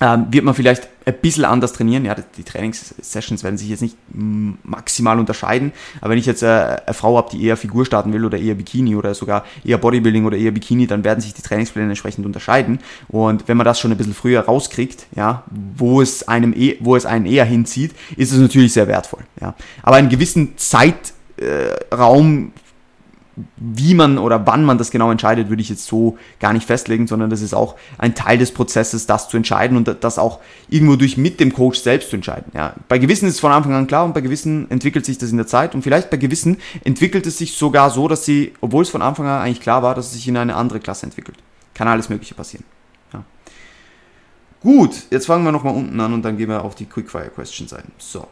ähm, 0.03 0.27
wird 0.31 0.45
man 0.45 0.55
vielleicht 0.55 0.89
ein 1.07 1.15
bisschen 1.15 1.45
anders 1.45 1.73
trainieren. 1.73 2.05
Ja, 2.05 2.17
die 2.37 2.43
Trainingssessions 2.43 3.45
werden 3.45 3.57
sich 3.57 3.69
jetzt 3.69 3.83
nicht 3.83 3.97
maximal 4.13 5.19
unterscheiden, 5.19 5.73
aber 6.01 6.11
wenn 6.11 6.19
ich 6.19 6.27
jetzt 6.27 6.43
äh, 6.43 6.47
eine 6.85 6.95
Frau 6.95 7.17
habe, 7.17 7.31
die 7.31 7.45
eher 7.45 7.57
Figur 7.57 7.87
starten 7.87 8.13
will 8.13 8.25
oder 8.25 8.37
eher 8.37 8.57
Bikini 8.57 8.97
oder 8.97 9.15
sogar 9.15 9.45
eher 9.65 9.79
Bodybuilding 9.79 10.25
oder 10.27 10.37
eher 10.37 10.51
Bikini, 10.51 10.89
dann 10.89 11.05
werden 11.05 11.21
sich 11.21 11.35
die 11.35 11.43
Trainingspläne 11.43 11.89
entsprechend 11.89 12.27
unterscheiden. 12.27 12.81
Und 13.09 13.47
wenn 13.47 13.57
man 13.57 13.65
das 13.65 13.79
schon 13.79 13.93
ein 13.93 13.97
bisschen 13.97 14.15
früher 14.15 14.41
rauskriegt, 14.41 15.07
ja, 15.15 15.45
wo 15.77 16.03
es 16.03 16.27
einem, 16.27 16.53
eh, 16.53 16.77
wo 16.81 16.97
es 16.97 17.07
einen 17.07 17.27
eher 17.27 17.45
hinzieht, 17.45 17.93
ist 18.17 18.33
es 18.33 18.39
natürlich 18.39 18.73
sehr 18.73 18.89
wertvoll. 18.89 19.23
Ja. 19.41 19.55
Aber 19.85 19.97
einen 19.97 20.09
gewissen 20.09 20.59
Zeitraum 20.59 22.53
wie 23.57 23.95
man 23.95 24.19
oder 24.19 24.47
wann 24.47 24.65
man 24.65 24.77
das 24.77 24.91
genau 24.91 25.11
entscheidet, 25.11 25.49
würde 25.49 25.63
ich 25.63 25.71
jetzt 25.71 25.87
so 25.87 26.19
gar 26.39 26.53
nicht 26.53 26.67
festlegen, 26.67 27.07
sondern 27.07 27.31
das 27.31 27.41
ist 27.41 27.55
auch 27.55 27.77
ein 27.97 28.15
Teil 28.15 28.37
des 28.37 28.53
Prozesses, 28.53 29.07
das 29.07 29.29
zu 29.29 29.39
entscheiden 29.39 29.77
und 29.77 29.97
das 30.01 30.19
auch 30.19 30.41
irgendwo 30.69 30.97
durch 30.97 31.17
mit 31.17 31.41
dem 31.41 31.55
Coach 31.55 31.79
selbst 31.79 32.11
zu 32.11 32.17
entscheiden. 32.17 32.53
Ja, 32.55 32.75
bei 32.89 32.99
gewissen 32.99 33.27
ist 33.27 33.35
es 33.35 33.41
von 33.41 33.53
Anfang 33.53 33.73
an 33.73 33.87
klar 33.87 34.05
und 34.05 34.13
bei 34.13 34.21
gewissen 34.21 34.71
entwickelt 34.71 35.07
sich 35.07 35.17
das 35.17 35.31
in 35.31 35.39
der 35.39 35.47
Zeit 35.47 35.75
und 35.75 35.83
vielleicht 35.83 36.11
bei 36.11 36.19
gewissen 36.19 36.59
entwickelt 36.85 37.27
es 37.27 37.39
sich 37.39 37.57
sogar 37.57 37.91
so, 37.91 38.07
dass 38.07 38.25
sie, 38.27 38.53
obwohl 38.61 38.83
es 38.83 38.91
von 38.91 39.01
Anfang 39.01 39.27
an 39.27 39.41
eigentlich 39.41 39.61
klar 39.61 39.83
war, 39.83 39.95
dass 39.95 40.07
es 40.07 40.13
sich 40.13 40.29
in 40.29 40.37
eine 40.37 40.55
andere 40.55 40.81
Klasse 40.81 41.07
entwickelt. 41.07 41.39
Kann 41.75 41.89
alles 41.89 42.11
Mögliche 42.11 42.35
passieren. 42.35 42.65
Ja. 43.15 43.25
Gut, 44.61 45.05
jetzt 45.11 45.27
fangen 45.27 45.45
wir 45.45 45.53
nochmal 45.53 45.75
unten 45.75 45.99
an 46.01 46.13
und 46.13 46.23
dann 46.23 46.37
gehen 46.37 46.51
wir 46.51 46.63
auf 46.63 46.75
die 46.75 46.85
Quickfire 46.85 47.31
Questions 47.31 47.73
ein. 47.73 47.91
So. 47.97 48.27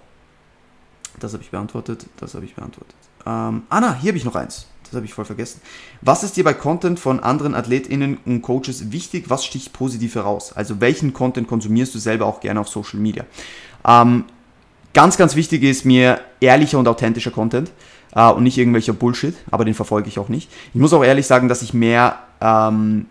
Das 1.18 1.32
habe 1.32 1.42
ich 1.42 1.50
beantwortet, 1.50 2.06
das 2.18 2.34
habe 2.34 2.44
ich 2.44 2.54
beantwortet. 2.54 2.94
Ähm, 3.26 3.62
Anna, 3.68 3.94
hier 3.94 4.10
habe 4.10 4.18
ich 4.18 4.24
noch 4.24 4.36
eins 4.36 4.69
das 4.90 4.96
habe 4.96 5.06
ich 5.06 5.14
voll 5.14 5.24
vergessen. 5.24 5.60
Was 6.00 6.22
ist 6.24 6.36
dir 6.36 6.44
bei 6.44 6.52
Content 6.52 6.98
von 6.98 7.20
anderen 7.20 7.54
AthletInnen 7.54 8.18
und 8.26 8.42
Coaches 8.42 8.90
wichtig? 8.90 9.26
Was 9.28 9.44
sticht 9.44 9.72
positiv 9.72 10.16
heraus? 10.16 10.52
Also 10.52 10.80
welchen 10.80 11.12
Content 11.12 11.46
konsumierst 11.46 11.94
du 11.94 11.98
selber 11.98 12.26
auch 12.26 12.40
gerne 12.40 12.60
auf 12.60 12.68
Social 12.68 12.98
Media? 12.98 13.24
Ähm, 13.86 14.24
ganz, 14.92 15.16
ganz 15.16 15.36
wichtig 15.36 15.62
ist 15.62 15.84
mir 15.84 16.20
ehrlicher 16.40 16.78
und 16.78 16.88
authentischer 16.88 17.30
Content 17.30 17.70
äh, 18.14 18.28
und 18.30 18.42
nicht 18.42 18.58
irgendwelcher 18.58 18.92
Bullshit, 18.92 19.34
aber 19.50 19.64
den 19.64 19.74
verfolge 19.74 20.08
ich 20.08 20.18
auch 20.18 20.28
nicht. 20.28 20.50
Ich 20.74 20.80
muss 20.80 20.92
auch 20.92 21.04
ehrlich 21.04 21.26
sagen, 21.26 21.48
dass 21.48 21.62
ich 21.62 21.72
mehr 21.72 22.18
ähm, 22.40 23.06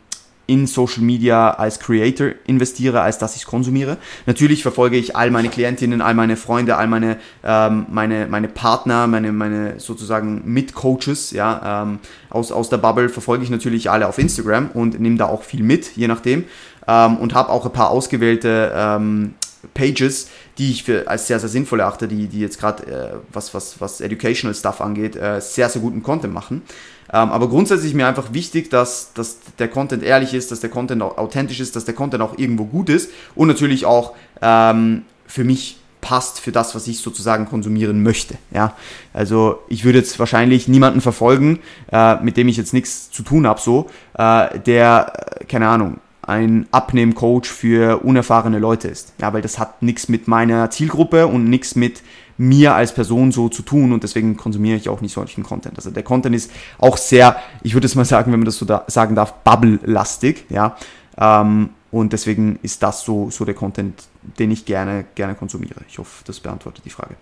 in 0.49 0.65
Social 0.65 1.03
Media 1.03 1.51
als 1.51 1.79
Creator 1.79 2.31
investiere, 2.47 3.01
als 3.01 3.19
dass 3.19 3.35
ich 3.35 3.43
es 3.43 3.47
konsumiere. 3.47 3.97
Natürlich 4.25 4.63
verfolge 4.63 4.97
ich 4.97 5.15
all 5.15 5.29
meine 5.29 5.49
Klientinnen, 5.49 6.01
all 6.01 6.15
meine 6.15 6.35
Freunde, 6.35 6.75
all 6.75 6.87
meine, 6.87 7.17
ähm, 7.43 7.85
meine, 7.89 8.25
meine 8.25 8.47
Partner, 8.47 9.05
meine, 9.05 9.31
meine 9.31 9.79
sozusagen 9.79 10.41
Mitcoaches 10.45 11.31
ja, 11.31 11.83
ähm, 11.83 11.99
aus, 12.31 12.51
aus 12.51 12.69
der 12.69 12.77
Bubble 12.77 13.09
verfolge 13.09 13.43
ich 13.43 13.51
natürlich 13.51 13.91
alle 13.91 14.07
auf 14.07 14.17
Instagram 14.17 14.71
und 14.73 14.99
nehme 14.99 15.17
da 15.17 15.27
auch 15.27 15.43
viel 15.43 15.61
mit, 15.61 15.95
je 15.95 16.07
nachdem. 16.07 16.45
Ähm, 16.87 17.17
und 17.17 17.35
habe 17.35 17.49
auch 17.49 17.65
ein 17.65 17.71
paar 17.71 17.91
ausgewählte 17.91 18.73
ähm, 18.75 19.35
Pages, 19.75 20.29
die 20.57 20.71
ich 20.71 20.83
für 20.83 21.07
als 21.07 21.27
sehr, 21.27 21.39
sehr 21.39 21.49
sinnvoll 21.49 21.81
erachte, 21.81 22.07
die, 22.07 22.27
die 22.27 22.39
jetzt 22.39 22.59
gerade, 22.59 22.87
äh, 22.87 23.17
was, 23.31 23.53
was, 23.53 23.79
was 23.79 24.01
Educational 24.01 24.55
Stuff 24.55 24.81
angeht, 24.81 25.15
äh, 25.15 25.39
sehr, 25.41 25.69
sehr 25.69 25.81
guten 25.81 26.01
Content 26.01 26.33
machen. 26.33 26.63
Ähm, 27.11 27.29
aber 27.29 27.49
grundsätzlich 27.49 27.91
ist 27.91 27.95
mir 27.95 28.07
einfach 28.07 28.33
wichtig, 28.33 28.69
dass, 28.69 29.13
dass 29.13 29.39
der 29.57 29.67
Content 29.67 30.03
ehrlich 30.03 30.33
ist, 30.33 30.51
dass 30.51 30.59
der 30.59 30.69
Content 30.69 31.01
auch 31.01 31.17
authentisch 31.17 31.59
ist, 31.59 31.75
dass 31.75 31.85
der 31.85 31.95
Content 31.95 32.21
auch 32.21 32.37
irgendwo 32.37 32.65
gut 32.65 32.89
ist 32.89 33.09
und 33.35 33.47
natürlich 33.47 33.85
auch 33.85 34.13
ähm, 34.41 35.03
für 35.25 35.43
mich 35.43 35.77
passt 36.01 36.39
für 36.39 36.51
das, 36.51 36.75
was 36.75 36.87
ich 36.87 36.99
sozusagen 36.99 37.45
konsumieren 37.45 38.03
möchte. 38.03 38.35
Ja, 38.51 38.73
also 39.13 39.59
ich 39.67 39.83
würde 39.83 39.99
jetzt 39.99 40.17
wahrscheinlich 40.19 40.67
niemanden 40.67 41.01
verfolgen, 41.01 41.59
äh, 41.91 42.15
mit 42.23 42.37
dem 42.37 42.47
ich 42.47 42.57
jetzt 42.57 42.73
nichts 42.73 43.11
zu 43.11 43.23
tun 43.23 43.45
habe, 43.45 43.59
so, 43.59 43.89
äh, 44.17 44.59
der, 44.59 45.39
äh, 45.41 45.45
keine 45.45 45.67
Ahnung, 45.67 45.99
ein 46.21 46.67
Abnehmcoach 46.71 47.47
für 47.47 48.03
unerfahrene 48.03 48.59
Leute 48.59 48.87
ist. 48.87 49.13
Ja, 49.19 49.33
weil 49.33 49.41
das 49.41 49.57
hat 49.57 49.81
nichts 49.81 50.09
mit 50.09 50.27
meiner 50.27 50.69
Zielgruppe 50.69 51.25
und 51.27 51.45
nichts 51.45 51.75
mit 51.75 52.03
mir 52.39 52.73
als 52.73 52.93
Person 52.93 53.33
so 53.33 53.49
zu 53.49 53.63
tun 53.63 53.91
und 53.91 54.01
deswegen 54.03 54.37
konsumiere 54.37 54.77
ich 54.77 54.87
auch 54.87 55.01
nicht 55.01 55.11
solchen 55.11 55.43
Content. 55.43 55.75
Also 55.75 55.91
der 55.91 56.03
Content 56.03 56.33
ist 56.33 56.49
auch 56.77 56.95
sehr, 56.95 57.35
ich 57.63 57.73
würde 57.73 57.85
es 57.85 57.95
mal 57.95 58.05
sagen, 58.05 58.31
wenn 58.31 58.39
man 58.39 58.45
das 58.45 58.57
so 58.57 58.65
da 58.65 58.85
sagen 58.87 59.13
darf, 59.13 59.33
bubble-lastig, 59.43 60.45
ja. 60.47 60.77
Ähm, 61.17 61.71
und 61.91 62.13
deswegen 62.13 62.57
ist 62.61 62.81
das 62.81 63.03
so, 63.03 63.29
so 63.29 63.43
der 63.43 63.55
Content, 63.55 64.03
den 64.39 64.51
ich 64.51 64.63
gerne, 64.63 65.03
gerne 65.15 65.35
konsumiere. 65.35 65.81
Ich 65.89 65.99
hoffe, 65.99 66.23
das 66.25 66.39
beantwortet 66.39 66.85
die 66.85 66.91
Frage. 66.91 67.15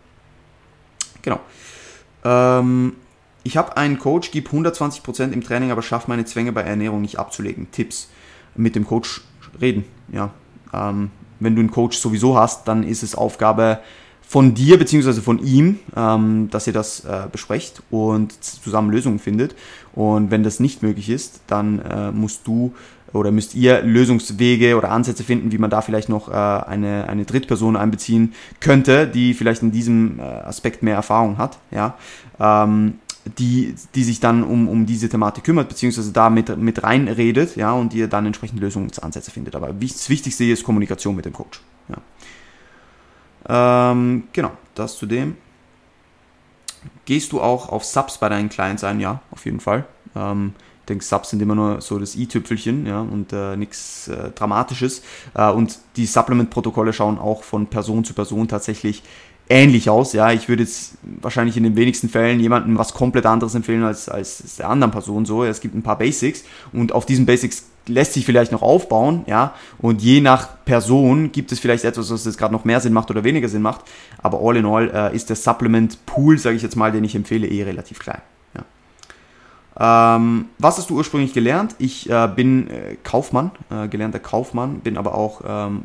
Genau. 1.23 1.39
Ähm, 2.23 2.93
ich 3.43 3.57
habe 3.57 3.75
einen 3.75 3.97
Coach, 3.97 4.29
gebe 4.29 4.47
120% 4.49 5.31
im 5.31 5.41
Training, 5.43 5.71
aber 5.71 5.81
schaffe 5.81 6.09
meine 6.09 6.25
Zwänge 6.25 6.51
bei 6.51 6.61
Ernährung 6.61 7.01
nicht 7.01 7.17
abzulegen. 7.17 7.71
Tipps. 7.71 8.09
Mit 8.55 8.75
dem 8.75 8.85
Coach 8.85 9.21
reden. 9.59 9.85
Ja. 10.11 10.29
Ähm, 10.71 11.09
wenn 11.39 11.55
du 11.55 11.61
einen 11.61 11.71
Coach 11.71 11.97
sowieso 11.97 12.37
hast, 12.37 12.67
dann 12.67 12.83
ist 12.83 13.01
es 13.01 13.15
Aufgabe, 13.15 13.79
von 14.27 14.53
dir 14.53 14.77
bzw. 14.77 15.21
von 15.21 15.39
ihm, 15.39 15.79
ähm, 15.95 16.49
dass 16.51 16.67
ihr 16.67 16.73
das 16.73 17.05
äh, 17.05 17.27
besprecht 17.31 17.81
und 17.89 18.33
zusammen 18.43 18.91
Lösungen 18.91 19.19
findet. 19.19 19.55
Und 19.95 20.31
wenn 20.31 20.43
das 20.43 20.59
nicht 20.59 20.83
möglich 20.83 21.09
ist, 21.09 21.41
dann 21.47 21.79
äh, 21.79 22.11
musst 22.11 22.45
du 22.45 22.73
oder 23.13 23.31
müsst 23.31 23.55
ihr 23.55 23.81
Lösungswege 23.81 24.75
oder 24.77 24.91
Ansätze 24.91 25.23
finden, 25.23 25.53
wie 25.53 25.57
man 25.57 25.69
da 25.69 25.81
vielleicht 25.81 26.09
noch 26.09 26.29
äh, 26.29 26.33
eine, 26.33 27.07
eine 27.07 27.23
Drittperson 27.23 27.77
einbeziehen 27.77 28.33
könnte, 28.59 29.07
die 29.07 29.33
vielleicht 29.33 29.61
in 29.61 29.71
diesem 29.71 30.19
äh, 30.19 30.23
Aspekt 30.23 30.83
mehr 30.83 30.95
Erfahrung 30.95 31.37
hat, 31.37 31.57
ja, 31.71 31.95
ähm, 32.37 32.95
die, 33.37 33.75
die 33.95 34.03
sich 34.03 34.19
dann 34.19 34.43
um, 34.43 34.67
um 34.67 34.85
diese 34.85 35.07
Thematik 35.07 35.45
kümmert, 35.45 35.69
beziehungsweise 35.69 36.11
da 36.11 36.29
mit, 36.29 36.57
mit 36.57 36.83
reinredet, 36.83 37.55
ja, 37.55 37.71
und 37.71 37.93
ihr 37.93 38.07
dann 38.07 38.25
entsprechend 38.25 38.59
Lösungsansätze 38.59 39.31
findet. 39.31 39.55
Aber 39.55 39.71
das 39.73 40.09
Wichtigste 40.09 40.43
ist 40.45 40.63
Kommunikation 40.63 41.15
mit 41.15 41.25
dem 41.25 41.33
Coach. 41.33 41.61
Ähm, 43.47 44.23
genau, 44.33 44.51
das 44.75 44.97
zu 44.97 45.05
dem. 45.05 45.37
Gehst 47.05 47.31
du 47.31 47.41
auch 47.41 47.69
auf 47.69 47.83
Subs 47.83 48.17
bei 48.17 48.29
deinen 48.29 48.49
Clients 48.49 48.83
ein? 48.83 48.99
Ja, 48.99 49.21
auf 49.31 49.45
jeden 49.45 49.59
Fall. 49.59 49.85
Ähm, 50.15 50.53
ich 50.81 50.85
denke, 50.87 51.03
Subs 51.03 51.29
sind 51.29 51.41
immer 51.41 51.55
nur 51.55 51.81
so 51.81 51.99
das 51.99 52.15
i-Tüpfelchen 52.15 52.85
ja, 52.85 53.01
und 53.01 53.33
äh, 53.33 53.57
nichts 53.57 54.07
äh, 54.07 54.31
Dramatisches. 54.31 55.01
Äh, 55.33 55.49
und 55.49 55.79
die 55.95 56.05
Supplement-Protokolle 56.05 56.93
schauen 56.93 57.17
auch 57.17 57.43
von 57.43 57.67
Person 57.67 58.05
zu 58.05 58.13
Person 58.13 58.47
tatsächlich 58.47 59.03
ähnlich 59.49 59.89
aus. 59.89 60.13
Ja, 60.13 60.31
ich 60.31 60.49
würde 60.49 60.63
jetzt 60.63 60.93
wahrscheinlich 61.21 61.57
in 61.57 61.63
den 61.63 61.75
wenigsten 61.75 62.09
Fällen 62.09 62.39
jemandem 62.39 62.77
was 62.77 62.93
komplett 62.93 63.25
anderes 63.25 63.55
empfehlen 63.55 63.83
als, 63.83 64.09
als 64.09 64.57
der 64.57 64.69
anderen 64.69 64.91
Person 64.91 65.25
so. 65.25 65.43
Es 65.43 65.61
gibt 65.61 65.75
ein 65.75 65.83
paar 65.83 65.97
Basics 65.97 66.43
und 66.73 66.91
auf 66.91 67.05
diesen 67.05 67.25
Basics 67.25 67.65
lässt 67.87 68.13
sich 68.13 68.25
vielleicht 68.25 68.51
noch 68.51 68.61
aufbauen, 68.61 69.23
ja, 69.27 69.53
und 69.79 70.01
je 70.01 70.21
nach 70.21 70.63
Person 70.65 71.31
gibt 71.31 71.51
es 71.51 71.59
vielleicht 71.59 71.85
etwas, 71.85 72.11
was 72.11 72.25
jetzt 72.25 72.37
gerade 72.37 72.53
noch 72.53 72.65
mehr 72.65 72.79
Sinn 72.79 72.93
macht 72.93 73.09
oder 73.09 73.23
weniger 73.23 73.49
Sinn 73.49 73.61
macht, 73.61 73.81
aber 74.21 74.39
all 74.41 74.57
in 74.57 74.65
all 74.65 74.89
äh, 74.89 75.15
ist 75.15 75.29
der 75.29 75.35
Supplement 75.35 76.05
Pool, 76.05 76.37
sage 76.37 76.55
ich 76.55 76.61
jetzt 76.61 76.75
mal, 76.75 76.91
den 76.91 77.03
ich 77.03 77.15
empfehle, 77.15 77.47
eh 77.47 77.63
relativ 77.63 77.99
klein. 77.99 78.21
Ja. 78.55 80.15
Ähm, 80.15 80.45
was 80.57 80.77
hast 80.77 80.89
du 80.89 80.95
ursprünglich 80.95 81.33
gelernt? 81.33 81.75
Ich 81.79 82.09
äh, 82.09 82.27
bin 82.35 82.69
äh, 82.69 82.97
Kaufmann, 83.03 83.51
äh, 83.69 83.87
gelernter 83.87 84.19
Kaufmann, 84.19 84.79
bin 84.79 84.97
aber 84.97 85.15
auch 85.15 85.41
ähm, 85.47 85.83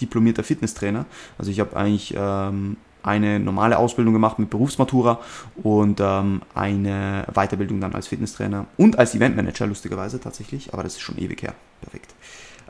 diplomierter 0.00 0.44
Fitnesstrainer. 0.44 1.06
Also 1.38 1.50
ich 1.50 1.60
habe 1.60 1.76
eigentlich 1.76 2.14
ähm, 2.16 2.76
eine 3.06 3.38
normale 3.38 3.78
Ausbildung 3.78 4.12
gemacht 4.12 4.38
mit 4.38 4.50
Berufsmatura 4.50 5.20
und 5.62 6.00
ähm, 6.00 6.42
eine 6.54 7.24
Weiterbildung 7.32 7.80
dann 7.80 7.94
als 7.94 8.08
Fitnesstrainer 8.08 8.66
und 8.76 8.98
als 8.98 9.14
Eventmanager, 9.14 9.66
lustigerweise 9.66 10.20
tatsächlich, 10.20 10.72
aber 10.74 10.82
das 10.82 10.94
ist 10.94 11.00
schon 11.00 11.16
ewig 11.18 11.42
her. 11.42 11.54
Perfekt. 11.80 12.14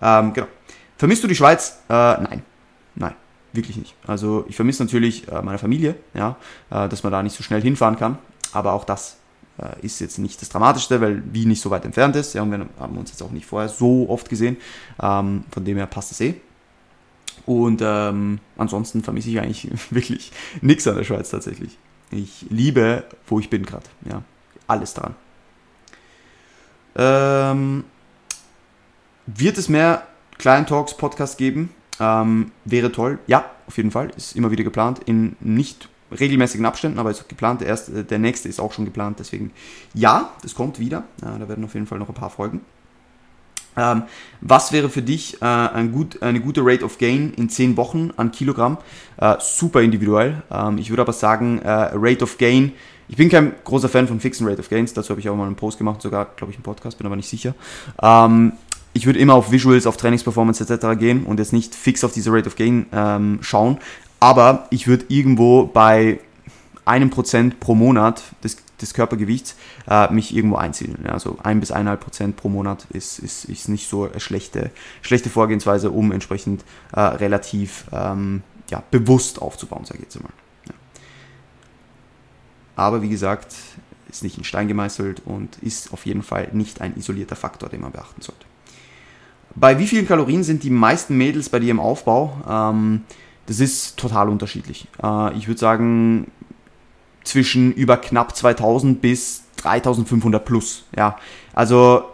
Ähm, 0.00 0.32
genau. 0.32 0.46
Vermisst 0.98 1.24
du 1.24 1.28
die 1.28 1.34
Schweiz? 1.34 1.78
Äh, 1.88 1.92
nein. 1.92 2.42
Nein, 2.94 3.14
wirklich 3.52 3.76
nicht. 3.76 3.94
Also 4.06 4.44
ich 4.48 4.56
vermisse 4.56 4.84
natürlich 4.84 5.26
äh, 5.28 5.42
meine 5.42 5.58
Familie, 5.58 5.96
ja, 6.14 6.36
äh, 6.70 6.88
dass 6.88 7.02
man 7.02 7.12
da 7.12 7.22
nicht 7.22 7.36
so 7.36 7.42
schnell 7.42 7.62
hinfahren 7.62 7.96
kann, 7.96 8.18
aber 8.52 8.72
auch 8.72 8.84
das 8.84 9.18
äh, 9.58 9.84
ist 9.84 10.00
jetzt 10.00 10.18
nicht 10.18 10.40
das 10.40 10.48
Dramatischste, 10.48 11.00
weil 11.00 11.22
Wien 11.32 11.48
nicht 11.48 11.62
so 11.62 11.70
weit 11.70 11.84
entfernt 11.84 12.16
ist. 12.16 12.34
Ja, 12.34 12.42
und 12.42 12.50
wir 12.50 12.66
haben 12.78 12.98
uns 12.98 13.10
jetzt 13.10 13.22
auch 13.22 13.30
nicht 13.30 13.46
vorher 13.46 13.68
so 13.68 14.08
oft 14.08 14.28
gesehen. 14.28 14.56
Ähm, 15.02 15.44
von 15.50 15.64
dem 15.64 15.76
her 15.76 15.86
passt 15.86 16.12
es 16.12 16.20
eh. 16.20 16.34
Und 17.46 17.80
ähm, 17.82 18.40
ansonsten 18.58 19.02
vermisse 19.02 19.30
ich 19.30 19.40
eigentlich 19.40 19.68
wirklich 19.90 20.32
nichts 20.60 20.86
an 20.86 20.96
der 20.96 21.04
Schweiz 21.04 21.30
tatsächlich. 21.30 21.78
Ich 22.10 22.46
liebe, 22.50 23.04
wo 23.26 23.38
ich 23.40 23.50
bin 23.50 23.64
gerade. 23.64 23.86
Ja, 24.08 24.22
alles 24.66 24.94
dran. 24.94 25.14
Ähm, 26.96 27.84
wird 29.26 29.58
es 29.58 29.68
mehr 29.68 30.06
Client 30.38 30.68
Talks 30.68 30.96
Podcast 30.96 31.38
geben? 31.38 31.70
Ähm, 31.98 32.52
wäre 32.64 32.92
toll. 32.92 33.18
Ja, 33.26 33.50
auf 33.66 33.76
jeden 33.76 33.90
Fall. 33.90 34.10
Ist 34.16 34.36
immer 34.36 34.50
wieder 34.50 34.64
geplant. 34.64 35.00
In 35.06 35.36
nicht 35.40 35.88
regelmäßigen 36.10 36.64
Abständen, 36.66 36.98
aber 36.98 37.10
ist 37.10 37.28
geplant. 37.28 37.60
Der, 37.60 37.68
erste, 37.68 38.04
der 38.04 38.18
nächste 38.18 38.48
ist 38.48 38.60
auch 38.60 38.72
schon 38.72 38.84
geplant. 38.84 39.18
Deswegen 39.18 39.52
ja, 39.94 40.32
das 40.42 40.54
kommt 40.54 40.78
wieder. 40.78 41.04
Ja, 41.22 41.38
da 41.38 41.48
werden 41.48 41.64
auf 41.64 41.74
jeden 41.74 41.86
Fall 41.86 41.98
noch 41.98 42.08
ein 42.08 42.14
paar 42.14 42.30
Folgen. 42.30 42.60
Ähm, 43.76 44.02
was 44.40 44.72
wäre 44.72 44.88
für 44.88 45.02
dich 45.02 45.40
äh, 45.42 45.44
ein 45.44 45.92
gut, 45.92 46.22
eine 46.22 46.40
gute 46.40 46.62
Rate 46.64 46.84
of 46.84 46.98
Gain 46.98 47.32
in 47.36 47.48
10 47.48 47.76
Wochen 47.76 48.10
an 48.16 48.32
Kilogramm? 48.32 48.78
Äh, 49.18 49.36
super 49.40 49.82
individuell. 49.82 50.42
Ähm, 50.50 50.78
ich 50.78 50.90
würde 50.90 51.02
aber 51.02 51.12
sagen, 51.12 51.60
äh, 51.60 51.70
Rate 51.94 52.24
of 52.24 52.38
Gain, 52.38 52.72
ich 53.08 53.16
bin 53.16 53.28
kein 53.28 53.54
großer 53.64 53.88
Fan 53.88 54.08
von 54.08 54.20
fixen 54.20 54.46
Rate 54.46 54.60
of 54.60 54.68
Gains, 54.68 54.92
dazu 54.92 55.10
habe 55.10 55.20
ich 55.20 55.28
auch 55.28 55.36
mal 55.36 55.46
einen 55.46 55.56
Post 55.56 55.78
gemacht, 55.78 56.02
sogar, 56.02 56.26
glaube 56.36 56.52
ich, 56.52 56.56
einen 56.56 56.64
Podcast, 56.64 56.98
bin 56.98 57.06
aber 57.06 57.16
nicht 57.16 57.28
sicher. 57.28 57.54
Ähm, 58.02 58.52
ich 58.92 59.04
würde 59.04 59.18
immer 59.18 59.34
auf 59.34 59.52
Visuals, 59.52 59.86
auf 59.86 59.98
Trainingsperformance 59.98 60.64
etc. 60.64 60.98
gehen 60.98 61.24
und 61.24 61.38
jetzt 61.38 61.52
nicht 61.52 61.74
fix 61.74 62.02
auf 62.02 62.12
diese 62.12 62.32
Rate 62.32 62.46
of 62.46 62.56
Gain 62.56 62.86
ähm, 62.92 63.38
schauen. 63.42 63.78
Aber 64.20 64.66
ich 64.70 64.88
würde 64.88 65.04
irgendwo 65.08 65.66
bei 65.66 66.18
einem 66.86 67.10
Prozent 67.10 67.60
pro 67.60 67.74
Monat 67.74 68.22
des, 68.42 68.56
des 68.80 68.94
Körpergewichts 68.94 69.56
äh, 69.88 70.12
mich 70.12 70.34
irgendwo 70.34 70.56
einziehen. 70.56 71.06
Also 71.06 71.38
ein 71.42 71.60
bis 71.60 71.70
eineinhalb 71.70 72.00
Prozent 72.00 72.36
pro 72.36 72.48
Monat 72.48 72.86
ist, 72.90 73.18
ist, 73.18 73.44
ist 73.46 73.68
nicht 73.68 73.88
so 73.88 74.04
eine 74.04 74.20
schlechte, 74.20 74.70
schlechte 75.02 75.30
Vorgehensweise, 75.30 75.90
um 75.90 76.12
entsprechend 76.12 76.64
äh, 76.92 77.00
relativ 77.00 77.86
ähm, 77.92 78.42
ja, 78.70 78.82
bewusst 78.90 79.40
aufzubauen, 79.40 79.84
sage 79.84 79.98
ich 79.98 80.04
jetzt 80.04 80.22
mal. 80.22 80.32
Ja. 80.66 80.74
Aber 82.76 83.02
wie 83.02 83.08
gesagt, 83.08 83.54
ist 84.08 84.22
nicht 84.22 84.38
in 84.38 84.44
Stein 84.44 84.68
gemeißelt 84.68 85.22
und 85.24 85.58
ist 85.58 85.92
auf 85.92 86.06
jeden 86.06 86.22
Fall 86.22 86.48
nicht 86.52 86.80
ein 86.80 86.96
isolierter 86.96 87.36
Faktor, 87.36 87.68
den 87.68 87.80
man 87.80 87.92
beachten 87.92 88.22
sollte. 88.22 88.46
Bei 89.54 89.78
wie 89.78 89.86
vielen 89.86 90.06
Kalorien 90.06 90.44
sind 90.44 90.62
die 90.62 90.70
meisten 90.70 91.16
Mädels 91.16 91.48
bei 91.48 91.58
dir 91.58 91.70
im 91.70 91.80
Aufbau? 91.80 92.36
Ähm, 92.48 93.04
das 93.46 93.60
ist 93.60 93.96
total 93.96 94.28
unterschiedlich. 94.28 94.86
Äh, 95.02 95.36
ich 95.36 95.48
würde 95.48 95.58
sagen, 95.58 96.30
zwischen 97.26 97.72
über 97.72 97.96
knapp 97.96 98.36
2000 98.36 99.00
bis 99.00 99.42
3500 99.56 100.44
plus. 100.44 100.84
Ja, 100.96 101.18
also 101.54 102.04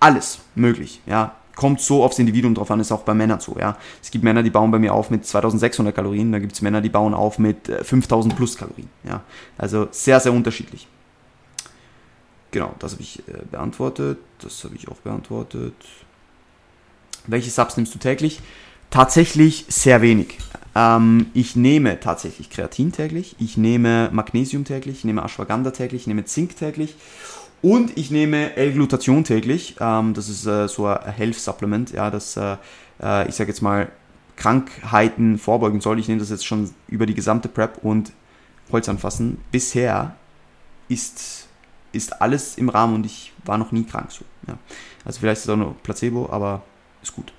alles 0.00 0.40
möglich. 0.54 1.00
Ja, 1.06 1.34
kommt 1.54 1.80
so 1.80 2.04
aufs 2.04 2.18
Individuum 2.18 2.54
drauf 2.54 2.70
an, 2.70 2.80
ist 2.80 2.92
auch 2.92 3.02
bei 3.02 3.14
Männern 3.14 3.40
so. 3.40 3.56
Ja, 3.58 3.76
es 4.02 4.10
gibt 4.10 4.24
Männer, 4.24 4.42
die 4.42 4.50
bauen 4.50 4.70
bei 4.70 4.78
mir 4.78 4.94
auf 4.94 5.10
mit 5.10 5.26
2600 5.26 5.94
Kalorien, 5.94 6.30
da 6.30 6.38
gibt 6.38 6.52
es 6.52 6.62
Männer, 6.62 6.80
die 6.80 6.88
bauen 6.88 7.14
auf 7.14 7.38
mit 7.38 7.66
5000 7.66 8.32
äh, 8.32 8.36
plus 8.36 8.56
Kalorien. 8.56 8.88
Ja, 9.04 9.22
also 9.56 9.88
sehr, 9.90 10.20
sehr 10.20 10.32
unterschiedlich. 10.32 10.86
Genau, 12.50 12.74
das 12.78 12.92
habe 12.92 13.02
ich 13.02 13.18
äh, 13.28 13.44
beantwortet. 13.50 14.18
Das 14.40 14.64
habe 14.64 14.74
ich 14.76 14.88
auch 14.88 14.96
beantwortet. 14.96 15.74
Welche 17.26 17.50
Subs 17.50 17.76
nimmst 17.76 17.94
du 17.94 17.98
täglich? 17.98 18.40
Tatsächlich 18.90 19.66
sehr 19.68 20.00
wenig. 20.00 20.38
Ähm, 20.78 21.26
ich 21.34 21.56
nehme 21.56 21.98
tatsächlich 21.98 22.50
Kreatin 22.50 22.92
täglich, 22.92 23.34
ich 23.40 23.56
nehme 23.56 24.10
Magnesium 24.12 24.64
täglich, 24.64 24.98
ich 24.98 25.04
nehme 25.04 25.24
Ashwagandha 25.24 25.72
täglich, 25.72 26.02
ich 26.02 26.06
nehme 26.06 26.24
Zink 26.24 26.56
täglich 26.56 26.94
und 27.62 27.98
ich 27.98 28.12
nehme 28.12 28.54
L-Glutation 28.54 29.24
täglich. 29.24 29.74
Ähm, 29.80 30.14
das 30.14 30.28
ist 30.28 30.46
äh, 30.46 30.68
so 30.68 30.86
ein 30.86 31.10
Health 31.10 31.34
Supplement, 31.34 31.90
ja, 31.90 32.10
das 32.10 32.36
äh, 32.36 32.56
äh 33.02 33.28
ich 33.28 33.34
sage 33.34 33.50
jetzt 33.50 33.60
mal 33.60 33.90
Krankheiten 34.36 35.38
vorbeugen 35.38 35.80
soll. 35.80 35.98
Ich 35.98 36.06
nehme 36.06 36.20
das 36.20 36.30
jetzt 36.30 36.46
schon 36.46 36.70
über 36.86 37.06
die 37.06 37.14
gesamte 37.14 37.48
Prep 37.48 37.78
und 37.82 38.12
Holz 38.70 38.88
anfassen. 38.88 39.38
Bisher 39.50 40.14
ist, 40.88 41.48
ist 41.90 42.22
alles 42.22 42.56
im 42.56 42.68
Rahmen 42.68 42.94
und 42.94 43.06
ich 43.06 43.32
war 43.44 43.58
noch 43.58 43.72
nie 43.72 43.82
krank 43.82 44.12
so. 44.12 44.24
Ja. 44.46 44.56
Also 45.04 45.18
vielleicht 45.18 45.38
ist 45.38 45.46
es 45.46 45.50
auch 45.50 45.56
nur 45.56 45.74
Placebo, 45.82 46.28
aber 46.30 46.62
ist 47.02 47.16
gut. 47.16 47.32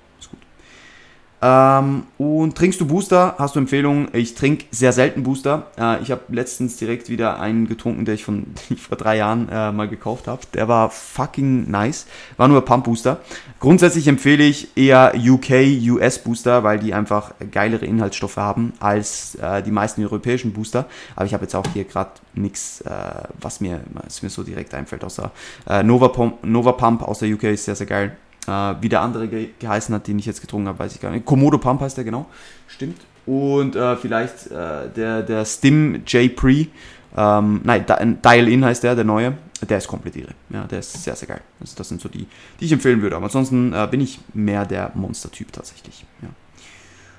Ähm, 1.42 2.04
und 2.18 2.58
trinkst 2.58 2.82
du 2.82 2.86
Booster? 2.86 3.36
Hast 3.38 3.56
du 3.56 3.60
Empfehlungen? 3.60 4.10
Ich 4.12 4.36
trinke 4.36 4.66
sehr 4.72 4.92
selten 4.92 5.24
Booster. 5.24 5.68
Äh, 5.78 6.02
ich 6.02 6.12
habe 6.12 6.22
letztens 6.30 6.76
direkt 6.78 7.08
wieder 7.08 7.40
einen 7.40 7.68
getrunken, 7.68 8.04
der 8.04 8.16
ich 8.16 8.26
von 8.26 8.48
vor 8.78 8.98
drei 8.98 9.18
Jahren 9.18 9.48
äh, 9.50 9.72
mal 9.72 9.88
gekauft 9.88 10.28
habe. 10.28 10.42
Der 10.54 10.68
war 10.68 10.90
fucking 10.90 11.72
nice. 11.72 12.08
War 12.36 12.48
nur 12.48 12.64
Pump 12.66 12.86
Booster. 12.86 13.22
Grundsätzlich 13.60 14.08
empfehle 14.08 14.44
ich 14.44 14.76
eher 14.78 15.14
UK, 15.16 15.52
US 15.92 16.20
Booster, 16.20 16.64
weil 16.64 16.80
die 16.80 16.94
einfach 16.94 17.32
geilere 17.52 17.86
Inhaltsstoffe 17.86 18.38
haben 18.38 18.74
als 18.80 19.36
äh, 19.36 19.64
die 19.64 19.72
meisten 19.72 20.04
europäischen 20.04 20.52
Booster. 20.52 20.86
Aber 21.16 21.26
ich 21.26 21.34
habe 21.34 21.44
jetzt 21.44 21.56
auch 21.56 21.66
hier 21.74 21.86
gerade 21.86 22.12
nichts, 22.34 22.82
äh, 22.82 22.90
was 23.40 23.62
mir, 23.62 23.80
was 23.94 24.22
mir 24.24 24.30
so 24.30 24.44
direkt 24.44 24.74
einfällt, 24.74 25.04
außer 25.06 25.32
äh, 25.70 25.84
Nova, 25.84 26.10
Pump, 26.10 26.44
Nova 26.44 26.74
Pump 26.74 27.02
aus 27.02 27.20
der 27.20 27.30
UK 27.30 27.44
ist 27.44 27.66
sehr, 27.66 27.76
sehr 27.76 27.88
geil. 27.88 28.18
Äh, 28.50 28.82
wie 28.82 28.90
der 28.90 29.02
andere 29.02 29.28
ge 29.28 29.50
geheißen 29.60 29.94
hat, 29.94 30.08
den 30.08 30.18
ich 30.18 30.26
jetzt 30.26 30.42
getrunken 30.42 30.68
habe, 30.70 30.80
weiß 30.80 30.96
ich 30.96 31.02
gar 31.02 31.12
nicht. 31.12 31.26
Komodo 31.26 31.60
Pump 31.60 31.82
heißt 31.82 31.98
der 31.98 32.04
genau. 32.04 32.26
Stimmt. 32.68 33.00
Und 33.28 33.76
äh, 33.76 33.96
vielleicht 33.96 34.48
äh, 34.48 34.90
der, 34.90 35.22
der 35.22 35.46
Stim 35.46 36.02
J 36.08 36.36
Pre. 36.36 36.66
Ähm, 37.16 37.62
nein, 37.64 37.86
Dial 37.86 38.48
In 38.48 38.66
heißt 38.66 38.84
der, 38.84 38.96
der 38.96 39.04
neue. 39.04 39.38
Der 39.68 39.78
ist 39.78 39.88
komplett 39.88 40.16
irre. 40.16 40.34
Ja, 40.50 40.64
der 40.64 40.80
ist 40.80 41.04
sehr, 41.04 41.16
sehr 41.16 41.28
geil. 41.28 41.42
Also 41.60 41.76
das 41.78 41.90
sind 41.90 42.02
so 42.02 42.10
die, 42.10 42.26
die 42.60 42.66
ich 42.66 42.72
empfehlen 42.72 43.02
würde. 43.02 43.18
Aber 43.18 43.26
ansonsten 43.26 43.74
äh, 43.74 43.88
bin 43.92 44.02
ich 44.02 44.20
mehr 44.34 44.66
der 44.66 44.92
Monster-Typ 44.96 45.52
tatsächlich. 45.52 46.06
Ja. 46.22 46.30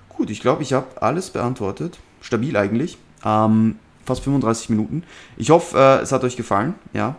Gut, 0.09 0.31
ich 0.31 0.41
glaube, 0.41 0.63
ich 0.63 0.73
habe 0.73 1.01
alles 1.01 1.31
beantwortet. 1.31 1.99
Stabil 2.23 2.57
eigentlich. 2.57 2.99
Ähm, 3.25 3.77
fast 4.05 4.25
35 4.25 4.71
Minuten. 4.71 5.05
Ich 5.37 5.51
hoffe, 5.51 5.79
äh, 5.79 6.03
es 6.03 6.11
hat 6.11 6.25
euch 6.25 6.37
gefallen. 6.37 6.75
Ja. 6.93 7.15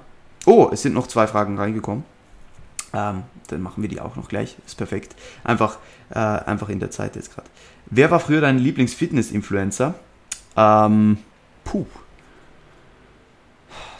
Oh, 0.45 0.69
es 0.73 0.81
sind 0.81 0.93
noch 0.93 1.07
zwei 1.07 1.27
Fragen 1.27 1.57
reingekommen. 1.57 2.03
Ähm, 2.93 3.23
dann 3.47 3.61
machen 3.61 3.81
wir 3.81 3.89
die 3.89 4.01
auch 4.01 4.15
noch 4.15 4.27
gleich. 4.27 4.55
Ist 4.65 4.77
perfekt. 4.77 5.15
Einfach, 5.43 5.77
äh, 6.09 6.19
einfach 6.19 6.69
in 6.69 6.79
der 6.79 6.91
Zeit 6.91 7.15
jetzt 7.15 7.33
gerade. 7.33 7.47
Wer 7.87 8.11
war 8.11 8.19
früher 8.19 8.41
dein 8.41 8.59
Lieblings-Fitness-Influencer? 8.59 9.93
Ähm, 10.55 11.17
puh. 11.63 11.85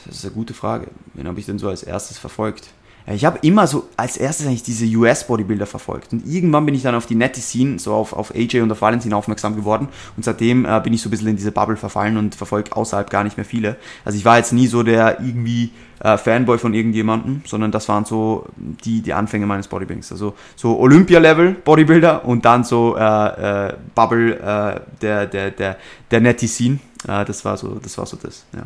Das 0.06 0.18
ist 0.18 0.26
eine 0.26 0.34
gute 0.34 0.54
Frage. 0.54 0.88
Wen 1.14 1.28
habe 1.28 1.40
ich 1.40 1.46
denn 1.46 1.60
so 1.60 1.70
als 1.70 1.84
erstes 1.84 2.18
verfolgt? 2.18 2.70
Ich 3.08 3.26
habe 3.26 3.40
immer 3.42 3.66
so 3.66 3.90
als 3.98 4.18
erstes 4.18 4.46
eigentlich 4.46 4.64
diese 4.64 4.86
US-Bodybuilder 4.86 5.66
verfolgt. 5.66 6.14
Und 6.14 6.26
irgendwann 6.26 6.66
bin 6.66 6.76
ich 6.76 6.84
dann 6.84 6.94
auf 6.94 7.08
die 7.08 7.16
nette 7.16 7.42
Scene, 7.42 7.80
so 7.80 7.94
auf, 7.94 8.14
auf 8.14 8.34
AJ 8.34 8.62
und 8.62 8.72
auf 8.72 8.82
Valentin 8.82 9.14
aufmerksam 9.14 9.56
geworden. 9.56 9.88
Und 10.16 10.24
seitdem 10.24 10.66
äh, 10.66 10.80
bin 10.82 10.94
ich 10.94 11.02
so 11.02 11.10
ein 11.10 11.12
bisschen 11.12 11.30
in 11.30 11.36
diese 11.36 11.52
Bubble 11.52 11.78
verfallen 11.78 12.18
und 12.18 12.36
verfolge 12.36 12.76
außerhalb 12.76 13.10
gar 13.10 13.24
nicht 13.24 13.38
mehr 13.38 13.46
viele. 13.46 13.78
Also 14.06 14.18
ich 14.18 14.26
war 14.26 14.38
jetzt 14.38 14.54
nie 14.54 14.68
so 14.68 14.84
der 14.84 15.20
irgendwie 15.20 15.72
äh, 16.04 16.18
Fanboy 16.18 16.58
von 16.58 16.74
irgendjemandem, 16.74 17.42
sondern 17.46 17.72
das 17.72 17.88
waren 17.88 18.06
so 18.06 18.46
die, 18.58 19.02
die 19.02 19.14
Anfänge 19.14 19.46
meines 19.46 19.68
Bodybuildings. 19.68 20.12
Also 20.12 20.36
so 20.56 20.80
Olympia-Level 20.80 21.54
Bodybuilder 21.54 22.26
und 22.26 22.46
dann 22.46 22.64
so 22.64 22.98
äh, 22.98 23.68
äh 23.68 23.74
Bubble 23.94 24.36
äh, 24.40 24.82
der, 25.02 25.28
der, 25.28 25.52
der, 25.52 25.78
der 26.10 26.22
Netty 26.22 26.48
Scene. 26.48 26.80
Äh, 27.08 27.26
das 27.26 27.46
war 27.46 27.58
so 27.58 27.76
das. 27.76 27.98
War 27.98 28.06
so 28.06 28.18
das 28.18 28.46
ja. 28.56 28.66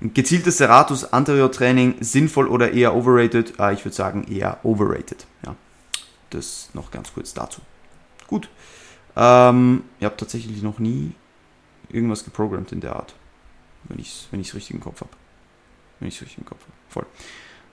Gezieltes 0.00 0.58
Serratus 0.58 1.12
Anterior 1.12 1.52
Training 1.52 1.94
sinnvoll 2.00 2.48
oder 2.48 2.72
eher 2.72 2.94
overrated? 2.94 3.58
Äh, 3.58 3.74
ich 3.74 3.84
würde 3.84 3.94
sagen 3.94 4.24
eher 4.24 4.58
overrated. 4.62 5.26
Ja, 5.44 5.54
das 6.30 6.70
noch 6.74 6.90
ganz 6.90 7.12
kurz 7.12 7.34
dazu. 7.34 7.60
Gut. 8.26 8.48
Ähm, 9.14 9.84
ich 9.98 10.04
habe 10.04 10.16
tatsächlich 10.16 10.62
noch 10.62 10.78
nie 10.78 11.12
irgendwas 11.90 12.24
geprogrammt 12.24 12.72
in 12.72 12.80
der 12.80 12.96
Art, 12.96 13.14
wenn 13.84 13.98
ich 13.98 14.08
es 14.08 14.28
wenn 14.30 14.40
richtig 14.40 14.70
im 14.70 14.80
Kopf 14.80 15.02
habe. 15.02 15.10
Wenn 16.02 16.08
ich 16.08 16.16
es 16.16 16.22
richtig 16.22 16.38
im 16.38 16.44
Kopf 16.44 16.58
habe. 16.62 16.72
Voll. 16.88 17.06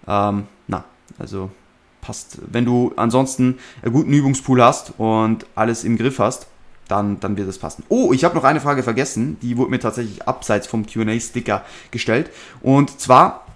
Ähm, 0.08 0.48
na, 0.68 0.86
also 1.18 1.50
passt. 2.00 2.38
Wenn 2.46 2.64
du 2.64 2.94
ansonsten 2.96 3.58
einen 3.82 3.92
guten 3.92 4.14
Übungspool 4.14 4.64
hast 4.64 4.94
und 5.00 5.48
alles 5.56 5.84
im 5.84 5.98
Griff 5.98 6.20
hast, 6.20 6.46
dann, 6.88 7.20
dann 7.20 7.38
wird 7.38 7.50
es 7.50 7.58
passen. 7.58 7.84
Oh, 7.90 8.14
ich 8.14 8.24
habe 8.24 8.36
noch 8.36 8.44
eine 8.44 8.62
Frage 8.62 8.84
vergessen, 8.84 9.38
die 9.42 9.58
wurde 9.58 9.72
mir 9.72 9.80
tatsächlich 9.80 10.28
abseits 10.28 10.68
vom 10.68 10.86
QA-Sticker 10.86 11.66
gestellt. 11.90 12.30
Und 12.62 13.00
zwar 13.00 13.48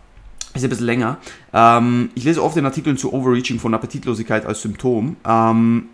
ist 0.55 0.63
ein 0.63 0.69
bisschen 0.69 0.87
länger. 0.87 1.17
Ähm, 1.53 2.09
ich 2.15 2.23
lese 2.23 2.41
oft 2.41 2.57
in 2.57 2.65
Artikeln 2.65 2.97
zu 2.97 3.13
Overreaching 3.13 3.59
von 3.59 3.75
Appetitlosigkeit 3.75 4.47
als 4.47 4.63
Symptom. 4.63 5.17
Ähm, 5.23 5.89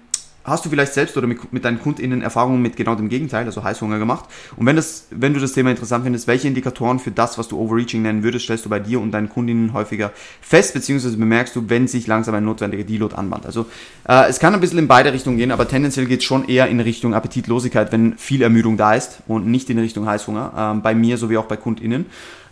hast 0.49 0.65
du 0.65 0.69
vielleicht 0.69 0.93
selbst 0.93 1.15
oder 1.17 1.27
mit, 1.27 1.53
mit, 1.53 1.63
deinen 1.63 1.79
KundInnen 1.79 2.21
Erfahrungen 2.21 2.61
mit 2.61 2.75
genau 2.75 2.95
dem 2.95 3.09
Gegenteil, 3.09 3.45
also 3.45 3.63
Heißhunger 3.63 3.99
gemacht? 3.99 4.25
Und 4.57 4.65
wenn, 4.65 4.75
das, 4.75 5.07
wenn 5.11 5.33
du 5.33 5.39
das 5.39 5.53
Thema 5.53 5.69
interessant 5.69 6.03
findest, 6.03 6.27
welche 6.27 6.47
Indikatoren 6.47 6.99
für 6.99 7.11
das, 7.11 7.37
was 7.37 7.47
du 7.47 7.59
Overreaching 7.59 8.01
nennen 8.01 8.23
würdest, 8.23 8.45
stellst 8.45 8.65
du 8.65 8.69
bei 8.69 8.79
dir 8.79 8.99
und 8.99 9.11
deinen 9.11 9.29
KundInnen 9.29 9.73
häufiger 9.73 10.11
fest, 10.41 10.73
beziehungsweise 10.73 11.17
bemerkst 11.17 11.55
du, 11.55 11.69
wenn 11.69 11.87
sich 11.87 12.07
langsam 12.07 12.35
ein 12.35 12.43
notwendiger 12.43 12.83
Deload 12.83 13.15
anbahnt? 13.15 13.45
Also 13.45 13.65
äh, 14.07 14.27
es 14.27 14.39
kann 14.39 14.53
ein 14.53 14.59
bisschen 14.59 14.79
in 14.79 14.87
beide 14.87 15.13
Richtungen 15.13 15.37
gehen, 15.37 15.51
aber 15.51 15.67
tendenziell 15.67 16.05
geht 16.05 16.19
es 16.19 16.25
schon 16.25 16.47
eher 16.47 16.67
in 16.67 16.79
Richtung 16.79 17.13
Appetitlosigkeit, 17.13 17.91
wenn 17.91 18.17
viel 18.17 18.41
Ermüdung 18.41 18.77
da 18.77 18.95
ist 18.95 19.19
und 19.27 19.47
nicht 19.47 19.69
in 19.69 19.79
Richtung 19.79 20.05
Heißhunger, 20.05 20.53
ähm, 20.57 20.81
bei 20.81 20.95
mir 20.95 21.17
sowie 21.17 21.37
auch 21.37 21.45
bei 21.45 21.57
KundInnen. 21.57 22.07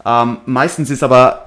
Ähm, 0.05 0.37
meistens 0.45 0.89
ist 0.89 1.03
aber 1.03 1.46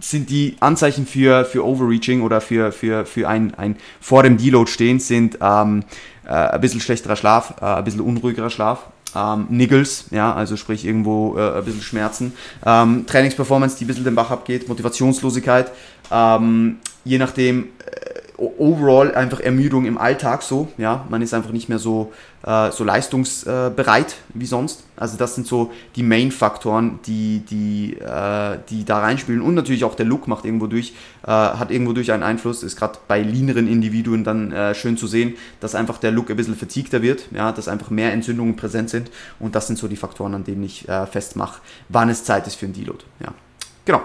sind 0.00 0.30
die 0.30 0.56
Anzeichen 0.60 1.06
für, 1.06 1.44
für 1.44 1.64
Overreaching 1.64 2.22
oder 2.22 2.40
für, 2.40 2.72
für, 2.72 3.06
für 3.06 3.28
ein, 3.28 3.54
ein 3.54 3.76
vor 4.00 4.22
dem 4.22 4.36
Deload 4.36 4.70
stehen, 4.70 5.00
sind 5.00 5.38
ähm, 5.40 5.84
äh, 6.26 6.30
ein 6.30 6.60
bisschen 6.60 6.80
schlechterer 6.80 7.16
Schlaf, 7.16 7.54
äh, 7.60 7.64
ein 7.64 7.84
bisschen 7.84 8.00
unruhigerer 8.00 8.50
Schlaf, 8.50 8.86
ähm, 9.14 9.46
Niggles, 9.48 10.06
ja, 10.10 10.34
also 10.34 10.56
sprich 10.56 10.84
irgendwo 10.84 11.36
äh, 11.36 11.58
ein 11.58 11.64
bisschen 11.64 11.82
Schmerzen, 11.82 12.32
ähm, 12.64 13.06
Trainingsperformance, 13.06 13.76
die 13.78 13.84
ein 13.84 13.88
bisschen 13.88 14.04
den 14.04 14.14
Bach 14.14 14.30
abgeht, 14.30 14.68
Motivationslosigkeit, 14.68 15.72
ähm, 16.10 16.78
je 17.04 17.18
nachdem, 17.18 17.64
äh, 17.64 18.07
overall 18.38 19.14
einfach 19.14 19.40
Ermüdung 19.40 19.84
im 19.84 19.98
Alltag 19.98 20.42
so, 20.42 20.68
ja, 20.78 21.04
man 21.08 21.22
ist 21.22 21.34
einfach 21.34 21.50
nicht 21.50 21.68
mehr 21.68 21.80
so, 21.80 22.12
äh, 22.44 22.70
so 22.70 22.84
leistungsbereit 22.84 24.14
wie 24.32 24.46
sonst. 24.46 24.84
Also 24.96 25.16
das 25.16 25.34
sind 25.34 25.46
so 25.46 25.72
die 25.96 26.04
Main-Faktoren, 26.04 27.00
die, 27.04 27.40
die, 27.50 27.96
äh, 27.98 28.58
die 28.70 28.84
da 28.84 29.00
reinspielen 29.00 29.42
und 29.42 29.54
natürlich 29.54 29.82
auch 29.82 29.96
der 29.96 30.06
Look 30.06 30.28
macht 30.28 30.44
irgendwo 30.44 30.68
durch, 30.68 30.94
äh, 31.24 31.30
hat 31.30 31.72
irgendwo 31.72 31.92
durch 31.92 32.12
einen 32.12 32.22
Einfluss, 32.22 32.62
ist 32.62 32.76
gerade 32.76 32.98
bei 33.08 33.22
leaneren 33.22 33.66
Individuen 33.66 34.22
dann 34.22 34.52
äh, 34.52 34.74
schön 34.74 34.96
zu 34.96 35.08
sehen, 35.08 35.34
dass 35.58 35.74
einfach 35.74 35.98
der 35.98 36.12
Look 36.12 36.30
ein 36.30 36.36
bisschen 36.36 36.56
verziegter 36.56 37.02
wird, 37.02 37.26
ja, 37.32 37.50
dass 37.50 37.66
einfach 37.66 37.90
mehr 37.90 38.12
Entzündungen 38.12 38.54
präsent 38.54 38.88
sind 38.88 39.10
und 39.40 39.56
das 39.56 39.66
sind 39.66 39.78
so 39.78 39.88
die 39.88 39.96
Faktoren, 39.96 40.34
an 40.34 40.44
denen 40.44 40.62
ich 40.62 40.88
äh, 40.88 41.06
festmache, 41.06 41.60
wann 41.88 42.08
es 42.08 42.22
Zeit 42.22 42.46
ist 42.46 42.54
für 42.54 42.66
ein 42.66 42.72
Deload, 42.72 43.04
ja. 43.20 43.32
Genau. 43.84 44.02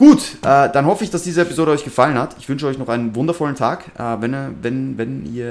Gut, 0.00 0.38
äh, 0.40 0.70
dann 0.70 0.86
hoffe 0.86 1.04
ich, 1.04 1.10
dass 1.10 1.24
diese 1.24 1.42
Episode 1.42 1.72
euch 1.72 1.84
gefallen 1.84 2.16
hat. 2.18 2.34
Ich 2.38 2.48
wünsche 2.48 2.66
euch 2.66 2.78
noch 2.78 2.88
einen 2.88 3.14
wundervollen 3.14 3.54
Tag. 3.54 3.84
Äh, 3.98 4.16
wenn, 4.22 4.34
wenn, 4.62 4.96
wenn, 4.96 5.30
ihr, 5.30 5.46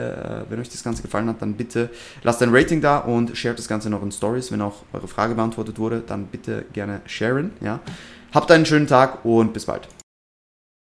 äh, 0.48 0.52
wenn 0.52 0.60
euch 0.60 0.70
das 0.70 0.84
Ganze 0.84 1.04
gefallen 1.04 1.30
hat, 1.30 1.40
dann 1.44 1.54
bitte 1.54 1.92
lasst 2.24 2.42
ein 2.42 2.50
Rating 2.52 2.82
da 2.82 2.98
und 2.98 3.38
shared 3.38 3.60
das 3.60 3.68
Ganze 3.68 3.92
noch 3.92 4.02
in 4.02 4.12
Stories. 4.12 4.52
Wenn 4.52 4.64
auch 4.64 4.78
eure 4.92 5.08
Frage 5.08 5.36
beantwortet 5.36 5.78
wurde, 5.78 6.02
dann 6.02 6.26
bitte 6.26 6.66
gerne 6.74 7.02
sharen. 7.06 7.52
Ja? 7.62 7.80
Habt 8.34 8.50
einen 8.50 8.66
schönen 8.66 8.88
Tag 8.88 9.24
und 9.24 9.54
bis 9.54 9.66
bald. 9.66 9.88